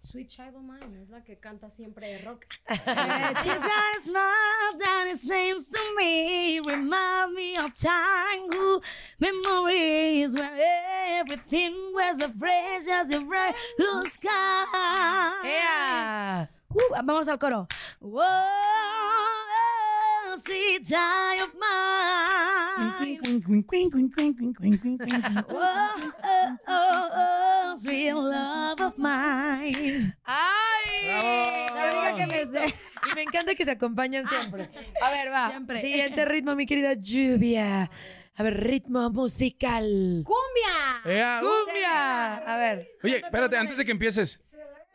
Sweet 0.06 0.30
Child 0.30 0.56
of 0.58 0.64
Mine 0.64 1.02
es 1.02 1.10
la 1.10 1.22
que 1.22 1.36
canta 1.38 1.72
siempre 1.72 2.22
rock. 2.24 2.46
She's 2.70 2.78
got 2.78 3.98
a 3.98 4.02
smile 4.02 4.78
that 4.78 5.08
it 5.10 5.18
seems 5.18 5.70
to 5.70 5.80
me 5.98 6.60
remind 6.60 7.34
me 7.34 7.58
of 7.58 7.74
childhood 7.74 8.84
memories 9.20 10.36
where 10.36 10.52
everything 11.20 11.74
was 11.92 12.22
a 12.22 12.30
fresh 12.30 12.88
as 12.88 13.10
a 13.10 13.20
bright 13.20 13.56
blue 13.80 14.06
sky. 14.06 15.42
¡Ea! 15.44 16.50
Uh, 16.70 17.02
vamos 17.04 17.28
al 17.28 17.40
coro. 17.40 17.68
Whoa, 18.00 18.24
oh, 20.46 20.52
sweet 20.52 20.86
child 20.88 21.42
of 21.42 21.54
mine. 21.60 23.20
Whoa, 25.50 25.66
oh, 26.28 26.58
oh, 26.68 27.10
oh, 27.16 27.76
sweet 27.76 28.14
love 28.14 28.82
of 28.82 28.98
mine. 28.98 30.16
¡Ay! 30.26 31.08
La 31.74 31.92
única 31.92 32.16
que 32.16 32.28
me 32.28 32.46
sé. 32.46 32.76
Y 33.12 33.16
me 33.16 33.22
encanta 33.24 33.56
que 33.56 33.66
se 33.66 33.72
acompañan 33.72 34.28
siempre. 34.30 34.70
A 35.02 35.12
ver, 35.12 35.32
va. 35.32 35.50
Siempre. 35.50 35.78
Siguiente 35.80 36.26
ritmo, 36.26 36.56
mi 36.56 36.66
querida 36.66 36.94
Lluvia. 36.94 37.90
A 38.38 38.44
ver, 38.44 38.62
ritmo 38.62 39.10
musical. 39.12 40.24
¡Cumbia! 40.26 41.40
¡Cumbia! 41.40 42.36
A 42.36 42.58
ver. 42.58 42.90
Oye, 43.02 43.18
espérate, 43.18 43.58
antes 43.58 43.78
de 43.78 43.86
que 43.86 43.92
empieces. 43.92 44.42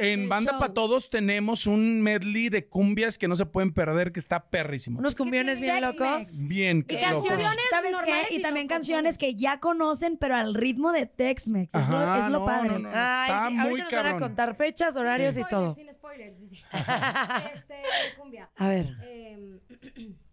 En 0.01 0.28
Banda 0.30 0.59
para 0.59 0.72
Todos 0.72 1.11
tenemos 1.11 1.66
un 1.66 2.01
medley 2.01 2.48
de 2.48 2.66
cumbias 2.66 3.18
que 3.18 3.28
no 3.28 3.36
se 3.36 3.44
pueden 3.44 3.72
perder, 3.72 4.12
que 4.12 4.20
está 4.20 4.46
perrísimo. 4.46 4.98
Unos 4.98 5.14
cumbiones 5.14 5.61
bien 5.61 5.82
locos. 5.82 6.40
Bien, 6.42 6.82
canciones, 6.82 7.44
locos. 7.44 7.57
¿sabes 7.68 7.94
qué? 8.07 8.36
y 8.36 8.42
también 8.42 8.66
canciones 8.66 9.18
que 9.18 9.34
ya 9.34 9.61
conocen, 9.61 10.16
pero 10.16 10.36
al 10.36 10.55
ritmo 10.55 10.92
de 10.92 11.05
Tex-Mex. 11.05 11.74
Eso 11.74 12.16
es 12.16 12.30
lo 12.30 12.44
padre. 12.44 12.76
Ay, 12.92 13.30
Está 13.30 13.48
sí, 13.48 13.55
muy 13.55 13.80
ahorita 13.80 13.84
nos 13.84 14.05
van 14.05 14.07
a 14.07 14.18
contar 14.18 14.55
fechas, 14.55 14.96
horarios 14.96 15.36
y 15.36 15.42
todo. 15.51 15.74
Sin 15.74 15.92
spoilers. 15.92 16.40
este, 17.55 17.74
cumbia. 18.18 18.51
A 18.57 18.68
ver. 18.68 18.96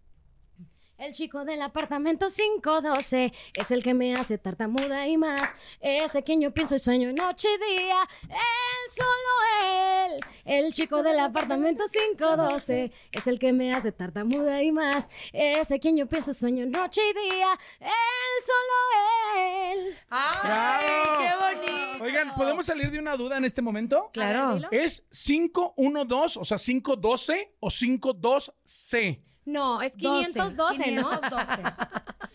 El 0.98 1.12
chico 1.12 1.46
del 1.46 1.62
apartamento 1.62 2.26
512 2.28 3.32
es 3.54 3.70
el 3.70 3.84
que 3.84 3.94
me 3.94 4.16
hace 4.16 4.40
tartamuda 4.40 5.08
y 5.08 5.16
más. 5.16 5.54
Ese 5.80 6.24
que 6.24 6.40
yo 6.40 6.52
pienso 6.52 6.74
y 6.74 6.80
sueño 6.80 7.14
noche 7.14 7.48
y 7.54 7.78
día. 7.78 7.98
Él, 8.24 8.90
solo 8.90 10.16
él. 10.16 10.20
El 10.44 10.74
chico 10.74 11.04
del 11.04 11.20
apartamento 11.20 11.84
512 11.86 12.92
es 13.12 13.28
el 13.28 13.38
que 13.38 13.54
me 13.54 13.76
hace 13.76 13.92
tartamuda 13.92 14.64
y 14.64 14.72
más. 14.72 15.08
Ese 15.34 15.80
que 15.80 15.96
yo 15.96 16.08
pienso 16.08 16.32
y 16.32 16.34
sueño 16.34 16.66
noche 16.66 17.02
y 17.08 17.30
día. 17.30 17.60
Él, 17.80 18.44
solo 18.44 19.38
él. 19.38 19.96
¡Ay, 20.10 20.40
¡Bravo! 20.44 21.20
qué 21.20 21.62
bonito! 21.62 22.04
Oigan, 22.06 22.36
¿podemos 22.36 22.66
salir 22.66 22.90
de 22.90 22.98
una 22.98 23.16
duda 23.16 23.38
en 23.38 23.46
este 23.46 23.62
momento? 23.62 24.10
Claro. 24.14 24.68
¿Es 24.72 25.06
512, 25.12 26.40
o 26.40 26.44
sea, 26.44 26.58
512 26.58 27.54
o 27.60 27.68
52C? 27.68 29.27
No, 29.48 29.82
es 29.82 29.96
12, 29.98 30.34
512, 30.34 30.92
¿no? 30.92 31.10
512. 31.10 31.64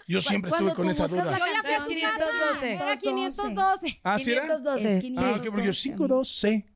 Yo 0.09 0.21
siempre 0.21 0.51
estuve 0.51 0.75
con 0.75 0.89
esa 0.89 1.07
duda. 1.07 1.25
Yo 1.39 1.45
ya 1.47 1.63
fui 1.63 1.73
a 1.75 1.79
su 1.79 1.89
canción, 1.89 2.01
casa. 2.01 2.61
512. 2.61 2.73
Era 2.75 2.97
512. 2.97 4.01
¿Ah, 4.03 4.19
sí 4.19 4.33
era? 4.33 4.43
512. 4.43 4.97
Es 4.97 5.03
Sí. 5.03 5.09
512. 5.09 5.35
Ah, 5.35 5.39
ok, 5.39 5.51
porque 5.51 5.67
yo 5.67 5.73
512. 5.73 6.67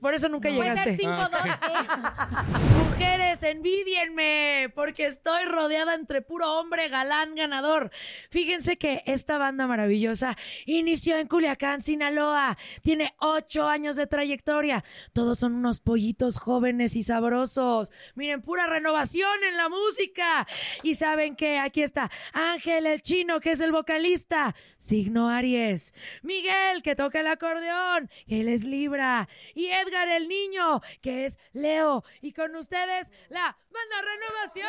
Por 0.00 0.14
eso 0.14 0.28
nunca 0.28 0.48
Puede 0.50 0.70
llegaste. 0.70 0.96
ser 0.96 1.06
5-2. 1.06 2.46
Mujeres, 2.90 3.42
envidienme, 3.42 4.70
porque 4.74 5.06
estoy 5.06 5.44
rodeada 5.44 5.94
entre 5.94 6.22
puro 6.22 6.52
hombre 6.58 6.88
galán 6.88 7.34
ganador. 7.34 7.90
Fíjense 8.30 8.76
que 8.78 9.02
esta 9.06 9.38
banda 9.38 9.66
maravillosa 9.66 10.36
inició 10.64 11.16
en 11.18 11.28
Culiacán, 11.28 11.80
Sinaloa. 11.82 12.56
Tiene 12.82 13.14
ocho 13.18 13.68
años 13.68 13.96
de 13.96 14.06
trayectoria. 14.06 14.84
Todos 15.12 15.38
son 15.38 15.54
unos 15.54 15.80
pollitos 15.80 16.38
jóvenes 16.38 16.94
y 16.96 17.02
sabrosos. 17.02 17.90
Miren, 18.14 18.42
pura 18.42 18.66
renovación 18.66 19.30
en 19.48 19.56
la 19.56 19.68
música. 19.68 20.46
Y 20.82 20.94
saben 20.94 21.36
que 21.36 21.58
aquí 21.58 21.82
está 21.82 22.10
Ángel 22.32 22.86
el 22.86 23.02
chino, 23.02 23.40
que 23.40 23.52
es 23.52 23.60
el 23.60 23.72
vocalista. 23.72 24.54
Signo 24.78 25.28
Aries. 25.30 25.94
Miguel, 26.22 26.82
que 26.82 26.94
toca 26.94 27.20
el 27.20 27.26
acordeón. 27.26 28.10
Él 28.28 28.48
es 28.48 28.64
Libra. 28.64 29.28
Y 29.54 29.66
Edgar 29.86 30.08
el 30.08 30.28
niño, 30.28 30.80
que 31.00 31.26
es 31.26 31.38
Leo. 31.52 32.04
Y 32.20 32.32
con 32.32 32.54
ustedes, 32.56 33.12
la 33.28 33.56
banda 33.70 33.96
Renovación. 34.02 34.66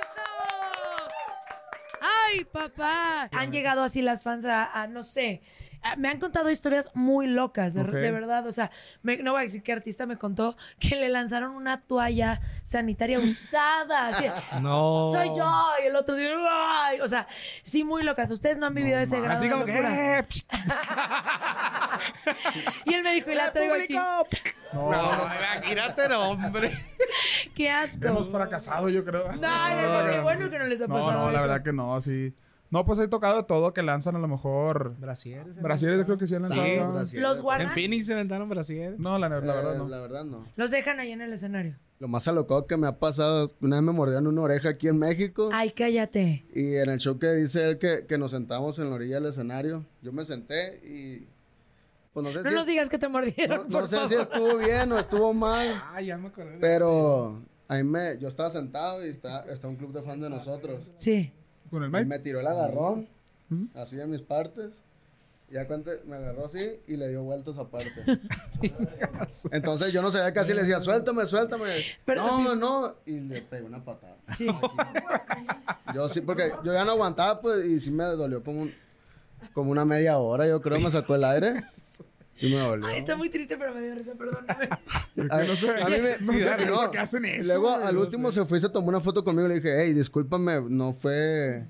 ¡Eso! 0.00 0.22
¡Ay, 2.28 2.44
papá! 2.44 3.28
Han 3.32 3.50
llegado 3.52 3.82
así 3.82 4.02
las 4.02 4.22
fans 4.22 4.44
a, 4.44 4.64
a, 4.82 4.86
no 4.86 5.02
sé. 5.02 5.42
a- 5.82 5.96
Me 5.96 6.08
han 6.08 6.18
contado 6.20 6.50
historias 6.50 6.90
muy 6.94 7.26
locas, 7.26 7.72
de, 7.74 7.82
verdad. 7.82 8.46
O 8.46 8.52
sea, 8.52 8.70
me- 9.02 9.16
no 9.18 9.32
voy 9.32 9.40
a 9.40 9.44
decir 9.44 9.62
qué 9.62 9.72
artista 9.72 10.04
me 10.06 10.16
contó 10.18 10.56
que 10.78 10.96
le 10.96 11.08
lanzaron 11.08 11.52
una 11.52 11.80
toalla 11.82 12.40
sanitaria 12.64 13.18
usada. 13.18 14.08
Así, 14.08 14.24
No. 14.60 15.08
Soy 15.10 15.28
yo. 15.36 15.50
Y 15.82 15.86
el 15.86 15.96
otro 15.96 16.14
así, 16.14 16.26
"Ay". 16.48 17.00
O 17.00 17.08
sea, 17.08 17.26
sí, 17.64 17.82
muy 17.82 18.02
locas. 18.02 18.30
Ustedes 18.30 18.58
no 18.58 18.66
han 18.66 18.74
vivido 18.74 18.98
ese 19.00 19.18
grado. 19.20 19.38
Así 19.38 19.48
de 19.48 19.52
como 19.52 19.64
que, 19.64 19.72
Y 22.84 22.94
él 22.94 23.02
me 23.02 23.14
dijo, 23.14 23.30
y 23.30 23.34
la 23.34 23.52
traigo 23.52 23.74
aquí. 23.74 23.94
No, 24.72 24.84
imagínate, 24.90 26.08
no, 26.08 26.30
hombre. 26.30 26.72
Qué 27.54 27.70
asco. 27.70 28.06
Hemos 28.06 28.28
fracasado, 28.28 28.88
yo 28.88 29.04
creo. 29.04 29.32
No, 29.32 29.38
no, 29.38 30.02
no, 30.04 30.10
qué 30.10 30.20
bueno 30.20 30.50
que 30.50 30.58
no 30.58 30.64
les 30.66 30.80
ha 30.82 30.86
No, 30.86 30.94
pasado 30.94 31.26
no, 31.26 31.30
la 31.30 31.38
eso. 31.38 31.48
verdad 31.48 31.64
que 31.64 31.72
no, 31.72 32.00
sí. 32.00 32.34
No, 32.68 32.84
pues 32.84 32.98
he 32.98 33.06
tocado 33.06 33.44
todo 33.44 33.72
que 33.72 33.82
lanzan 33.82 34.16
a 34.16 34.18
lo 34.18 34.26
mejor. 34.26 34.96
Brasieres. 34.98 35.62
Brasieres, 35.62 36.04
creo 36.04 36.18
que 36.18 36.26
sí 36.26 36.34
han 36.34 36.42
lanzado. 36.42 36.64
Sí, 36.64 36.76
¿no? 36.76 36.92
brasieres. 36.92 37.22
¿Los 37.28 37.40
guardan? 37.40 37.68
En 37.68 37.74
Phoenix 37.74 38.06
se 38.06 38.12
inventaron 38.12 38.48
brasieres. 38.48 38.98
No, 38.98 39.18
la, 39.18 39.28
la 39.28 39.36
verdad 39.36 39.74
Eh, 39.74 39.78
no. 39.78 39.88
La 39.88 40.00
verdad 40.00 40.24
no. 40.24 40.44
Los 40.56 40.72
dejan 40.72 40.98
ahí 40.98 41.12
en 41.12 41.20
el 41.20 41.32
escenario. 41.32 41.76
Lo 42.00 42.08
más 42.08 42.26
alocado 42.28 42.66
que 42.66 42.76
me 42.76 42.88
ha 42.88 42.98
pasado, 42.98 43.52
una 43.60 43.76
vez 43.76 43.82
me 43.84 43.92
mordieron 43.92 44.26
una 44.26 44.42
oreja 44.42 44.70
aquí 44.70 44.88
en 44.88 44.98
México. 44.98 45.48
Ay, 45.52 45.70
cállate. 45.70 46.44
Y 46.54 46.74
en 46.76 46.90
el 46.90 46.98
show 46.98 47.18
que 47.20 47.32
dice 47.32 47.68
él 47.70 47.78
que, 47.78 48.04
que 48.06 48.18
nos 48.18 48.32
sentamos 48.32 48.78
en 48.80 48.90
la 48.90 48.96
orilla 48.96 49.14
del 49.14 49.26
escenario, 49.26 49.84
yo 50.02 50.12
me 50.12 50.24
senté 50.24 50.80
y... 50.84 51.28
Pues 52.16 52.24
no 52.24 52.32
sé 52.32 52.42
No 52.44 52.48
si... 52.48 52.54
nos 52.54 52.66
digas 52.66 52.88
que 52.88 52.96
te 52.96 53.08
mordieron, 53.08 53.68
no, 53.68 53.86
sé 53.86 53.94
favor. 53.96 54.08
si 54.08 54.14
estuvo 54.14 54.56
bien 54.56 54.90
o 54.90 54.98
estuvo 54.98 55.34
mal. 55.34 55.82
Ah, 55.94 56.00
ya 56.00 56.16
me 56.16 56.28
acordé. 56.28 56.56
Pero 56.58 57.42
ahí 57.68 57.84
me, 57.84 58.16
yo 58.18 58.26
estaba 58.28 58.48
sentado 58.48 59.04
y 59.04 59.10
está, 59.10 59.42
está 59.52 59.68
un 59.68 59.76
club 59.76 59.92
de 59.92 60.00
fans 60.00 60.22
de 60.22 60.30
nosotros. 60.30 60.90
Sí. 60.94 61.30
Con 61.70 61.82
el 61.84 62.00
Y 62.00 62.06
me 62.06 62.18
tiró 62.18 62.40
el 62.40 62.46
agarrón, 62.46 63.06
así 63.74 64.00
en 64.00 64.08
mis 64.08 64.22
partes. 64.22 64.80
Ya 65.50 65.66
cuando 65.66 65.92
me 66.06 66.16
agarró 66.16 66.46
así 66.46 66.80
y 66.86 66.96
le 66.96 67.08
dio 67.10 67.22
vueltas 67.22 67.58
aparte. 67.58 67.92
Entonces 69.52 69.92
yo 69.92 70.00
no 70.00 70.10
sabía 70.10 70.32
casi 70.32 70.54
le 70.54 70.60
decía, 70.62 70.80
suéltame, 70.80 71.26
suéltame. 71.26 71.66
Pero 72.06 72.24
no, 72.26 72.36
sí- 72.38 72.58
no. 72.58 72.94
Y 73.04 73.20
le 73.20 73.42
pegué 73.42 73.62
una 73.64 73.84
patada. 73.84 74.16
Sí. 74.38 74.46
Yo 75.94 76.08
sí, 76.08 76.20
porque 76.22 76.50
yo 76.64 76.72
ya 76.72 76.84
no 76.84 76.92
aguantaba, 76.92 77.40
pues, 77.40 77.64
y 77.64 77.78
sí 77.78 77.90
me 77.90 78.04
dolió 78.04 78.42
como, 78.42 78.62
un- 78.62 78.74
como 79.56 79.70
una 79.70 79.86
media 79.86 80.18
hora, 80.18 80.46
yo 80.46 80.60
creo, 80.60 80.78
me 80.78 80.90
sacó 80.90 81.14
el 81.14 81.24
aire. 81.24 81.64
Y 82.38 82.50
me 82.52 82.58
dolió. 82.58 82.86
Ay, 82.86 82.98
está 82.98 83.16
muy 83.16 83.30
triste, 83.30 83.56
pero 83.56 83.72
me 83.74 83.80
dio 83.80 83.94
risa, 83.94 84.12
perdóname. 84.12 84.68
A, 85.30 85.42
no 85.44 85.56
sé- 85.56 85.70
a 85.82 85.86
mí 85.88 85.96
me, 86.02 86.18
no 86.20 86.32
sí, 86.34 86.40
sé 86.40 86.66
no. 86.66 86.76
por 86.76 86.90
qué 86.90 86.98
hacen 86.98 87.24
eso, 87.24 87.44
Luego 87.46 87.70
al 87.74 87.94
no 87.94 88.02
último 88.02 88.30
se 88.30 88.44
fue 88.44 88.58
y 88.58 88.60
se 88.60 88.68
tomó 88.68 88.88
una 88.88 89.00
foto 89.00 89.24
conmigo 89.24 89.46
y 89.46 89.48
le 89.48 89.54
dije, 89.54 89.74
hey, 89.82 89.94
discúlpame, 89.94 90.60
no 90.68 90.92
fue. 90.92 91.64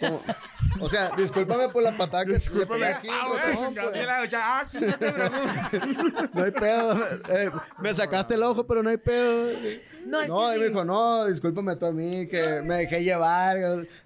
como- 0.00 0.22
O 0.80 0.88
sea, 0.88 1.10
discúlpame 1.14 1.68
por 1.68 1.82
la 1.82 1.94
patada 1.94 2.24
que 2.24 2.32
le 2.54 2.66
pegué 2.66 2.86
aquí. 2.86 3.08
Ah, 3.10 3.24
pues, 3.28 3.54
güey, 3.58 3.74
no, 3.74 3.90
pues. 3.90 4.34
ah, 4.34 4.62
sí, 4.66 4.78
no 4.80 4.98
te 4.98 5.12
preocupes. 5.12 6.34
No 6.34 6.42
hay 6.42 6.50
pedo. 6.52 6.98
Eh, 7.28 7.50
me 7.82 7.92
sacaste 7.92 8.32
el 8.32 8.42
ojo, 8.44 8.66
pero 8.66 8.82
no 8.82 8.88
hay 8.88 8.96
pedo. 8.96 9.50
No, 10.06 10.22
es 10.22 10.28
No, 10.30 10.38
que 10.46 10.52
y 10.52 10.54
sí. 10.54 10.60
me 10.60 10.68
dijo, 10.68 10.84
no, 10.86 11.26
discúlpame 11.26 11.76
tú 11.76 11.84
a 11.84 11.92
mí, 11.92 12.26
que 12.28 12.62
me 12.62 12.76
dejé 12.76 13.04
llevar. 13.04 13.58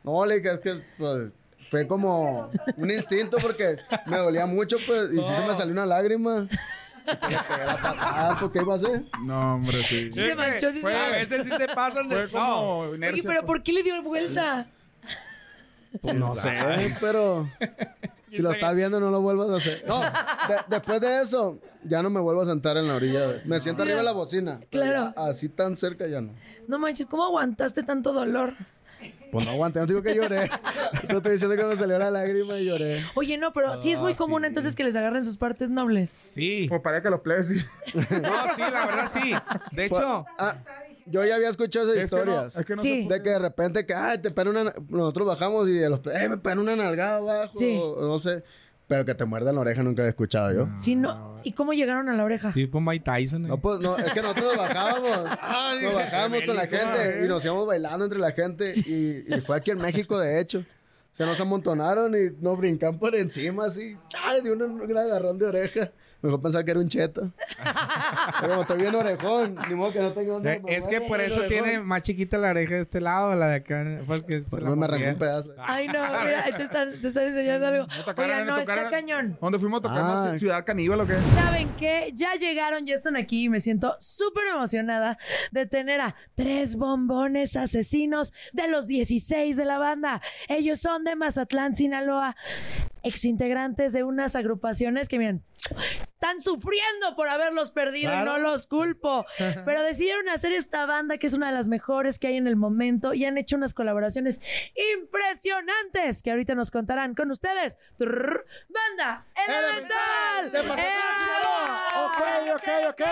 No, 0.03 0.27
le 0.27 0.41
dije, 0.41 0.55
es 0.55 0.59
que 0.59 0.83
pues, 0.99 1.31
fue 1.73 1.87
como 1.87 2.51
un 2.77 2.91
instinto 2.91 3.39
porque 3.41 3.79
me 4.05 4.19
dolía 4.19 4.45
mucho, 4.45 4.77
pues, 4.87 5.11
y 5.11 5.17
sí 5.17 5.25
se 5.35 5.41
me 5.47 5.55
salió 5.57 5.73
una 5.73 5.87
lágrima. 5.87 6.47
Pues, 8.39 8.51
¿qué 8.53 8.59
iba 8.61 8.75
a 8.75 8.77
hacer? 8.77 9.05
No, 9.25 9.55
hombre, 9.55 9.83
sí. 9.83 10.13
Sí 10.13 10.21
se 10.21 10.35
manchó, 10.35 10.71
sí 10.71 10.81
Fue- 10.81 10.93
se 10.93 10.99
A 10.99 11.11
veces 11.13 11.45
sí 11.47 11.51
se 11.57 11.67
pasan 11.75 12.11
de. 12.11 12.29
Fue 12.29 12.31
como 12.31 12.45
No. 12.45 12.79
Oye, 12.81 12.97
inercia, 12.97 13.23
pero 13.27 13.41
pues. 13.41 13.47
¿por 13.47 13.63
qué 13.63 13.73
le 13.73 13.83
dio 13.83 14.03
vuelta? 14.03 14.67
Pues 16.03 16.15
no 16.15 16.29
sé, 16.37 16.95
pero 17.01 17.49
si 18.31 18.43
lo 18.43 18.53
estás 18.53 18.77
viendo 18.77 19.01
no 19.01 19.11
lo 19.11 19.23
vuelvas 19.23 19.49
a 19.49 19.57
hacer. 19.57 19.83
No, 19.89 19.99
de- 20.03 20.63
después 20.69 21.01
de 21.01 21.23
eso, 21.23 21.59
ya 21.85 22.03
no 22.03 22.11
me 22.11 22.21
vuelvo 22.21 22.43
a 22.43 22.45
sentar 22.45 22.77
en 22.77 22.87
la 22.87 22.97
orilla. 22.97 23.41
Me 23.47 23.61
siento 23.61 23.83
arriba 23.83 23.97
de 23.99 24.05
la 24.05 24.13
bocina. 24.13 24.61
pero 24.71 24.85
Claro. 24.85 25.15
ya 25.17 25.23
así 25.25 25.49
tan 25.49 25.75
cerca 25.79 26.07
ya 26.07 26.21
no. 26.21 26.35
No 26.69 26.79
manches, 26.79 27.07
¿cómo 27.07 27.25
aguantaste 27.25 27.83
tanto 27.83 28.13
dolor? 28.13 28.53
Pues 29.31 29.47
no 29.47 29.53
aguanté, 29.53 29.81
no 29.81 29.87
digo 29.87 30.03
que 30.03 30.15
lloré. 30.15 30.51
Te 31.09 31.17
estoy 31.17 31.33
diciendo 31.33 31.57
que 31.57 31.65
me 31.65 31.75
salió 31.77 31.99
la 31.99 32.11
lágrima 32.11 32.59
y 32.59 32.67
lloré. 32.67 33.05
Oye, 33.15 33.39
no, 33.39 33.53
pero 33.53 33.77
sí 33.77 33.91
es 33.93 34.01
muy 34.01 34.13
Ah, 34.13 34.17
común 34.17 34.43
sí. 34.43 34.49
entonces 34.49 34.75
que 34.77 34.85
les 34.85 34.95
agarren 34.95 35.25
sus 35.25 35.37
partes 35.39 35.71
nobles. 35.71 36.11
Sí. 36.11 36.67
Como 36.69 36.83
para 36.83 37.01
que 37.03 37.09
los 37.11 37.21
plebes 37.21 37.49
sí. 37.49 37.65
No, 37.95 38.05
sí, 38.55 38.61
la 38.73 38.87
verdad 38.87 39.11
sí. 39.11 39.33
De 39.73 39.89
Pues, 39.89 40.03
hecho, 40.03 40.27
ah, 40.39 40.57
yo 41.07 41.25
ya 41.25 41.37
había 41.37 41.49
escuchado 41.49 41.91
esas 41.93 42.05
Es 42.05 42.11
que 42.11 42.17
no- 42.17 42.23
historias. 42.23 42.57
es 42.57 42.67
que 42.67 42.77
no 42.77 42.83
Sí. 42.83 43.03
se 43.09 43.15
De 43.15 43.23
que 43.23 43.31
de 43.31 43.39
repente, 43.39 43.87
que, 43.87 43.95
ay, 43.95 44.19
te 44.19 44.31
pegan 44.31 44.49
una... 44.57 44.75
Nosotros 44.89 45.27
bajamos 45.27 45.69
y 45.69 45.73
de 45.73 45.89
los... 45.89 46.01
Eh, 46.07 46.29
me 46.29 46.37
pegan 46.37 46.59
una 46.59 46.77
nalgada 46.77 47.17
abajo. 47.17 47.59
Sí. 47.59 47.79
o 47.83 48.07
no 48.07 48.19
sé. 48.19 48.43
Pero 48.93 49.07
que 49.07 49.15
te 49.15 49.25
muerdan 49.25 49.55
la 49.55 49.63
oreja 49.63 49.83
nunca 49.83 50.03
había 50.03 50.11
escuchado 50.11 50.53
yo. 50.53 50.69
Sí, 50.77 50.97
no. 50.97 51.41
¿Y 51.45 51.53
cómo 51.53 51.73
llegaron 51.73 52.11
a 52.11 52.13
la 52.13 52.25
oreja? 52.25 52.53
tipo 52.53 52.79
Mike 52.79 53.03
Tyson. 53.07 53.47
eh. 53.47 53.49
No, 53.49 53.57
pues, 53.57 53.81
no, 53.81 53.97
es 53.97 54.13
que 54.13 54.21
nosotros 54.21 54.55
nos 54.55 54.57
bajábamos. 54.59 55.19
nos 55.83 55.95
bajábamos 55.95 56.43
con 56.45 56.57
la 56.57 56.67
gente 56.67 57.23
y 57.25 57.27
nos 57.27 57.43
íbamos 57.43 57.67
bailando 57.67 58.05
entre 58.05 58.21
la 58.21 58.33
gente. 58.33 58.75
Y, 58.85 59.35
y 59.35 59.41
fue 59.41 59.57
aquí 59.57 59.71
en 59.71 59.79
México, 59.79 60.19
de 60.21 60.39
hecho. 60.39 60.63
Se 61.13 61.25
nos 61.25 61.41
amontonaron 61.41 62.15
y 62.15 62.37
nos 62.39 62.59
brincan 62.59 62.99
por 62.99 63.15
encima 63.15 63.65
así. 63.65 63.97
¡Ay! 64.23 64.43
De 64.43 64.53
un, 64.53 64.61
un 64.61 64.87
gran 64.87 65.07
agarrón 65.07 65.39
de 65.39 65.47
oreja. 65.47 65.91
Mejor 66.23 66.41
pensaba 66.41 66.65
que 66.65 66.71
era 66.71 66.81
un 66.81 66.89
cheto. 66.89 67.33
Pero 68.41 68.49
como 68.51 68.63
estoy 68.63 68.81
bien 68.81 68.95
orejón, 68.95 69.57
ni 69.69 69.75
modo 69.75 69.93
que 69.93 70.01
no 70.01 70.13
tenga 70.13 70.33
dónde. 70.33 70.53
Eh, 70.53 70.63
Es 70.69 70.87
que 70.87 71.01
por 71.01 71.21
eso 71.21 71.43
tiene 71.43 71.81
más 71.81 72.03
chiquita 72.03 72.39
la 72.39 72.51
oreja 72.51 72.75
de 72.75 72.81
este 72.81 73.01
lado, 73.01 73.35
la 73.35 73.49
de 73.49 73.55
acá, 73.57 73.85
porque 74.07 74.41
se 74.43 74.51
Pues 74.51 74.63
la 74.63 74.77
me 74.77 74.85
arrancó 74.87 75.09
un 75.09 75.19
pedazo. 75.19 75.55
Ay, 75.59 75.89
no, 75.89 75.95
mira, 76.25 76.45
te 76.57 76.63
están, 76.63 77.01
te 77.01 77.09
están 77.09 77.25
enseñando 77.25 77.67
algo. 77.67 77.87
me 78.17 78.45
no, 78.45 78.59
está 78.59 78.91
cañón. 78.91 79.37
¿Dónde 79.41 79.59
fuimos 79.59 79.81
a 79.81 79.83
tocar? 79.83 79.99
Ah. 80.03 80.39
¿Ciudad 80.39 80.65
Caníbal 80.65 81.01
o 81.01 81.07
qué? 81.07 81.17
¿Saben 81.35 81.69
qué? 81.77 82.13
Ya 82.15 82.35
llegaron, 82.35 82.87
ya 82.87 82.95
están 82.95 83.17
aquí 83.17 83.45
y 83.45 83.49
me 83.49 83.61
siento 83.61 83.97
súper 83.99 84.45
emocionada 84.55 85.19
de 85.51 85.67
tener 85.67 86.01
a 86.01 86.15
tres 86.35 86.77
bombones 86.77 87.57
asesinos 87.57 88.33
de 88.53 88.69
los 88.69 88.87
16 88.87 89.57
de 89.57 89.65
la 89.65 89.79
banda. 89.79 90.21
Ellos 90.49 90.81
son 90.81 91.05
de 91.05 91.17
Mazatlán, 91.17 91.75
Sinaloa, 91.75 92.37
exintegrantes 93.03 93.93
de 93.93 94.05
unas 94.05 94.37
agrupaciones 94.37 95.09
que, 95.09 95.19
miren, 95.19 95.45
están 96.01 96.41
sufriendo 96.41 97.15
por 97.17 97.29
haberlos 97.29 97.71
perdido 97.71 98.13
y 98.13 98.25
no 98.25 98.39
los 98.39 98.67
culpo. 98.67 99.25
Pero 99.65 99.83
decidieron 99.83 100.29
hacer 100.29 100.53
esta 100.53 100.87
banda 100.87 101.19
que 101.19 101.27
es 101.27 101.35
una 101.35 101.49
de 101.49 101.55
las 101.55 101.69
mejores 101.69 102.19
que 102.19 102.29
hay 102.29 102.37
en 102.37 102.47
el 102.47 102.57
momento 102.57 103.15
y 103.15 103.25
han 103.25 103.39
hecho 103.39 103.57
unas 103.57 103.75
colaboraciones 103.75 104.41
impresionantes 104.95 106.23
que 106.23 106.31
ahorita 106.31 106.55
nos 106.55 106.71
contarán 106.71 107.15
con 107.15 107.31
ustedes. 107.31 107.77
Banda 107.99 109.27
Elemental. 109.35 110.79
¡Ea! 110.79 111.92
Ok, 111.95 112.57
ok, 112.57 112.69
ok. 112.91 113.03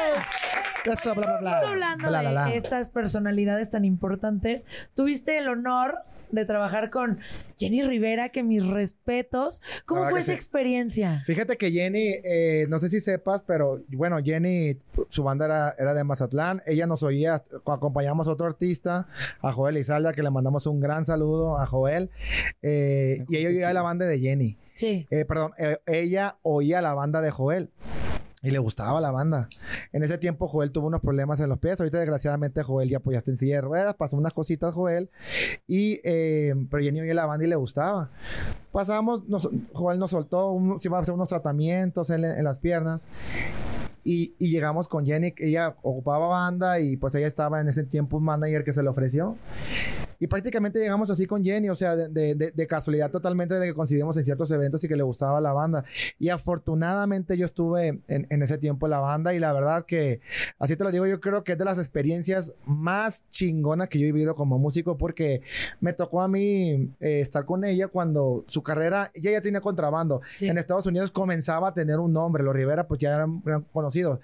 Esto, 0.87 1.15
bla, 1.15 1.27
bla, 1.27 1.39
bla. 1.41 1.69
Hablando 1.69 2.09
Bla, 2.09 2.21
bla, 2.31 2.45
de 2.47 2.57
estas 2.57 2.89
personalidades 2.89 3.71
tan 3.71 3.85
importantes, 3.85 4.67
tuviste 4.95 5.37
el 5.37 5.49
honor 5.49 5.99
de 6.31 6.45
trabajar 6.45 6.91
con 6.91 7.19
Jenny 7.59 7.83
Rivera, 7.83 8.31
que 8.31 8.43
mis 8.43 8.67
respetos. 8.67 9.61
¿Cómo 9.85 10.09
fue 10.09 10.21
esa 10.21 10.29
sí. 10.29 10.33
experiencia? 10.33 11.23
Fíjate 11.27 11.57
que 11.57 11.71
Jenny, 11.71 12.15
eh, 12.25 12.67
no 12.69 12.79
sé 12.79 12.89
si 12.89 13.01
sepas, 13.01 13.43
pero 13.47 13.83
bueno, 13.89 14.19
Jenny, 14.23 14.79
su 15.09 15.25
banda 15.25 15.47
era, 15.47 15.75
era 15.79 15.93
de 15.93 16.05
Mazatlán. 16.05 16.63
Ella 16.67 16.87
nos 16.87 17.03
oía, 17.03 17.43
acompañamos 17.67 18.29
a 18.29 18.33
otro 18.33 18.47
artista, 18.47 19.09
a 19.43 19.53
Joel 19.53 19.77
Izalda, 19.77 20.13
que 20.13 20.23
le 20.23 20.31
mandamos 20.31 20.67
un 20.67 20.81
gran 20.81 21.05
saludo 21.05 21.59
a 21.59 21.67
Joel. 21.67 22.11
eh, 22.63 23.25
y 23.29 23.37
ella 23.37 23.49
oía 23.49 23.73
la 23.75 23.83
banda 23.83 24.07
de 24.07 24.19
Jenny. 24.19 24.57
Sí. 24.77 25.07
Eh, 25.11 25.25
perdón, 25.27 25.53
eh, 25.59 25.79
ella 25.87 26.37
oía 26.43 26.81
la 26.81 26.95
banda 26.95 27.21
de 27.21 27.31
Joel. 27.31 27.71
Y 28.43 28.51
le 28.51 28.59
gustaba 28.59 29.03
la 29.03 29.11
banda. 29.11 29.49
En 29.93 30.03
ese 30.03 30.17
tiempo 30.17 30.49
Joel 30.49 30.73
tuvo 30.73 30.87
unos 30.87 31.03
problemas 31.03 31.41
en 31.41 31.51
los 31.51 31.59
pies. 31.59 31.79
Ahorita 31.79 31.99
desgraciadamente 31.99 32.63
Joel 32.63 32.89
ya 32.89 33.01
pues 33.01 33.15
ya 33.15 33.19
está 33.19 33.31
en 33.31 33.37
silla 33.37 33.57
de 33.57 33.61
ruedas. 33.61 33.95
Pasó 33.97 34.17
unas 34.17 34.33
cositas 34.33 34.73
Joel. 34.73 35.11
Y, 35.67 36.01
eh, 36.05 36.55
pero 36.71 36.83
Jenny 36.83 37.03
oía 37.03 37.13
la 37.13 37.27
banda 37.27 37.45
y 37.45 37.49
le 37.49 37.57
gustaba. 37.57 38.11
Pasamos, 38.73 39.25
Joel 39.75 39.99
nos 39.99 40.13
soltó, 40.13 40.53
un, 40.53 40.81
se 40.81 40.89
iba 40.89 40.97
a 40.99 41.03
hacer 41.03 41.13
unos 41.13 41.29
tratamientos 41.29 42.09
en, 42.09 42.23
las 42.43 42.59
piernas. 42.59 43.07
Y, 44.05 44.35
y 44.39 44.51
llegamos 44.51 44.89
con 44.89 45.05
Jenny, 45.05 45.35
ella 45.37 45.77
ocupaba 45.83 46.29
banda 46.29 46.81
y 46.81 46.97
pues 46.97 47.15
ella 47.15 47.27
estaba 47.27 47.61
en 47.61 47.69
ese 47.69 47.85
tiempo 47.85 48.17
un 48.17 48.25
manager 48.25 48.65
que 48.65 48.73
se 48.73 48.83
le 48.83 48.89
ofreció. 48.89 49.37
Y 50.21 50.27
prácticamente 50.29 50.79
llegamos 50.79 51.11
así 51.11 51.27
con 51.27 51.43
Jenny, 51.43 51.69
o 51.71 51.75
sea, 51.75 51.97
de, 51.97 52.35
de- 52.37 52.53
de- 52.53 52.67
casualidad 52.67 53.11
totalmente 53.11 53.55
de 53.55 53.67
que 53.67 53.75
coincidimos 53.75 54.17
en 54.17 54.25
ciertos 54.25 54.51
eventos 54.53 54.85
y 54.85 54.89
que 54.89 54.95
le 54.95 55.03
gustaba 55.03 55.41
la 55.41 55.53
banda. 55.53 55.85
Y 56.21 56.29
afortunadamente 56.29 57.37
yo 57.37 57.47
estuve 57.47 58.01
en, 58.07 58.27
en 58.29 58.43
ese 58.43 58.59
tiempo 58.59 58.87
en 58.87 58.91
la 58.91 59.01
banda 59.01 59.35
y 59.35 59.39
la 59.41 59.53
verdad 59.53 59.87
que, 59.87 60.21
así 60.59 60.77
te 60.77 60.85
lo 60.85 60.93
digo, 60.93 61.07
yo 61.07 61.21
creo 61.21 61.43
que 61.43 61.53
es 61.53 61.59
de 61.59 61.65
las 61.65 61.79
experiencias 61.79 62.53
más 62.67 63.23
chingonas 63.31 63.89
que 63.89 63.99
yo 63.99 64.07
he 64.07 64.13
vivido 64.13 64.35
como 64.37 64.59
músico 64.59 64.97
porque 64.99 65.41
me 65.81 65.93
tocó 65.95 66.21
a 66.23 66.29
mí 66.29 66.91
eh, 67.01 67.21
estar 67.21 67.45
con 67.47 67.65
ella 67.65 67.89
cuando 67.89 68.45
su 68.47 68.63
carrera, 68.63 69.11
ella 69.15 69.33
ya 69.33 69.41
tenía 69.41 69.61
contrabando. 69.63 70.21
En 70.51 70.59
Estados 70.59 70.87
Unidos 70.87 71.11
comenzaba 71.11 71.69
a 71.69 71.75
tener 71.75 71.99
un 71.99 72.13
nombre, 72.13 72.45
los 72.45 72.55
Rivera 72.55 72.87
pues 72.87 73.01
ya 73.01 73.15
eran, 73.17 73.43
eran 73.47 73.63
conocidos, 73.73 74.21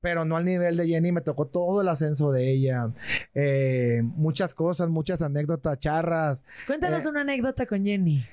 pero 0.00 0.24
no 0.24 0.36
al 0.36 0.44
nivel 0.44 0.76
de 0.76 0.86
Jenny, 0.86 1.10
me 1.12 1.20
tocó 1.20 1.46
todo 1.46 1.80
el 1.80 1.88
ascenso 1.88 2.30
de 2.32 2.50
ella, 2.50 2.90
eh, 3.34 4.02
muchas 4.04 4.54
cosas, 4.54 4.88
muchas 4.88 5.20
anécdotas, 5.22 5.31
charras. 5.78 6.44
Cuéntanos 6.66 7.04
Eh, 7.04 7.08
una 7.08 7.20
anécdota 7.22 7.66
con 7.66 7.84
Jenny. 7.84 8.26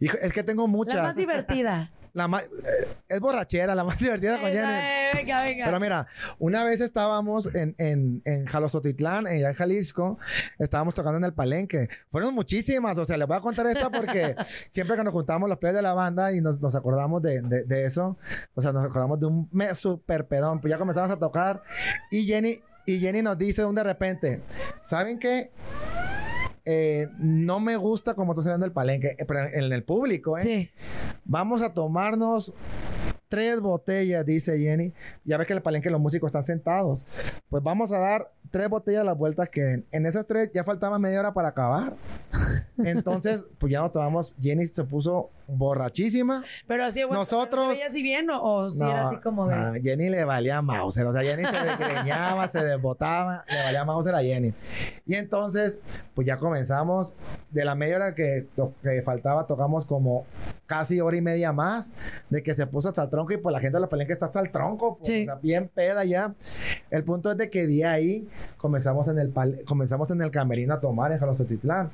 hijo, 0.00 0.16
es 0.20 0.32
que 0.32 0.42
tengo 0.42 0.66
muchas. 0.68 0.96
La 0.96 1.02
más 1.02 1.16
divertida. 1.16 1.90
La 2.14 2.26
más, 2.26 2.44
eh, 2.44 2.88
es 3.08 3.20
borrachera, 3.20 3.74
la 3.74 3.84
más 3.84 3.98
divertida 3.98 4.40
con 4.40 4.50
Jenny. 4.50 4.66
Eh, 4.66 5.10
venga, 5.14 5.42
venga. 5.42 5.64
Pero 5.66 5.78
mira, 5.78 6.06
una 6.38 6.64
vez 6.64 6.80
estábamos 6.80 7.48
en, 7.54 7.74
en, 7.78 8.22
en 8.24 8.46
Jalostotitlán, 8.46 9.26
allá 9.26 9.50
en 9.50 9.54
Jalisco, 9.54 10.18
estábamos 10.58 10.94
tocando 10.94 11.18
en 11.18 11.24
el 11.24 11.34
palenque. 11.34 11.88
Fueron 12.10 12.34
muchísimas, 12.34 12.96
o 12.98 13.04
sea, 13.04 13.16
les 13.18 13.28
voy 13.28 13.36
a 13.36 13.40
contar 13.40 13.66
esta 13.66 13.90
porque 13.90 14.34
siempre 14.70 14.96
que 14.96 15.04
nos 15.04 15.12
juntamos 15.12 15.48
los 15.48 15.58
pies 15.58 15.74
de 15.74 15.82
la 15.82 15.92
banda 15.92 16.32
y 16.32 16.40
nos, 16.40 16.58
nos 16.60 16.74
acordamos 16.74 17.22
de, 17.22 17.40
de- 17.42 17.64
de 17.64 17.84
eso, 17.84 18.16
o 18.54 18.62
sea, 18.62 18.72
nos 18.72 18.84
acordamos 18.86 19.20
de 19.20 19.26
un 19.26 19.48
me 19.52 19.72
super 19.74 20.26
pedón, 20.26 20.60
pues 20.60 20.70
ya 20.72 20.78
comenzamos 20.78 21.10
a 21.10 21.18
tocar 21.18 21.62
y 22.10 22.24
Jenny, 22.24 22.58
y 22.86 22.98
Jenny 22.98 23.22
nos 23.22 23.36
dice 23.38 23.60
de 23.62 23.68
un 23.68 23.74
de 23.74 23.84
repente, 23.84 24.40
¿saben 24.82 25.18
qué? 25.18 25.50
Eh, 26.70 27.08
no 27.18 27.60
me 27.60 27.76
gusta 27.76 28.12
como 28.12 28.32
estoy 28.32 28.42
haciendo 28.42 28.66
el 28.66 28.72
palenque, 28.72 29.16
eh, 29.18 29.24
pero 29.24 29.46
en 29.46 29.72
el 29.72 29.84
público, 29.84 30.36
¿eh? 30.36 30.70
Vamos 31.24 31.62
a 31.62 31.72
tomarnos 31.72 32.52
tres 33.28 33.58
botellas, 33.58 34.26
dice 34.26 34.58
Jenny. 34.58 34.92
Ya 35.24 35.38
ves 35.38 35.46
que 35.46 35.54
en 35.54 35.58
el 35.58 35.62
palenque 35.62 35.88
los 35.88 35.98
músicos 35.98 36.28
están 36.28 36.44
sentados. 36.44 37.06
Pues 37.48 37.62
vamos 37.62 37.90
a 37.92 37.98
dar 37.98 38.32
tres 38.50 38.68
botellas 38.68 39.04
las 39.04 39.16
vueltas 39.16 39.48
que 39.48 39.62
den. 39.62 39.84
En 39.92 40.06
esas 40.06 40.26
tres 40.26 40.50
ya 40.52 40.64
faltaba 40.64 40.98
media 40.98 41.20
hora 41.20 41.32
para 41.34 41.48
acabar. 41.48 41.94
Entonces, 42.78 43.44
pues 43.58 43.72
ya 43.72 43.80
nos 43.80 43.92
tomamos. 43.92 44.34
Jenny 44.40 44.66
se 44.66 44.84
puso 44.84 45.30
borrachísima. 45.46 46.44
Pero 46.66 46.84
así, 46.84 47.02
bueno, 47.04 47.20
Nosotros- 47.20 47.64
¿se 47.66 47.70
veía 47.72 47.86
así 47.86 48.02
bien 48.02 48.30
o, 48.30 48.42
o 48.42 48.70
si 48.70 48.82
era 48.84 49.08
así 49.08 49.16
como 49.18 49.46
de...? 49.46 49.56
no, 49.56 49.72
Jenny 49.74 50.10
le 50.10 50.24
valía 50.24 50.60
Mauser. 50.62 51.06
O 51.06 51.12
sea, 51.12 51.22
Jenny 51.22 51.44
se 51.44 51.58
desgreñaba, 51.64 52.48
se 52.48 52.62
desbotaba, 52.62 53.44
le 53.48 53.62
valía 53.64 53.84
Mauser 53.84 54.14
a 54.14 54.20
Jenny. 54.22 54.52
Y 55.06 55.14
entonces, 55.14 55.78
pues 56.14 56.26
ya 56.26 56.36
comenzamos. 56.38 57.14
De 57.50 57.64
la 57.64 57.74
media 57.74 57.96
hora 57.96 58.14
que, 58.14 58.46
que 58.82 59.02
faltaba, 59.02 59.46
tocamos 59.46 59.84
como 59.86 60.24
casi 60.68 61.00
hora 61.00 61.16
y 61.16 61.20
media 61.20 61.52
más. 61.52 61.92
De 62.30 62.42
que 62.42 62.54
se 62.54 62.66
puso 62.68 62.90
hasta 62.90 63.02
el 63.02 63.10
tronco. 63.10 63.32
Y 63.32 63.38
pues 63.38 63.52
la 63.52 63.58
gente 63.58 63.76
de 63.76 63.80
la 63.80 63.88
palenque 63.88 64.12
está 64.12 64.26
hasta 64.26 64.40
el 64.40 64.52
tronco. 64.52 64.98
pues, 64.98 65.10
o 65.10 65.24
sea, 65.24 65.34
bien 65.36 65.68
peda 65.68 66.04
ya. 66.04 66.34
El 66.90 67.02
punto 67.02 67.32
es 67.32 67.38
de 67.38 67.50
que 67.50 67.66
de 67.66 67.84
ahí 67.84 68.28
comenzamos 68.58 69.08
en 69.08 69.18
el, 69.18 69.32
pal- 69.32 69.64
comenzamos 69.66 70.10
en 70.10 70.20
el 70.20 70.30
camerino 70.30 70.74
a 70.74 70.80
tomar 70.80 71.12
en 71.12 71.18
Jalostotitlán. 71.18 71.90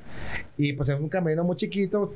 Y 0.57 0.73
pues 0.73 0.89
es 0.89 0.99
un 0.99 1.09
camerino 1.09 1.45
muy 1.45 1.57
chiquito. 1.57 2.09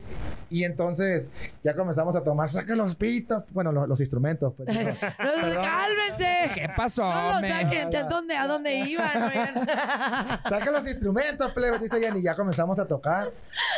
Y 0.50 0.64
entonces 0.64 1.30
ya 1.62 1.74
comenzamos 1.74 2.16
a 2.16 2.22
tomar, 2.22 2.48
saca 2.48 2.74
los 2.74 2.94
pitos. 2.96 3.44
Bueno, 3.50 3.70
los, 3.70 3.88
los 3.88 4.00
instrumentos. 4.00 4.52
Pues, 4.56 4.68
¿no? 4.84 4.94
¡Cálmense! 5.18 6.50
¿Qué 6.54 6.68
pasó, 6.76 7.02
No 7.02 7.40
saquen. 7.40 7.90
¿De 7.90 8.02
dónde, 8.08 8.36
¿A 8.36 8.46
dónde 8.46 8.74
iban? 8.88 9.12
Saca 10.48 10.70
los 10.70 10.86
instrumentos, 10.86 11.52
plebe, 11.52 11.78
dice 11.78 12.00
Jenny. 12.00 12.22
Ya 12.22 12.34
comenzamos 12.34 12.78
a 12.78 12.86
tocar. 12.86 13.30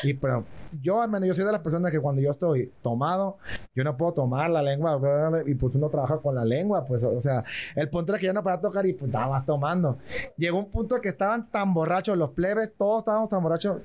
Y 0.02 0.14
pero 0.14 0.44
yo, 0.80 1.02
al 1.02 1.10
menos, 1.10 1.26
yo 1.26 1.34
soy 1.34 1.44
de 1.44 1.52
las 1.52 1.60
personas 1.62 1.90
que 1.90 1.98
cuando 2.00 2.22
yo 2.22 2.30
estoy 2.30 2.72
tomado, 2.82 3.38
yo 3.74 3.82
no 3.84 3.96
puedo 3.96 4.12
tomar 4.12 4.50
la 4.50 4.62
lengua. 4.62 5.00
Y 5.46 5.54
pues 5.54 5.74
uno 5.74 5.88
trabaja 5.88 6.18
con 6.18 6.34
la 6.34 6.44
lengua, 6.44 6.84
pues, 6.86 7.02
o 7.02 7.20
sea, 7.20 7.42
el 7.74 7.88
punto 7.88 8.14
es 8.14 8.20
que 8.20 8.26
yo 8.26 8.32
no 8.32 8.42
podía 8.42 8.60
tocar 8.60 8.86
y 8.86 8.92
pues 8.92 9.08
estaba 9.08 9.28
más 9.28 9.44
tomando. 9.46 9.98
Llegó 10.36 10.59
un 10.60 10.70
punto 10.70 11.00
que 11.00 11.08
estaban 11.08 11.50
tan 11.50 11.74
borrachos, 11.74 12.16
los 12.16 12.30
plebes, 12.30 12.74
todos 12.76 12.98
estábamos 12.98 13.28
tan 13.28 13.42
borrachos, 13.42 13.82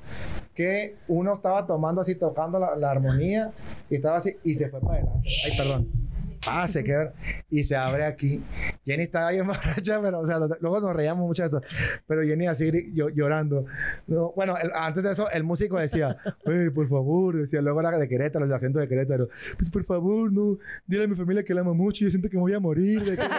que 0.54 0.96
uno 1.08 1.34
estaba 1.34 1.66
tomando 1.66 2.02
así, 2.02 2.16
tocando 2.16 2.60
la, 2.60 2.90
armonía, 2.90 3.52
y 3.90 3.96
estaba 3.96 4.18
así, 4.18 4.36
y 4.44 4.54
se 4.54 4.70
fue 4.70 4.80
para 4.80 5.00
adelante. 5.00 5.30
Ay, 5.46 5.58
perdón. 5.58 5.88
Ah, 6.48 6.68
se 6.68 6.84
queda 6.84 7.14
y 7.50 7.64
se 7.64 7.76
abre 7.76 8.06
aquí. 8.06 8.44
Jenny 8.86 9.04
estaba 9.04 9.32
bien 9.32 9.48
borracha, 9.48 10.00
pero 10.02 10.20
o 10.20 10.26
sea, 10.28 10.40
luego 10.62 10.82
nos 10.82 10.96
reíamos 10.96 11.26
mucho 11.26 11.44
de 11.44 11.48
eso. 11.50 11.62
Pero 12.08 12.24
Jenny 12.24 12.48
así 12.48 12.72
llo- 12.94 13.10
llorando. 13.14 13.66
No, 14.08 14.32
bueno, 14.36 14.56
antes 14.76 15.04
de 15.04 15.12
eso, 15.12 15.30
el 15.32 15.44
músico 15.44 15.80
decía, 15.80 16.18
"Ey, 16.46 16.70
por 16.70 16.88
favor, 16.88 17.36
decía, 17.38 17.62
luego 17.62 17.80
era 17.80 17.98
de 17.98 18.08
Querétaro, 18.08 18.46
el 18.46 18.54
acento 18.54 18.80
de 18.80 18.88
Querétaro. 18.88 19.30
Pues 19.58 19.70
por 19.72 19.84
favor, 19.84 20.32
no, 20.32 20.58
dile 20.86 21.06
a 21.06 21.08
mi 21.08 21.16
familia 21.16 21.44
que 21.44 21.54
la 21.54 21.62
amo 21.62 21.74
mucho, 21.74 22.06
yo 22.06 22.12
siento 22.12 22.30
que 22.30 22.36
me 22.38 22.42
voy 22.42 22.54
a 22.54 22.60
morir. 22.60 23.04
de 23.04 23.18
que-". 23.18 23.24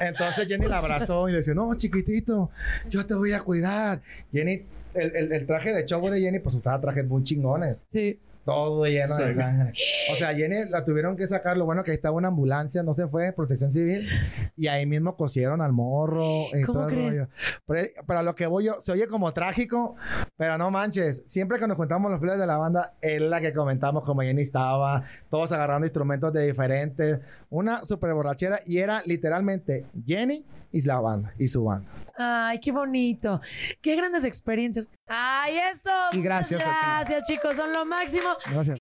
Entonces 0.00 0.46
Jenny 0.48 0.66
la 0.66 0.78
abrazó 0.78 1.28
y 1.28 1.32
le 1.32 1.38
decía, 1.38 1.54
no, 1.54 1.74
chiquitito, 1.74 2.50
yo 2.90 3.06
te 3.06 3.14
voy 3.14 3.32
a 3.32 3.40
cuidar. 3.42 4.00
Jenny, 4.32 4.62
el, 4.94 5.32
el- 5.32 5.46
traje 5.46 5.72
de 5.72 5.84
show 5.84 6.06
de 6.08 6.20
Jenny, 6.20 6.38
pues 6.40 6.54
usaba 6.54 6.80
trajes 6.80 7.06
muy 7.06 7.22
chingones. 7.22 7.76
Sí. 7.88 8.18
Todo 8.52 8.86
lleno 8.86 9.16
de 9.16 9.30
Sí. 9.32 9.36
sangre. 9.38 9.72
O 10.12 10.16
sea, 10.16 10.34
Jenny 10.34 10.68
la 10.70 10.84
tuvieron 10.84 11.16
que 11.16 11.26
sacar. 11.26 11.56
Lo 11.56 11.64
bueno 11.64 11.82
que 11.84 11.90
ahí 11.90 11.94
estaba 11.96 12.16
una 12.16 12.28
ambulancia, 12.28 12.82
no 12.82 12.94
se 12.94 13.06
fue, 13.08 13.32
protección 13.32 13.72
civil. 13.72 14.08
Y 14.56 14.66
ahí 14.68 14.86
mismo 14.86 15.16
cosieron 15.16 15.60
al 15.60 15.72
morro 15.72 16.44
y 16.54 16.62
¿Cómo 16.62 16.80
todo 16.80 16.88
el 16.88 16.94
crees? 16.94 17.10
rollo. 17.12 17.28
Pero, 17.66 17.88
pero 18.06 18.18
a 18.20 18.22
lo 18.22 18.34
que 18.34 18.46
voy 18.46 18.64
yo, 18.64 18.80
se 18.80 18.92
oye 18.92 19.06
como 19.06 19.32
trágico, 19.32 19.96
pero 20.36 20.56
no 20.58 20.70
manches. 20.70 21.22
Siempre 21.26 21.58
que 21.58 21.66
nos 21.66 21.76
juntamos 21.76 22.10
los 22.10 22.20
players 22.20 22.40
de 22.40 22.46
la 22.46 22.56
banda, 22.56 22.94
es 23.00 23.20
la 23.20 23.40
que 23.40 23.52
comentamos 23.52 24.04
como 24.04 24.22
Jenny 24.22 24.42
estaba, 24.42 25.04
todos 25.30 25.52
agarrando 25.52 25.86
instrumentos 25.86 26.32
de 26.32 26.46
diferentes. 26.46 27.20
Una 27.50 27.84
super 27.84 28.12
borrachera 28.14 28.60
y 28.66 28.78
era 28.78 29.02
literalmente 29.04 29.84
Jenny 30.06 30.44
y 30.72 30.80
la 30.82 31.00
banda, 31.00 31.32
y 31.38 31.48
su 31.48 31.64
banda. 31.64 31.90
Ay, 32.16 32.58
qué 32.60 32.72
bonito. 32.72 33.40
Qué 33.80 33.94
grandes 33.94 34.24
experiencias. 34.24 34.88
Ay, 35.06 35.58
eso. 35.72 35.90
Y 36.12 36.20
gracias 36.20 36.62
a 36.62 36.64
ti. 36.64 36.70
Gracias, 36.70 37.24
chicos. 37.28 37.56
Son 37.56 37.72
lo 37.72 37.86
máximo. 37.86 38.28
Gracias. 38.50 38.78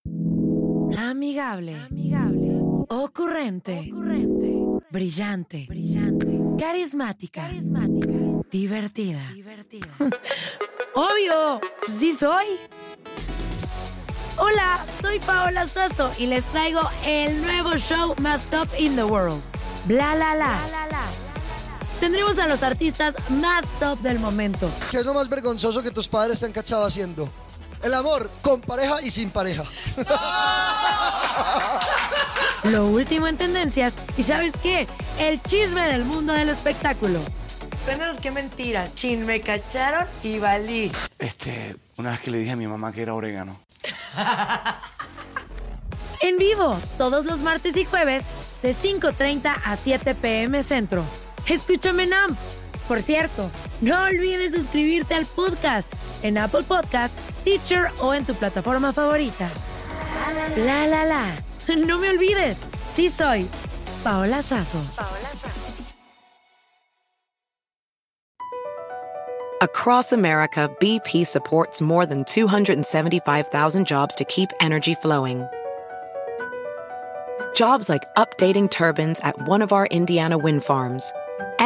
Amigable. 0.97 1.75
Ocurrente. 2.89 3.91
Brillante. 4.89 5.67
Carismática. 6.57 7.47
Divertida. 8.49 9.21
Obvio. 10.95 11.61
Sí 11.87 12.11
soy. 12.11 12.45
Hola, 14.39 14.85
soy 15.01 15.19
Paola 15.19 15.65
Sasso 15.65 16.11
y 16.17 16.27
les 16.27 16.45
traigo 16.45 16.81
el 17.05 17.41
nuevo 17.41 17.75
show 17.77 18.15
más 18.21 18.45
top 18.49 18.67
in 18.79 18.95
the 18.95 19.03
world. 19.03 19.41
Bla 19.85 20.15
la 20.15 20.35
la. 20.35 21.26
Tendremos 21.99 22.37
a 22.37 22.47
los 22.47 22.63
artistas 22.63 23.15
más 23.29 23.65
top 23.79 23.99
del 23.99 24.19
momento. 24.19 24.69
¿Qué 24.91 24.97
es 24.97 25.05
lo 25.05 25.13
más 25.13 25.29
vergonzoso 25.29 25.81
que 25.81 25.91
tus 25.91 26.07
padres 26.07 26.39
te 26.39 26.45
han 26.45 26.51
cachado 26.51 26.85
haciendo? 26.85 27.29
El 27.81 27.93
amor 27.93 28.29
con 28.41 28.61
pareja 28.61 29.01
y 29.01 29.11
sin 29.11 29.29
pareja. 29.29 29.63
Lo 32.63 32.87
último 32.87 33.27
en 33.27 33.37
tendencias 33.37 33.95
y 34.17 34.23
¿sabes 34.23 34.57
qué? 34.57 34.87
El 35.19 35.41
chisme 35.43 35.87
del 35.87 36.03
mundo 36.03 36.33
del 36.33 36.49
espectáculo. 36.49 37.19
Cuéntanos 37.85 38.17
qué 38.17 38.31
mentiras. 38.31 38.93
Chin, 38.95 39.25
me 39.25 39.41
cacharon 39.41 40.05
y 40.23 40.39
valí. 40.39 40.91
Este, 41.19 41.77
una 41.97 42.11
vez 42.11 42.19
que 42.19 42.31
le 42.31 42.39
dije 42.39 42.51
a 42.51 42.55
mi 42.55 42.67
mamá 42.67 42.91
que 42.91 43.03
era 43.03 43.13
orégano. 43.13 43.57
En 46.19 46.37
vivo, 46.37 46.77
todos 46.97 47.25
los 47.25 47.41
martes 47.41 47.77
y 47.77 47.85
jueves, 47.85 48.25
de 48.63 48.71
5.30 48.71 49.55
a 49.63 49.77
7 49.77 50.15
pm 50.15 50.63
centro. 50.63 51.03
Escúchame 51.49 52.03
en 52.03 52.13
AMP. 52.13 52.37
Por 52.87 53.01
cierto, 53.01 53.49
no 53.81 54.03
olvides 54.03 54.53
suscribirte 54.53 55.13
al 55.15 55.25
podcast 55.25 55.91
en 56.21 56.37
Apple 56.37 56.63
Podcast, 56.63 57.17
Stitcher 57.29 57.89
o 57.99 58.13
en 58.13 58.25
tu 58.25 58.33
plataforma 58.33 58.93
favorita. 58.93 59.49
La 60.57 60.87
la 60.87 61.05
la. 61.05 61.25
No 61.85 61.97
me 61.97 62.09
olvides, 62.09 62.63
sí 62.89 63.09
soy 63.09 63.47
Paola 64.03 64.41
Sazo. 64.41 64.79
Across 69.61 70.13
America, 70.13 70.69
BP 70.79 71.25
supports 71.25 71.81
more 71.81 72.05
than 72.05 72.23
275,000 72.25 73.87
jobs 73.87 74.13
to 74.15 74.23
keep 74.25 74.49
energy 74.61 74.93
flowing. 74.95 75.47
Jobs 77.55 77.89
like 77.89 78.03
updating 78.15 78.69
turbines 78.69 79.19
at 79.21 79.35
one 79.47 79.63
of 79.63 79.73
our 79.73 79.87
Indiana 79.87 80.37
wind 80.37 80.63
farms 80.63 81.11